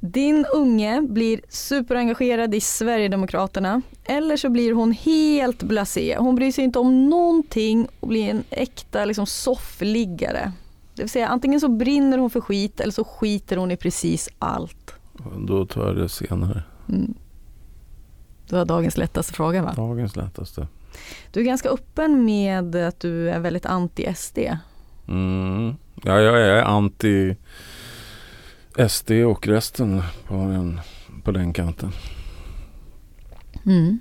Din 0.00 0.46
unge 0.54 1.02
blir 1.02 1.40
superengagerad 1.48 2.54
i 2.54 2.60
Sverigedemokraterna 2.60 3.82
eller 4.04 4.36
så 4.36 4.50
blir 4.50 4.72
hon 4.72 4.92
helt 4.92 5.62
blasé. 5.62 6.16
Hon 6.18 6.34
bryr 6.34 6.52
sig 6.52 6.64
inte 6.64 6.78
om 6.78 7.08
någonting 7.08 7.88
och 8.00 8.08
blir 8.08 8.30
en 8.30 8.44
äkta 8.50 9.04
liksom, 9.04 9.26
soffliggare. 9.26 10.52
Det 10.94 11.02
vill 11.02 11.10
säga 11.10 11.28
antingen 11.28 11.60
så 11.60 11.68
brinner 11.68 12.18
hon 12.18 12.30
för 12.30 12.40
skit 12.40 12.80
eller 12.80 12.92
så 12.92 13.04
skiter 13.04 13.56
hon 13.56 13.70
i 13.70 13.76
precis 13.76 14.28
allt. 14.38 14.94
Då 15.38 15.66
tar 15.66 15.86
jag 15.86 15.96
det 15.96 16.08
senare. 16.08 16.62
Mm. 16.88 17.14
Det 18.48 18.56
var 18.56 18.64
dagens 18.64 18.96
lättaste 18.96 19.32
fråga 19.32 19.62
va? 19.62 19.72
Dagens 19.76 20.16
lättaste. 20.16 20.66
Du 21.32 21.40
är 21.40 21.44
ganska 21.44 21.68
öppen 21.68 22.24
med 22.24 22.76
att 22.76 23.00
du 23.00 23.30
är 23.30 23.38
väldigt 23.38 23.66
anti-SD. 23.66 24.38
Mm. 25.08 25.74
Ja, 26.02 26.20
jag 26.20 26.40
är 26.40 26.62
anti 26.62 27.36
SD 28.88 29.10
och 29.10 29.46
resten 29.46 30.02
på 30.26 30.34
den, 30.34 30.80
på 31.24 31.32
den 31.32 31.52
kanten. 31.52 31.92
Mm. 33.66 33.98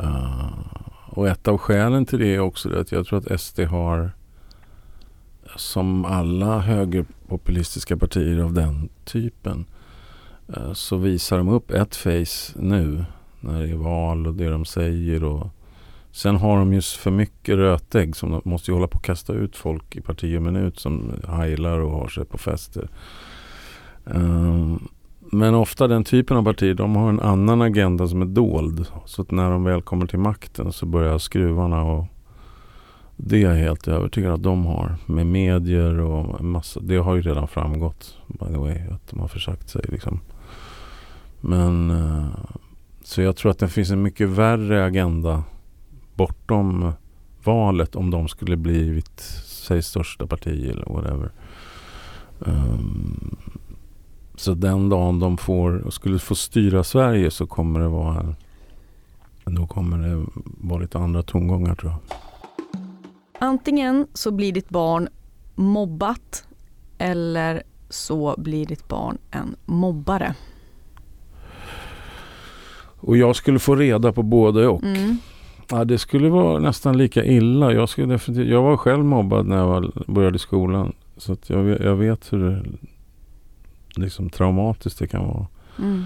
Uh, 0.00 0.52
och 1.06 1.28
ett 1.28 1.48
av 1.48 1.58
skälen 1.58 2.06
till 2.06 2.18
det 2.18 2.34
är 2.34 2.40
också 2.40 2.80
att 2.80 2.92
jag 2.92 3.06
tror 3.06 3.18
att 3.18 3.40
SD 3.40 3.60
har 3.60 4.10
som 5.56 6.04
alla 6.04 6.58
högerpopulistiska 6.58 7.96
partier 7.96 8.38
av 8.38 8.52
den 8.52 8.88
typen 9.04 9.66
Eh, 10.48 10.72
så 10.72 10.96
visar 10.96 11.38
de 11.38 11.48
upp 11.48 11.70
ett 11.70 11.96
face 11.96 12.52
nu 12.56 13.04
när 13.40 13.62
det 13.62 13.70
är 13.70 13.76
val 13.76 14.26
och 14.26 14.34
det 14.34 14.48
de 14.48 14.64
säger 14.64 15.24
och 15.24 15.46
sen 16.12 16.36
har 16.36 16.58
de 16.58 16.72
ju 16.72 16.80
för 16.80 17.10
mycket 17.10 17.56
rötägg 17.56 18.16
som 18.16 18.30
de 18.30 18.40
måste 18.44 18.70
ju 18.70 18.74
hålla 18.74 18.86
på 18.86 18.98
att 18.98 19.04
kasta 19.04 19.32
ut 19.32 19.56
folk 19.56 19.96
i 19.96 20.00
parti 20.00 20.38
och 20.38 20.42
minut 20.42 20.78
som 20.78 21.12
heilar 21.28 21.78
och 21.78 21.90
har 21.90 22.08
sig 22.08 22.24
på 22.24 22.38
fester. 22.38 22.88
Um, 24.04 24.88
men 25.20 25.54
ofta 25.54 25.86
den 25.86 26.04
typen 26.04 26.36
av 26.36 26.44
partier 26.44 26.74
de 26.74 26.96
har 26.96 27.08
en 27.08 27.20
annan 27.20 27.62
agenda 27.62 28.08
som 28.08 28.22
är 28.22 28.26
dold. 28.26 28.86
Så 29.04 29.22
att 29.22 29.30
när 29.30 29.50
de 29.50 29.64
väl 29.64 29.82
kommer 29.82 30.06
till 30.06 30.18
makten 30.18 30.72
så 30.72 30.86
börjar 30.86 31.18
skruvarna 31.18 31.82
och 31.82 32.06
det 33.16 33.36
är 33.36 33.40
jag 33.40 33.54
helt 33.54 33.88
övertygad 33.88 34.32
att 34.32 34.42
de 34.42 34.66
har. 34.66 34.96
Med 35.06 35.26
medier 35.26 36.00
och 36.00 36.40
en 36.40 36.50
massa. 36.50 36.80
Det 36.80 36.96
har 36.96 37.14
ju 37.14 37.22
redan 37.22 37.48
framgått 37.48 38.16
by 38.26 38.46
the 38.46 38.58
way 38.58 38.78
att 38.90 39.10
de 39.10 39.20
har 39.20 39.28
försagt 39.28 39.68
sig 39.68 39.84
liksom. 39.88 40.20
Men 41.46 41.90
eh, 41.90 42.26
så 43.02 43.22
jag 43.22 43.36
tror 43.36 43.50
att 43.50 43.58
det 43.58 43.68
finns 43.68 43.90
en 43.90 44.02
mycket 44.02 44.28
värre 44.28 44.84
agenda 44.84 45.44
bortom 46.14 46.92
valet 47.44 47.96
om 47.96 48.10
de 48.10 48.28
skulle 48.28 48.56
blivit 48.56 49.20
säg 49.44 49.82
största 49.82 50.26
parti 50.26 50.70
eller 50.70 50.86
whatever. 50.86 51.30
Um, 52.38 53.36
så 54.36 54.54
den 54.54 54.88
dagen 54.88 55.20
de 55.20 55.36
får, 55.38 55.90
skulle 55.90 56.18
få 56.18 56.34
styra 56.34 56.84
Sverige 56.84 57.30
så 57.30 57.46
kommer 57.46 57.80
det 57.80 57.88
vara 57.88 58.34
då 59.44 59.66
kommer 59.66 59.98
det 59.98 60.26
vara 60.68 60.80
lite 60.80 60.98
andra 60.98 61.22
tongångar 61.22 61.74
tror 61.74 61.92
jag. 61.92 62.18
Antingen 63.38 64.06
så 64.14 64.30
blir 64.30 64.52
ditt 64.52 64.68
barn 64.68 65.08
mobbat 65.54 66.46
eller 66.98 67.62
så 67.88 68.34
blir 68.38 68.66
ditt 68.66 68.88
barn 68.88 69.18
en 69.30 69.56
mobbare. 69.64 70.34
Och 73.06 73.16
jag 73.16 73.36
skulle 73.36 73.58
få 73.58 73.74
reda 73.74 74.12
på 74.12 74.22
både 74.22 74.68
och. 74.68 74.82
Mm. 74.82 75.16
Ja, 75.70 75.84
det 75.84 75.98
skulle 75.98 76.28
vara 76.28 76.58
nästan 76.58 76.98
lika 76.98 77.24
illa. 77.24 77.72
Jag, 77.72 77.88
skulle 77.88 78.06
definitivt, 78.06 78.48
jag 78.48 78.62
var 78.62 78.76
själv 78.76 79.04
mobbad 79.04 79.46
när 79.46 79.56
jag 79.56 79.66
var, 79.66 79.92
började 80.06 80.38
skolan. 80.38 80.92
Så 81.16 81.32
att 81.32 81.50
jag, 81.50 81.62
vet- 81.62 81.80
jag 81.84 81.96
vet 81.96 82.32
hur 82.32 82.50
det, 82.50 82.62
liksom 83.96 84.30
traumatiskt 84.30 84.98
det 84.98 85.06
kan 85.06 85.26
vara. 85.26 85.46
Mm. 85.78 86.04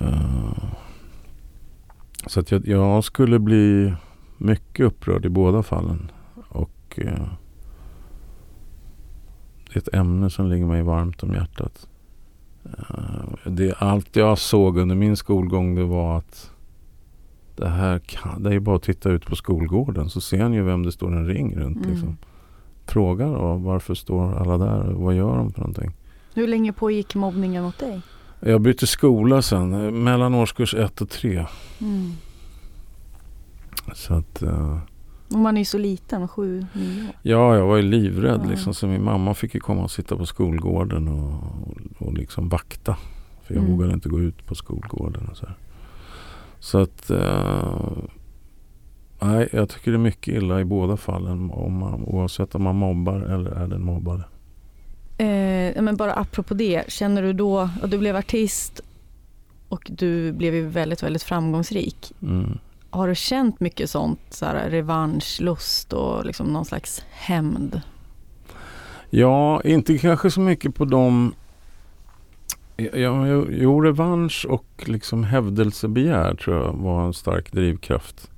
Eh, 0.00 0.64
så 2.26 2.40
att 2.40 2.50
jag, 2.50 2.66
jag 2.68 3.04
skulle 3.04 3.38
bli 3.38 3.92
mycket 4.38 4.86
upprörd 4.86 5.26
i 5.26 5.28
båda 5.28 5.62
fallen. 5.62 6.10
Och 6.48 6.94
eh, 6.96 7.28
det 9.68 9.74
är 9.74 9.78
ett 9.78 9.94
ämne 9.94 10.30
som 10.30 10.48
ligger 10.48 10.66
mig 10.66 10.82
varmt 10.82 11.22
om 11.22 11.34
hjärtat. 11.34 11.88
Eh, 12.78 13.50
det, 13.50 13.74
allt 13.78 14.16
jag 14.16 14.38
såg 14.38 14.78
under 14.78 14.94
min 14.94 15.16
skolgång 15.16 15.74
det 15.74 15.84
var 15.84 16.18
att 16.18 16.50
det 17.56 17.68
här 17.68 17.98
kan, 17.98 18.42
det 18.42 18.54
är 18.54 18.60
bara 18.60 18.76
att 18.76 18.82
titta 18.82 19.10
ut 19.10 19.26
på 19.26 19.36
skolgården 19.36 20.10
så 20.10 20.20
ser 20.20 20.48
ni 20.48 20.56
ju 20.56 20.62
vem 20.62 20.82
det 20.82 20.92
står 20.92 21.16
en 21.16 21.26
ring 21.26 21.56
runt. 21.56 21.76
Mm. 21.76 21.90
Liksom. 21.90 22.16
Fråga 22.86 23.26
då 23.26 23.54
varför 23.54 23.94
står 23.94 24.34
alla 24.34 24.58
där 24.58 24.88
och 24.88 25.02
vad 25.02 25.14
gör 25.14 25.36
de 25.36 25.52
för 25.52 25.60
någonting? 25.60 25.92
Hur 26.34 26.46
länge 26.46 26.72
pågick 26.72 27.14
mobbningen 27.14 27.62
mot 27.62 27.78
dig? 27.78 28.00
Jag 28.40 28.60
bytte 28.60 28.86
skola 28.86 29.42
sen 29.42 29.74
eh, 29.74 29.90
mellan 29.90 30.34
årskurs 30.34 30.74
1 30.74 31.00
och 31.00 31.10
3. 31.10 31.46
Mm. 31.80 32.12
Så 33.94 34.14
att, 34.14 34.42
eh, 34.42 34.78
Och 35.30 35.38
man 35.38 35.56
är 35.56 35.60
ju 35.60 35.64
så 35.64 35.78
liten, 35.78 36.28
sju, 36.28 36.66
nio 36.72 37.08
år. 37.08 37.12
ja, 37.22 37.56
jag 37.56 37.66
var 37.66 37.76
ju 37.76 37.82
livrädd 37.82 38.40
Ja. 38.44 38.50
liksom. 38.50 38.74
Så 38.74 38.86
min 38.86 39.04
mamma 39.04 39.34
fick 39.34 39.54
ju 39.54 39.60
komma 39.60 39.82
och 39.82 39.90
sitta 39.90 40.16
på 40.16 40.26
skolgården 40.26 41.08
och, 41.08 41.32
och, 41.68 42.06
och 42.06 42.12
liksom 42.14 42.48
vakta. 42.48 42.96
För 43.42 43.54
jag 43.54 43.62
Mm. 43.64 43.72
vågade 43.76 43.92
inte 43.94 44.08
gå 44.08 44.20
ut 44.20 44.46
på 44.46 44.54
skolgården 44.54 45.28
och 45.30 45.36
så 45.36 45.46
här. 45.46 45.54
Så 46.60 46.78
att, 46.78 47.10
eh, 47.10 47.92
nej, 49.20 49.48
jag 49.52 49.68
tycker 49.68 49.90
det 49.90 49.96
är 49.96 49.98
mycket 49.98 50.34
illa 50.34 50.60
i 50.60 50.64
båda 50.64 50.96
fallen. 50.96 51.50
Om 51.50 51.72
man, 51.78 52.04
oavsett 52.04 52.54
om 52.54 52.62
man 52.62 52.76
mobbar 52.76 53.20
eller 53.20 53.50
är 53.50 53.66
den 53.66 53.84
mobbade. 53.84 54.22
Eh, 55.18 55.82
men 55.82 55.96
bara 55.96 56.12
apropå 56.14 56.54
det, 56.54 56.84
känner 56.92 57.22
du 57.22 57.32
då 57.32 57.58
att 57.82 57.90
du 57.90 57.98
blev 57.98 58.16
artist 58.16 58.80
och 59.68 59.86
du 59.90 60.32
blev 60.32 60.54
ju 60.54 60.66
väldigt, 60.66 61.02
väldigt 61.02 61.22
framgångsrik. 61.22 62.12
Mm. 62.22 62.58
Har 62.90 63.08
du 63.08 63.14
känt 63.14 63.60
mycket 63.60 63.90
sånt, 63.90 64.20
så 64.30 64.46
här, 64.46 64.70
revanschlust 64.70 65.92
och 65.92 66.26
liksom 66.26 66.46
någon 66.46 66.64
slags 66.64 67.02
hämnd? 67.10 67.80
Ja, 69.10 69.60
inte 69.64 69.98
kanske 69.98 70.30
så 70.30 70.40
mycket 70.40 70.74
på 70.74 70.84
dem. 70.84 71.34
Ja, 72.76 73.26
jo, 73.26 73.46
jo, 73.50 73.80
revansch 73.80 74.46
och 74.48 74.84
liksom 74.86 75.24
hävdelsebegär 75.24 76.34
tror 76.34 76.56
jag 76.56 76.72
var 76.72 77.04
en 77.04 77.14
stark 77.14 77.52
drivkraft. 77.52 78.30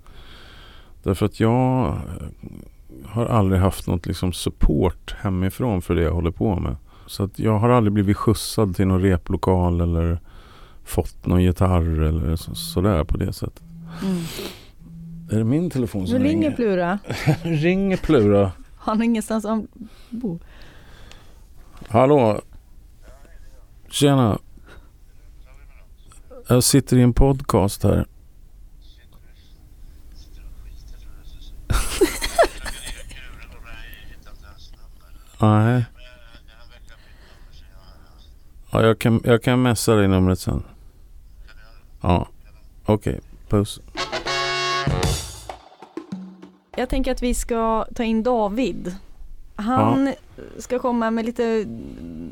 Därför 1.03 1.27
att 1.27 1.41
jag 1.41 1.87
eh, 1.87 1.95
har 3.07 3.27
aldrig 3.27 3.61
haft 3.61 3.87
något 3.87 4.07
liksom 4.07 4.33
support 4.33 5.15
hemifrån 5.19 5.83
för 5.83 5.95
det 5.95 6.03
jag 6.03 6.13
håller 6.13 6.31
på 6.31 6.57
med. 6.57 6.77
Så 7.07 7.25
att 7.25 7.39
jag 7.39 7.59
har 7.59 7.69
aldrig 7.69 7.93
blivit 7.93 8.17
skjutsad 8.17 8.77
till 8.77 8.87
någon 8.87 9.03
replokal 9.03 9.81
eller 9.81 10.21
fått 10.85 11.27
någon 11.27 11.43
gitarr 11.43 12.03
eller 12.03 12.37
så, 12.37 12.55
sådär 12.55 13.05
på 13.05 13.17
det 13.17 13.33
sättet. 13.33 13.70
Mm. 14.03 14.23
Är 15.31 15.39
det 15.39 15.45
min 15.45 15.71
telefon 15.71 16.07
som 16.07 16.19
Nu 16.19 16.25
ringer 16.25 16.43
ringer? 16.43 16.57
Plura. 16.57 16.99
ringer 17.43 17.97
Plura. 17.97 18.53
Han 18.77 18.97
har 18.97 19.05
ingenstans 19.05 19.45
att 19.45 19.65
bo. 20.11 20.39
Hallå? 21.89 22.41
Tjena. 23.89 24.39
Jag 26.49 26.65
sitter 26.65 26.97
i 26.97 27.03
en 27.03 27.13
podcast 27.13 27.83
här. 27.83 28.07
Nej. 35.41 35.85
Ja, 38.73 38.83
jag 38.83 38.99
kan, 38.99 39.21
jag 39.25 39.43
kan 39.43 39.63
messa 39.63 39.95
dig 39.95 40.09
numret 40.09 40.39
sen. 40.39 40.63
Ja, 42.01 42.29
okej. 42.85 43.21
Puss. 43.51 43.81
Jag 46.77 46.89
tänker 46.89 47.13
att 47.13 47.23
vi 47.23 47.35
ska 47.35 47.87
ta 47.95 48.05
in 48.05 48.23
David. 48.23 48.97
Han 49.57 50.15
ska 50.59 50.79
komma 50.79 51.11
med 51.11 51.25
lite 51.25 51.67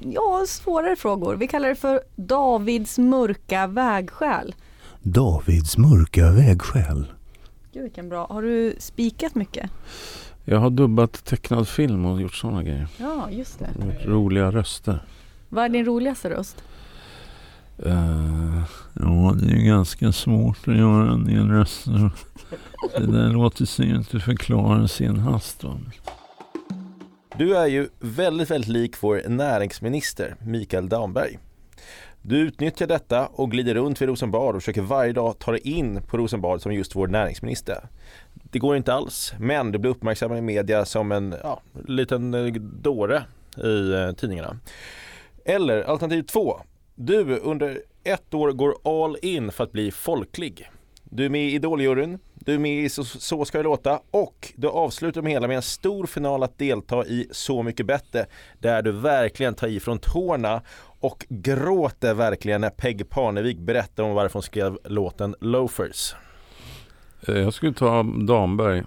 ja, 0.03 0.45
svårare 0.49 0.97
frågor. 0.97 1.37
Vi 1.37 1.47
kallar 1.47 1.69
det 1.69 1.75
för 1.75 2.01
Davids 2.17 2.99
mörka 2.99 3.67
vägskäl. 3.67 4.55
Davids 5.03 5.77
mörka 5.79 6.31
vägskäl. 6.31 7.07
Gud 7.73 7.83
vilken 7.83 8.09
bra. 8.09 8.27
Har 8.27 8.43
du 8.43 8.77
spikat 8.79 9.35
mycket? 9.35 9.71
Jag 10.45 10.59
har 10.59 10.71
dubbat 10.71 11.25
tecknad 11.25 11.69
film 11.69 12.05
och 12.05 12.21
gjort 12.21 12.35
sådana 12.35 12.63
grejer. 12.63 12.89
Ja, 12.97 13.31
just 13.31 13.59
det. 13.59 13.71
Roliga 14.05 14.51
röster. 14.51 15.05
Vad 15.49 15.65
är 15.65 15.69
din 15.69 15.85
roligaste 15.85 16.31
röst? 16.31 16.63
Uh, 17.87 18.63
ja, 18.93 19.35
det 19.41 19.47
är 19.47 19.57
ju 19.57 19.65
ganska 19.65 20.13
svårt 20.13 20.69
att 20.69 20.77
göra 20.77 21.13
en 21.13 21.25
del 21.25 21.51
röster. 21.51 22.11
Det 22.97 23.07
där 23.07 23.29
låter 23.29 23.65
sig 23.65 23.87
ju 23.87 23.97
inte 23.97 24.21
förklara 24.21 24.89
sin 24.89 25.17
hast. 25.17 25.65
Va? 25.65 25.81
Du 27.37 27.57
är 27.57 27.67
ju 27.67 27.89
väldigt, 28.01 28.51
väldigt 28.51 28.71
lik 28.71 29.03
vår 29.03 29.23
näringsminister 29.29 30.37
Mikael 30.41 30.89
Damberg. 30.89 31.39
Du 32.23 32.39
utnyttjar 32.39 32.87
detta 32.87 33.27
och 33.27 33.51
glider 33.51 33.75
runt 33.75 34.03
vid 34.03 34.09
Rosenbad 34.09 34.55
och 34.55 34.63
försöker 34.63 34.83
varje 34.83 35.13
dag 35.13 35.39
ta 35.39 35.51
dig 35.51 35.61
in 35.61 36.03
på 36.03 36.17
Rosenbad 36.17 36.63
som 36.63 36.75
just 36.75 36.97
vår 36.97 37.09
näringsminister. 37.09 37.89
Det 38.35 38.59
går 38.59 38.77
inte 38.77 38.95
alls, 38.95 39.35
men 39.39 39.73
du 39.73 39.79
blir 39.79 39.91
uppmärksammad 39.91 40.39
i 40.39 40.41
media 40.41 40.85
som 40.85 41.13
en 41.13 41.35
ja, 41.43 41.61
liten 41.87 42.35
eh, 42.35 42.53
dåre 42.63 43.23
i 43.57 43.93
eh, 43.93 44.13
tidningarna. 44.13 44.57
Eller 45.45 45.83
alternativ 45.83 46.23
två. 46.23 46.61
Du 47.01 47.39
under 47.39 47.83
ett 48.05 48.35
år 48.35 48.53
går 48.53 48.75
all 48.85 49.17
in 49.23 49.53
för 49.53 49.65
att 49.65 49.73
bli 49.73 49.91
folklig. 49.91 50.71
Du 51.05 51.25
är 51.25 51.29
med 51.29 51.49
i 51.49 51.55
Idoljuryn, 51.55 52.19
du 52.35 52.55
är 52.55 52.59
med 52.59 52.85
i 52.85 52.89
Så, 52.89 53.05
så 53.05 53.45
ska 53.45 53.59
det 53.59 53.65
låta 53.65 54.01
och 54.11 54.53
du 54.57 54.69
avslutar 54.69 55.23
med 55.23 55.33
hela 55.33 55.47
med 55.49 55.57
en 55.57 55.63
stor 55.63 56.07
final 56.07 56.43
att 56.43 56.59
delta 56.59 57.07
i 57.07 57.29
Så 57.33 57.63
mycket 57.63 57.87
bättre 57.87 58.27
där 58.61 58.83
du 58.83 58.93
verkligen 58.93 59.55
tar 59.55 59.67
i 59.69 59.81
från 59.81 59.99
tårna 59.99 60.63
och 61.01 61.27
gråter 61.29 62.15
verkligen 62.15 62.61
när 62.61 62.71
Peg 62.71 63.11
Parnevik 63.11 63.59
berättar 63.59 64.03
om 64.03 64.15
varför 64.15 64.33
hon 64.33 64.43
skrev 64.43 64.79
låten 64.85 65.35
Loafers. 65.41 66.15
Eh, 67.29 67.35
Jag 67.39 67.55
skulle 67.55 67.73
ta 67.75 68.03
Damberg. 68.03 68.83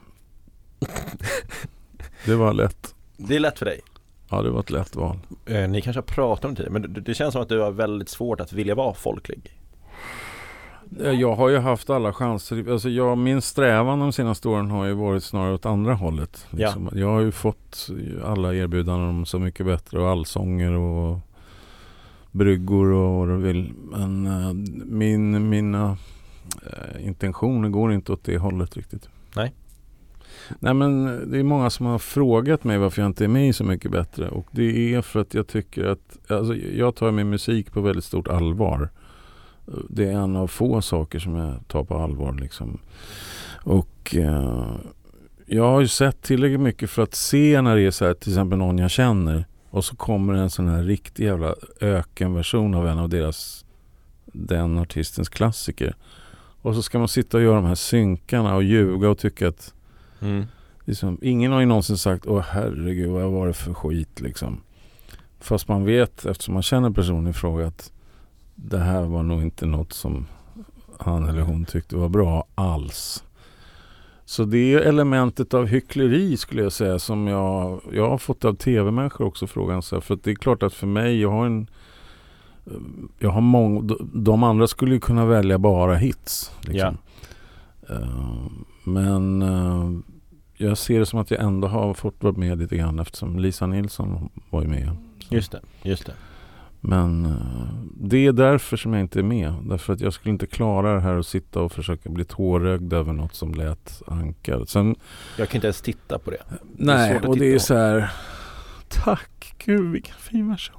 Det 2.25 2.35
var 2.35 2.53
lätt. 2.53 2.95
Det 3.17 3.35
är 3.35 3.39
lätt 3.39 3.59
för 3.59 3.65
dig. 3.65 3.81
Ja, 4.31 4.41
det 4.41 4.49
var 4.49 4.59
ett 4.59 4.69
lätt 4.71 4.95
val. 4.95 5.17
Eh, 5.45 5.69
ni 5.69 5.81
kanske 5.81 5.97
har 5.97 6.05
pratat 6.05 6.45
om 6.45 6.53
det 6.53 6.69
men 6.69 6.81
det, 6.81 6.87
det 7.01 7.13
känns 7.13 7.33
som 7.33 7.41
att 7.41 7.49
du 7.49 7.59
har 7.59 7.71
väldigt 7.71 8.09
svårt 8.09 8.41
att 8.41 8.53
vilja 8.53 8.75
vara 8.75 8.93
folklig. 8.93 9.57
Eh, 11.03 11.11
Jag 11.11 11.35
har 11.35 11.49
ju 11.49 11.57
haft 11.57 11.89
alla 11.89 12.13
chanser. 12.13 12.71
Alltså 12.71 12.89
jag, 12.89 13.17
min 13.17 13.41
strävan 13.41 13.99
de 13.99 14.11
senaste 14.13 14.47
åren 14.47 14.71
har 14.71 14.85
ju 14.85 14.93
varit 14.93 15.23
snarare 15.23 15.53
åt 15.53 15.65
andra 15.65 15.93
hållet. 15.93 16.47
Liksom. 16.49 16.89
Jag 16.93 17.07
har 17.07 17.19
ju 17.21 17.31
fått 17.31 17.89
alla 18.25 18.55
erbjudanden 18.55 19.09
om 19.09 19.25
Så 19.25 19.39
mycket 19.39 19.65
bättre 19.65 19.99
och 20.01 20.09
allsånger 20.09 20.71
och 20.71 21.19
bryggor 22.31 22.91
och 22.91 23.15
vad 23.15 23.27
du 23.27 23.37
vill. 23.37 23.73
Men 23.91 24.25
eh, 24.27 24.53
min, 24.85 25.49
mina 25.49 25.97
intentioner 26.99 27.69
går 27.69 27.93
inte 27.93 28.11
åt 28.11 28.23
det 28.23 28.37
hållet 28.37 28.77
riktigt. 28.77 29.09
Nej. 29.35 29.51
Nej 30.59 30.73
men 30.73 31.05
det 31.31 31.39
är 31.39 31.43
många 31.43 31.69
som 31.69 31.85
har 31.85 31.99
frågat 31.99 32.63
mig 32.63 32.77
varför 32.77 33.01
jag 33.01 33.09
inte 33.09 33.23
är 33.23 33.27
med 33.27 33.49
i 33.49 33.53
Så 33.53 33.63
mycket 33.63 33.91
bättre 33.91 34.29
och 34.29 34.47
det 34.51 34.93
är 34.93 35.01
för 35.01 35.19
att 35.19 35.33
jag 35.33 35.47
tycker 35.47 35.85
att 35.85 36.31
alltså, 36.31 36.55
jag 36.55 36.95
tar 36.95 37.11
min 37.11 37.29
musik 37.29 37.71
på 37.71 37.81
väldigt 37.81 38.05
stort 38.05 38.27
allvar. 38.27 38.89
Det 39.89 40.05
är 40.05 40.11
en 40.11 40.35
av 40.35 40.47
få 40.47 40.81
saker 40.81 41.19
som 41.19 41.35
jag 41.35 41.67
tar 41.67 41.83
på 41.83 41.97
allvar 41.97 42.37
liksom. 42.41 42.79
Och 43.63 44.15
eh, 44.15 44.75
jag 45.45 45.63
har 45.63 45.81
ju 45.81 45.87
sett 45.87 46.21
tillräckligt 46.21 46.59
mycket 46.59 46.89
för 46.89 47.03
att 47.03 47.15
se 47.15 47.61
när 47.61 47.75
det 47.75 47.81
är 47.81 47.91
så 47.91 48.05
här, 48.05 48.13
till 48.13 48.31
exempel 48.31 48.57
någon 48.57 48.77
jag 48.77 48.91
känner 48.91 49.45
och 49.69 49.85
så 49.85 49.95
kommer 49.95 50.33
en 50.33 50.49
sån 50.49 50.67
här 50.67 50.83
riktig 50.83 51.25
jävla 51.25 51.55
ökenversion 51.81 52.73
av 52.73 52.87
en 52.87 52.99
av 52.99 53.09
deras 53.09 53.65
den 54.25 54.77
artistens 54.77 55.29
klassiker. 55.29 55.95
Och 56.61 56.75
så 56.75 56.81
ska 56.81 56.99
man 56.99 57.07
sitta 57.07 57.37
och 57.37 57.43
göra 57.43 57.55
de 57.55 57.65
här 57.65 57.75
synkarna 57.75 58.55
och 58.55 58.63
ljuga 58.63 59.09
och 59.09 59.17
tycka 59.17 59.47
att 59.47 59.73
Mm. 60.21 60.45
liksom, 60.85 61.17
ingen 61.21 61.51
har 61.51 61.59
ju 61.59 61.65
någonsin 61.65 61.97
sagt 61.97 62.25
åh 62.25 62.41
herregud 62.49 63.09
vad 63.09 63.31
var 63.31 63.47
det 63.47 63.53
för 63.53 63.73
skit 63.73 64.21
liksom. 64.21 64.61
Fast 65.39 65.67
man 65.67 65.85
vet 65.85 66.25
eftersom 66.25 66.53
man 66.53 66.63
känner 66.63 66.89
personen 66.89 67.27
i 67.27 67.33
fråga 67.33 67.67
att 67.67 67.91
det 68.55 68.79
här 68.79 69.01
var 69.01 69.23
nog 69.23 69.41
inte 69.41 69.65
något 69.65 69.93
som 69.93 70.27
han 70.99 71.29
eller 71.29 71.41
hon 71.41 71.65
tyckte 71.65 71.95
var 71.95 72.09
bra 72.09 72.45
alls. 72.55 73.23
Så 74.25 74.43
det 74.43 74.73
är 74.73 74.79
elementet 74.79 75.53
av 75.53 75.67
hyckleri 75.67 76.37
skulle 76.37 76.61
jag 76.63 76.71
säga 76.71 76.99
som 76.99 77.27
jag, 77.27 77.81
jag 77.91 78.09
har 78.09 78.17
fått 78.17 78.45
av 78.45 78.53
tv-människor 78.53 79.25
också 79.27 79.47
frågan. 79.47 79.81
Så 79.81 79.95
här, 79.95 80.01
för 80.01 80.19
det 80.23 80.31
är 80.31 80.35
klart 80.35 80.63
att 80.63 80.73
för 80.73 80.87
mig, 80.87 81.21
jag 81.21 81.31
har 81.31 81.45
en 81.45 81.67
jag 83.19 83.29
har 83.29 83.41
många, 83.41 83.95
de 84.13 84.43
andra 84.43 84.67
skulle 84.67 84.93
ju 84.93 84.99
kunna 84.99 85.25
välja 85.25 85.57
bara 85.57 85.95
hits. 85.95 86.51
Liksom. 86.61 86.97
Eh, 87.89 88.47
men 88.83 89.41
eh, 89.41 89.89
jag 90.61 90.77
ser 90.77 90.99
det 90.99 91.05
som 91.05 91.19
att 91.19 91.31
jag 91.31 91.41
ändå 91.41 91.67
har 91.67 91.93
fått 91.93 92.23
vara 92.23 92.33
med 92.37 92.57
lite 92.59 92.77
grann 92.77 92.99
eftersom 92.99 93.39
Lisa 93.39 93.67
Nilsson 93.67 94.29
var 94.49 94.61
ju 94.61 94.67
med. 94.67 94.95
Så. 95.19 95.35
Just 95.35 95.51
det, 95.51 95.61
just 95.83 96.05
det. 96.05 96.13
Men 96.83 97.25
eh, 97.25 97.73
det 97.95 98.25
är 98.27 98.31
därför 98.31 98.77
som 98.77 98.93
jag 98.93 99.01
inte 99.01 99.19
är 99.19 99.23
med. 99.23 99.53
Därför 99.63 99.93
att 99.93 100.01
jag 100.01 100.13
skulle 100.13 100.31
inte 100.33 100.47
klara 100.47 100.93
det 100.93 100.99
här 101.01 101.17
att 101.19 101.27
sitta 101.27 101.61
och 101.61 101.71
försöka 101.71 102.09
bli 102.09 102.25
tårögd 102.25 102.93
över 102.93 103.13
något 103.13 103.35
som 103.35 103.53
lät 103.53 104.01
ankar. 104.07 104.65
Sen, 104.65 104.95
Jag 105.37 105.49
kan 105.49 105.57
inte 105.57 105.67
ens 105.67 105.81
titta 105.81 106.19
på 106.19 106.31
det. 106.31 106.43
nej, 106.77 107.15
att 107.17 107.25
och 107.25 107.37
det 107.37 107.53
är 107.53 107.59
så 107.59 107.75
här. 107.75 108.11
Tack, 108.87 109.53
gud 109.65 109.91
vilken 109.91 110.15
fin 110.15 110.49
version. 110.49 110.77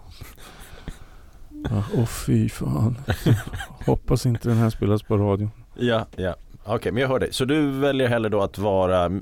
Ja, 1.71 1.85
Åh 1.97 2.07
fy 2.07 2.49
fan. 2.49 2.99
Hoppas 3.87 4.27
inte 4.27 4.49
den 4.49 4.59
här 4.59 4.71
spelas 4.71 5.03
på 5.03 5.17
radion. 5.17 5.51
Ja, 5.79 6.07
ja. 6.17 6.35
Okej, 6.65 6.93
men 6.93 7.01
jag 7.01 7.09
hör 7.09 7.19
dig. 7.19 7.33
Så 7.33 7.45
du 7.45 7.71
väljer 7.71 8.09
hellre 8.09 8.29
då 8.29 8.43
att 8.43 8.59
vara 8.59 9.21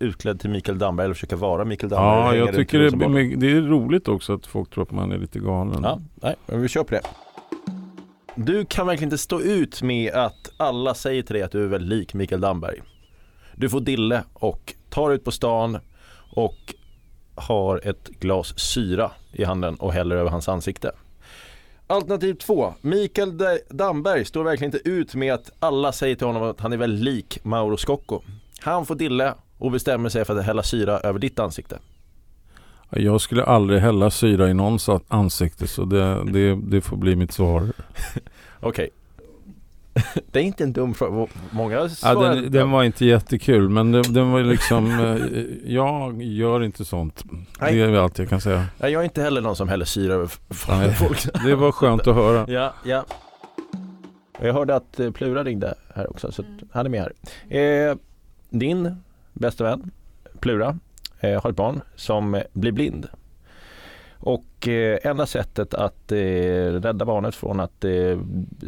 utklädd 0.00 0.40
till 0.40 0.50
Mikael 0.50 0.78
Damberg 0.78 1.04
eller 1.04 1.14
försöka 1.14 1.36
vara 1.36 1.64
Mikael 1.64 1.90
Damberg? 1.90 2.38
Ja, 2.38 2.46
jag 2.46 2.54
tycker 2.54 2.78
det, 2.78 3.36
det 3.36 3.52
är 3.52 3.60
roligt 3.60 4.08
också 4.08 4.34
att 4.34 4.46
folk 4.46 4.70
tror 4.70 4.84
att 4.84 4.90
man 4.90 5.12
är 5.12 5.18
lite 5.18 5.38
galen. 5.38 5.82
Ja, 5.82 6.00
nej, 6.14 6.36
men 6.46 6.62
vi 6.62 6.68
kör 6.68 6.84
på 6.84 6.94
det. 6.94 7.02
Du 8.34 8.64
kan 8.64 8.86
verkligen 8.86 9.06
inte 9.06 9.18
stå 9.18 9.40
ut 9.40 9.82
med 9.82 10.12
att 10.12 10.52
alla 10.56 10.94
säger 10.94 11.22
till 11.22 11.34
dig 11.34 11.42
att 11.42 11.52
du 11.52 11.64
är 11.64 11.68
väldigt 11.68 11.88
lik 11.88 12.14
Mikael 12.14 12.40
Damberg. 12.40 12.80
Du 13.54 13.68
får 13.68 13.80
dille 13.80 14.24
och 14.32 14.74
tar 14.88 15.10
ut 15.10 15.24
på 15.24 15.30
stan 15.30 15.78
och 16.30 16.74
har 17.34 17.80
ett 17.88 18.08
glas 18.08 18.58
syra 18.58 19.10
i 19.32 19.44
handen 19.44 19.74
och 19.74 19.92
häller 19.92 20.16
över 20.16 20.30
hans 20.30 20.48
ansikte. 20.48 20.92
Alternativ 21.86 22.34
två. 22.34 22.74
Mikael 22.80 23.38
Damberg 23.70 24.24
står 24.24 24.44
verkligen 24.44 24.74
inte 24.74 24.88
ut 24.88 25.14
med 25.14 25.34
att 25.34 25.50
alla 25.58 25.92
säger 25.92 26.16
till 26.16 26.26
honom 26.26 26.42
att 26.42 26.60
han 26.60 26.72
är 26.72 26.76
väldigt 26.76 27.04
lik 27.04 27.38
Mauro 27.44 27.76
Scocco. 27.76 28.20
Han 28.60 28.86
får 28.86 28.94
dille 28.94 29.34
och 29.58 29.70
bestämmer 29.70 30.08
sig 30.08 30.24
för 30.24 30.38
att 30.38 30.44
hälla 30.44 30.62
syra 30.62 30.98
över 30.98 31.18
ditt 31.18 31.38
ansikte. 31.38 31.78
Jag 32.90 33.20
skulle 33.20 33.44
aldrig 33.44 33.80
hälla 33.80 34.10
syra 34.10 34.50
i 34.50 34.54
någons 34.54 34.88
ansikte 35.08 35.66
så 35.66 35.84
det, 35.84 36.32
det, 36.32 36.54
det 36.54 36.80
får 36.80 36.96
bli 36.96 37.16
mitt 37.16 37.32
svar. 37.32 37.72
Okej. 38.60 38.90
det 40.32 40.38
är 40.38 40.42
inte 40.42 40.64
en 40.64 40.72
dum 40.72 40.94
fråga. 40.94 41.26
Många 41.50 41.74
Ja, 41.76 41.88
svarar... 41.88 42.34
den, 42.34 42.52
den 42.52 42.70
var 42.70 42.84
inte 42.84 43.04
jättekul 43.06 43.68
men 43.68 43.92
den, 43.92 44.02
den 44.12 44.30
var 44.30 44.42
liksom, 44.42 44.86
eh, 45.00 45.72
jag 45.74 46.22
gör 46.22 46.62
inte 46.62 46.84
sånt. 46.84 47.24
Nej. 47.60 47.74
Det 47.74 47.80
är 47.82 47.86
väl 47.86 48.00
allt 48.00 48.18
jag 48.18 48.28
kan 48.28 48.40
säga. 48.40 48.66
Nej, 48.78 48.92
jag 48.92 49.00
är 49.00 49.04
inte 49.04 49.22
heller 49.22 49.40
någon 49.40 49.56
som 49.56 49.68
häller 49.68 49.84
syra 49.84 50.14
över 50.14 50.26
folk. 50.92 51.44
Det 51.44 51.54
var 51.54 51.72
skönt 51.72 52.06
att 52.06 52.14
höra. 52.14 52.50
Ja, 52.52 52.74
ja. 52.84 53.04
Jag 54.40 54.52
hörde 54.54 54.74
att 54.76 55.00
eh, 55.00 55.10
Plura 55.10 55.44
ringde 55.44 55.74
här 55.94 56.10
också, 56.10 56.32
så 56.32 56.42
att 56.42 56.48
han 56.72 56.86
är 56.86 56.90
med 56.90 57.08
här. 57.48 57.88
Eh, 57.90 57.96
din 58.50 58.96
bästa 59.32 59.64
vän, 59.64 59.90
Plura, 60.40 60.78
eh, 61.20 61.42
har 61.42 61.50
ett 61.50 61.56
barn 61.56 61.80
som 61.96 62.42
blir 62.52 62.72
blind. 62.72 63.08
Och 64.24 64.68
eh, 64.68 64.98
enda 65.02 65.26
sättet 65.26 65.74
att 65.74 66.12
eh, 66.12 66.16
rädda 66.16 67.04
barnet 67.04 67.34
från 67.34 67.60
att 67.60 67.84
eh, 67.84 68.18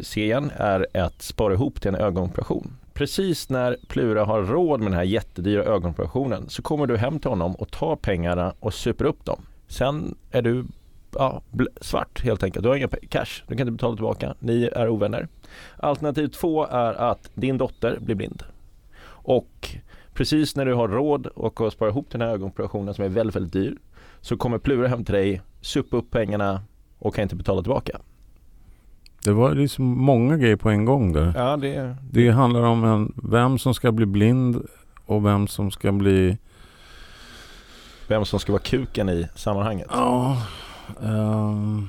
se 0.01 0.23
igen 0.23 0.51
är 0.55 0.87
att 0.97 1.21
spara 1.21 1.53
ihop 1.53 1.81
till 1.81 1.89
en 1.89 1.95
ögonoperation. 1.95 2.77
Precis 2.93 3.49
när 3.49 3.77
Plura 3.87 4.25
har 4.25 4.41
råd 4.41 4.79
med 4.79 4.91
den 4.91 4.97
här 4.97 5.03
jättedyra 5.03 5.63
ögonoperationen 5.63 6.49
så 6.49 6.61
kommer 6.61 6.87
du 6.87 6.97
hem 6.97 7.19
till 7.19 7.29
honom 7.29 7.55
och 7.55 7.71
tar 7.71 7.95
pengarna 7.95 8.53
och 8.59 8.73
super 8.73 9.05
upp 9.05 9.25
dem. 9.25 9.41
Sen 9.67 10.15
är 10.31 10.41
du 10.41 10.65
ja, 11.13 11.41
svart 11.81 12.23
helt 12.23 12.43
enkelt. 12.43 12.63
Du 12.63 12.69
har 12.69 12.75
inga 12.75 12.89
cash, 13.09 13.43
du 13.47 13.55
kan 13.55 13.59
inte 13.59 13.71
betala 13.71 13.95
tillbaka. 13.95 14.35
Ni 14.39 14.63
är 14.63 14.89
ovänner. 14.89 15.27
Alternativ 15.77 16.27
två 16.27 16.65
är 16.65 16.93
att 16.93 17.29
din 17.33 17.57
dotter 17.57 17.99
blir 17.99 18.15
blind. 18.15 18.43
Och 19.05 19.75
precis 20.13 20.55
när 20.55 20.65
du 20.65 20.73
har 20.73 20.87
råd 20.87 21.27
och 21.27 21.61
att 21.61 21.73
spara 21.73 21.89
ihop 21.89 22.07
den 22.11 22.21
här 22.21 22.27
ögonoperationen 22.27 22.93
som 22.93 23.05
är 23.05 23.09
väldigt, 23.09 23.35
väldigt 23.35 23.53
dyr 23.53 23.77
så 24.21 24.37
kommer 24.37 24.57
Plura 24.57 24.87
hem 24.87 25.05
till 25.05 25.15
dig, 25.15 25.41
supa 25.61 25.97
upp 25.97 26.11
pengarna 26.11 26.61
och 26.99 27.15
kan 27.15 27.23
inte 27.23 27.35
betala 27.35 27.61
tillbaka. 27.61 27.99
Det 29.23 29.31
var 29.33 29.55
liksom 29.55 29.85
många 29.85 30.37
grejer 30.37 30.55
på 30.55 30.69
en 30.69 30.85
gång 30.85 31.13
där. 31.13 31.33
Ja, 31.35 31.57
det, 31.57 31.95
Det 32.11 32.29
handlar 32.29 32.61
om 32.61 32.83
en, 32.83 33.13
vem 33.23 33.57
som 33.57 33.73
ska 33.73 33.91
bli 33.91 34.05
blind 34.05 34.61
och 35.05 35.25
vem 35.25 35.47
som 35.47 35.71
ska 35.71 35.91
bli... 35.91 36.37
vem 38.07 38.25
som 38.25 38.39
ska 38.39 38.51
vara 38.51 38.61
kuken 38.61 39.09
i 39.09 39.27
sammanhanget. 39.35 39.87
Ja... 39.91 40.41
ehm, 41.03 41.87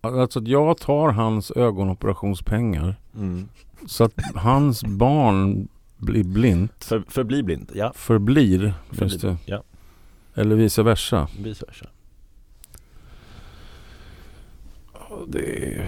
alltså 0.00 0.38
att 0.38 0.48
jag 0.48 0.78
tar 0.78 1.08
hans 1.08 1.50
ögonoperationspengar 1.50 2.96
Mm. 3.16 3.48
så 3.86 4.04
att 4.04 4.12
hans 4.34 4.84
barn 4.84 5.68
blir 5.96 6.24
blint. 6.24 6.84
För, 6.84 7.02
förbli 7.08 7.42
blind, 7.42 7.70
ja. 7.74 7.92
Förblir, 7.94 8.58
Förbli 8.58 8.98
finns 8.98 9.22
det. 9.22 9.36
Ja, 9.46 9.62
Eller 10.34 10.56
vice 10.56 10.82
versa. 10.82 11.28
vice 11.38 11.64
versa. 11.66 11.86
Det, 15.26 15.82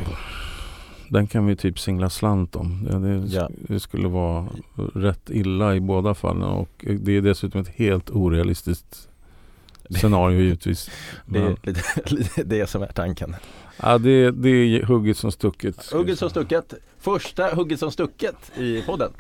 den 1.09 1.27
kan 1.27 1.47
vi 1.47 1.57
typ 1.57 1.79
singla 1.79 2.11
slant 2.11 2.57
om. 2.57 2.85
Det, 2.85 2.99
det, 2.99 3.27
Ja. 3.35 3.51
det 3.53 3.81
skulle 3.81 4.09
vara 4.09 4.47
rätt 4.95 5.31
illa 5.31 5.75
i 5.75 5.81
båda 5.81 6.15
fallen 6.15 6.43
och 6.43 6.85
det 7.01 7.17
är 7.17 7.21
dessutom 7.23 7.61
ett 7.61 7.69
helt 7.69 8.11
orealistiskt 8.11 9.09
scenario 10.01 10.41
givetvis. 10.41 10.91
Det 11.27 11.39
är 11.39 11.57
lite, 11.63 11.83
lite 12.15 12.43
det 12.45 12.67
som 12.67 12.83
är 12.83 12.87
tanken. 12.87 13.37
ja, 13.83 13.99
det, 13.99 14.31
det 14.31 14.49
är 14.49 14.83
hugget 14.83 15.17
som 15.17 15.33
stucket. 15.33 15.93
Hugget 15.93 16.19
som 16.19 16.31
stucket. 16.31 16.75
Första 16.99 17.55
hugget 17.55 17.79
som 17.81 17.91
stucket 17.91 18.59
i 18.59 18.83
podden. 18.83 19.13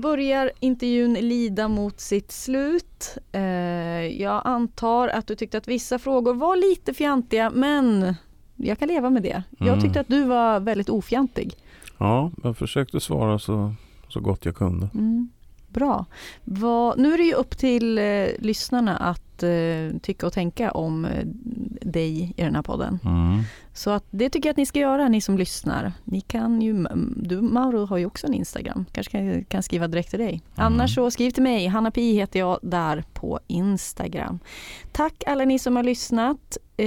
Börjar 0.00 0.50
intervjun 0.60 1.14
lida 1.14 1.68
mot 1.68 2.00
sitt 2.00 2.32
slut. 2.32 3.18
Eh, 3.32 3.42
jag 4.22 4.42
antar 4.44 5.08
att 5.08 5.26
du 5.26 5.34
tyckte 5.34 5.58
att 5.58 5.68
vissa 5.68 5.98
frågor 5.98 6.34
var 6.34 6.56
lite 6.56 6.94
fjantiga 6.94 7.50
men 7.50 8.14
jag 8.56 8.78
kan 8.78 8.88
leva 8.88 9.10
med 9.10 9.22
det. 9.22 9.42
Jag 9.58 9.68
Mm. 9.68 9.80
tyckte 9.80 10.00
att 10.00 10.08
du 10.08 10.24
var 10.24 10.60
väldigt 10.60 10.88
ofjantig. 10.88 11.54
Ja, 11.98 12.30
jag 12.42 12.56
försökte 12.56 13.00
svara 13.00 13.38
så, 13.38 13.74
så 14.08 14.20
gott 14.20 14.44
jag 14.44 14.56
kunde. 14.56 14.88
Mm. 14.94 15.28
Bra. 15.68 16.04
Vad, 16.44 16.98
nu 16.98 17.14
är 17.14 17.18
det 17.18 17.24
ju 17.24 17.34
upp 17.34 17.58
till 17.58 17.98
eh, 17.98 18.26
lyssnarna 18.38 18.96
att 18.96 19.42
eh, 19.42 19.98
tycka 20.02 20.26
och 20.26 20.32
tänka 20.32 20.70
om 20.70 21.04
eh, 21.04 21.24
dig 21.82 22.34
i 22.36 22.42
den 22.42 22.54
här 22.54 22.62
podden. 22.62 22.98
Mm. 23.04 23.42
Så 23.72 23.90
att 23.90 24.04
det 24.10 24.30
tycker 24.30 24.48
jag 24.48 24.52
att 24.52 24.56
ni 24.56 24.66
ska 24.66 24.78
göra, 24.78 25.08
ni 25.08 25.20
som 25.20 25.38
lyssnar. 25.38 25.92
Ni 26.04 26.20
kan 26.20 26.62
ju, 26.62 26.86
du 27.16 27.40
Mauro 27.40 27.86
har 27.86 27.98
ju 27.98 28.06
också 28.06 28.26
en 28.26 28.34
Instagram, 28.34 28.84
kanske 28.92 29.10
kan, 29.10 29.44
kan 29.44 29.62
skriva 29.62 29.88
direkt 29.88 30.10
till 30.10 30.18
dig. 30.18 30.42
Annars 30.54 30.94
så 30.94 31.10
skriv 31.10 31.30
till 31.30 31.42
mig, 31.42 31.66
Hanna 31.66 31.90
Pi 31.90 32.14
heter 32.14 32.38
jag 32.38 32.58
där 32.62 33.04
på 33.12 33.40
Instagram. 33.46 34.38
Tack 34.92 35.24
alla 35.26 35.44
ni 35.44 35.58
som 35.58 35.76
har 35.76 35.82
lyssnat. 35.82 36.56
Eh, 36.76 36.86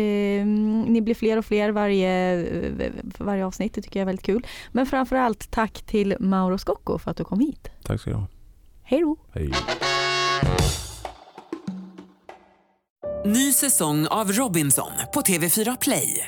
ni 0.88 1.02
blir 1.02 1.16
fler 1.16 1.38
och 1.38 1.46
fler 1.46 1.70
varje, 1.70 2.40
eh, 2.40 2.92
varje 3.18 3.46
avsnitt, 3.46 3.74
det 3.74 3.82
tycker 3.82 4.00
jag 4.00 4.02
är 4.02 4.06
väldigt 4.06 4.26
kul. 4.26 4.48
Men 4.72 4.86
framförallt 4.86 5.52
tack 5.52 5.84
till 5.86 6.16
Mauro 6.20 6.58
Scocco 6.58 6.98
för 6.98 7.12
att 7.12 7.18
du 7.18 7.24
kom 7.24 7.40
hit. 7.40 7.70
Tack 7.84 8.02
ska 8.02 8.10
du 8.10 8.16
ha. 8.16 8.28
Hej 8.84 9.02
då! 9.02 9.18
Hej. 9.32 9.52
Ny 13.26 13.54
säsong 13.54 14.08
av 14.08 14.32
Robinson 14.32 14.92
på 15.14 15.22
TV4 15.22 15.78
Play. 15.82 16.28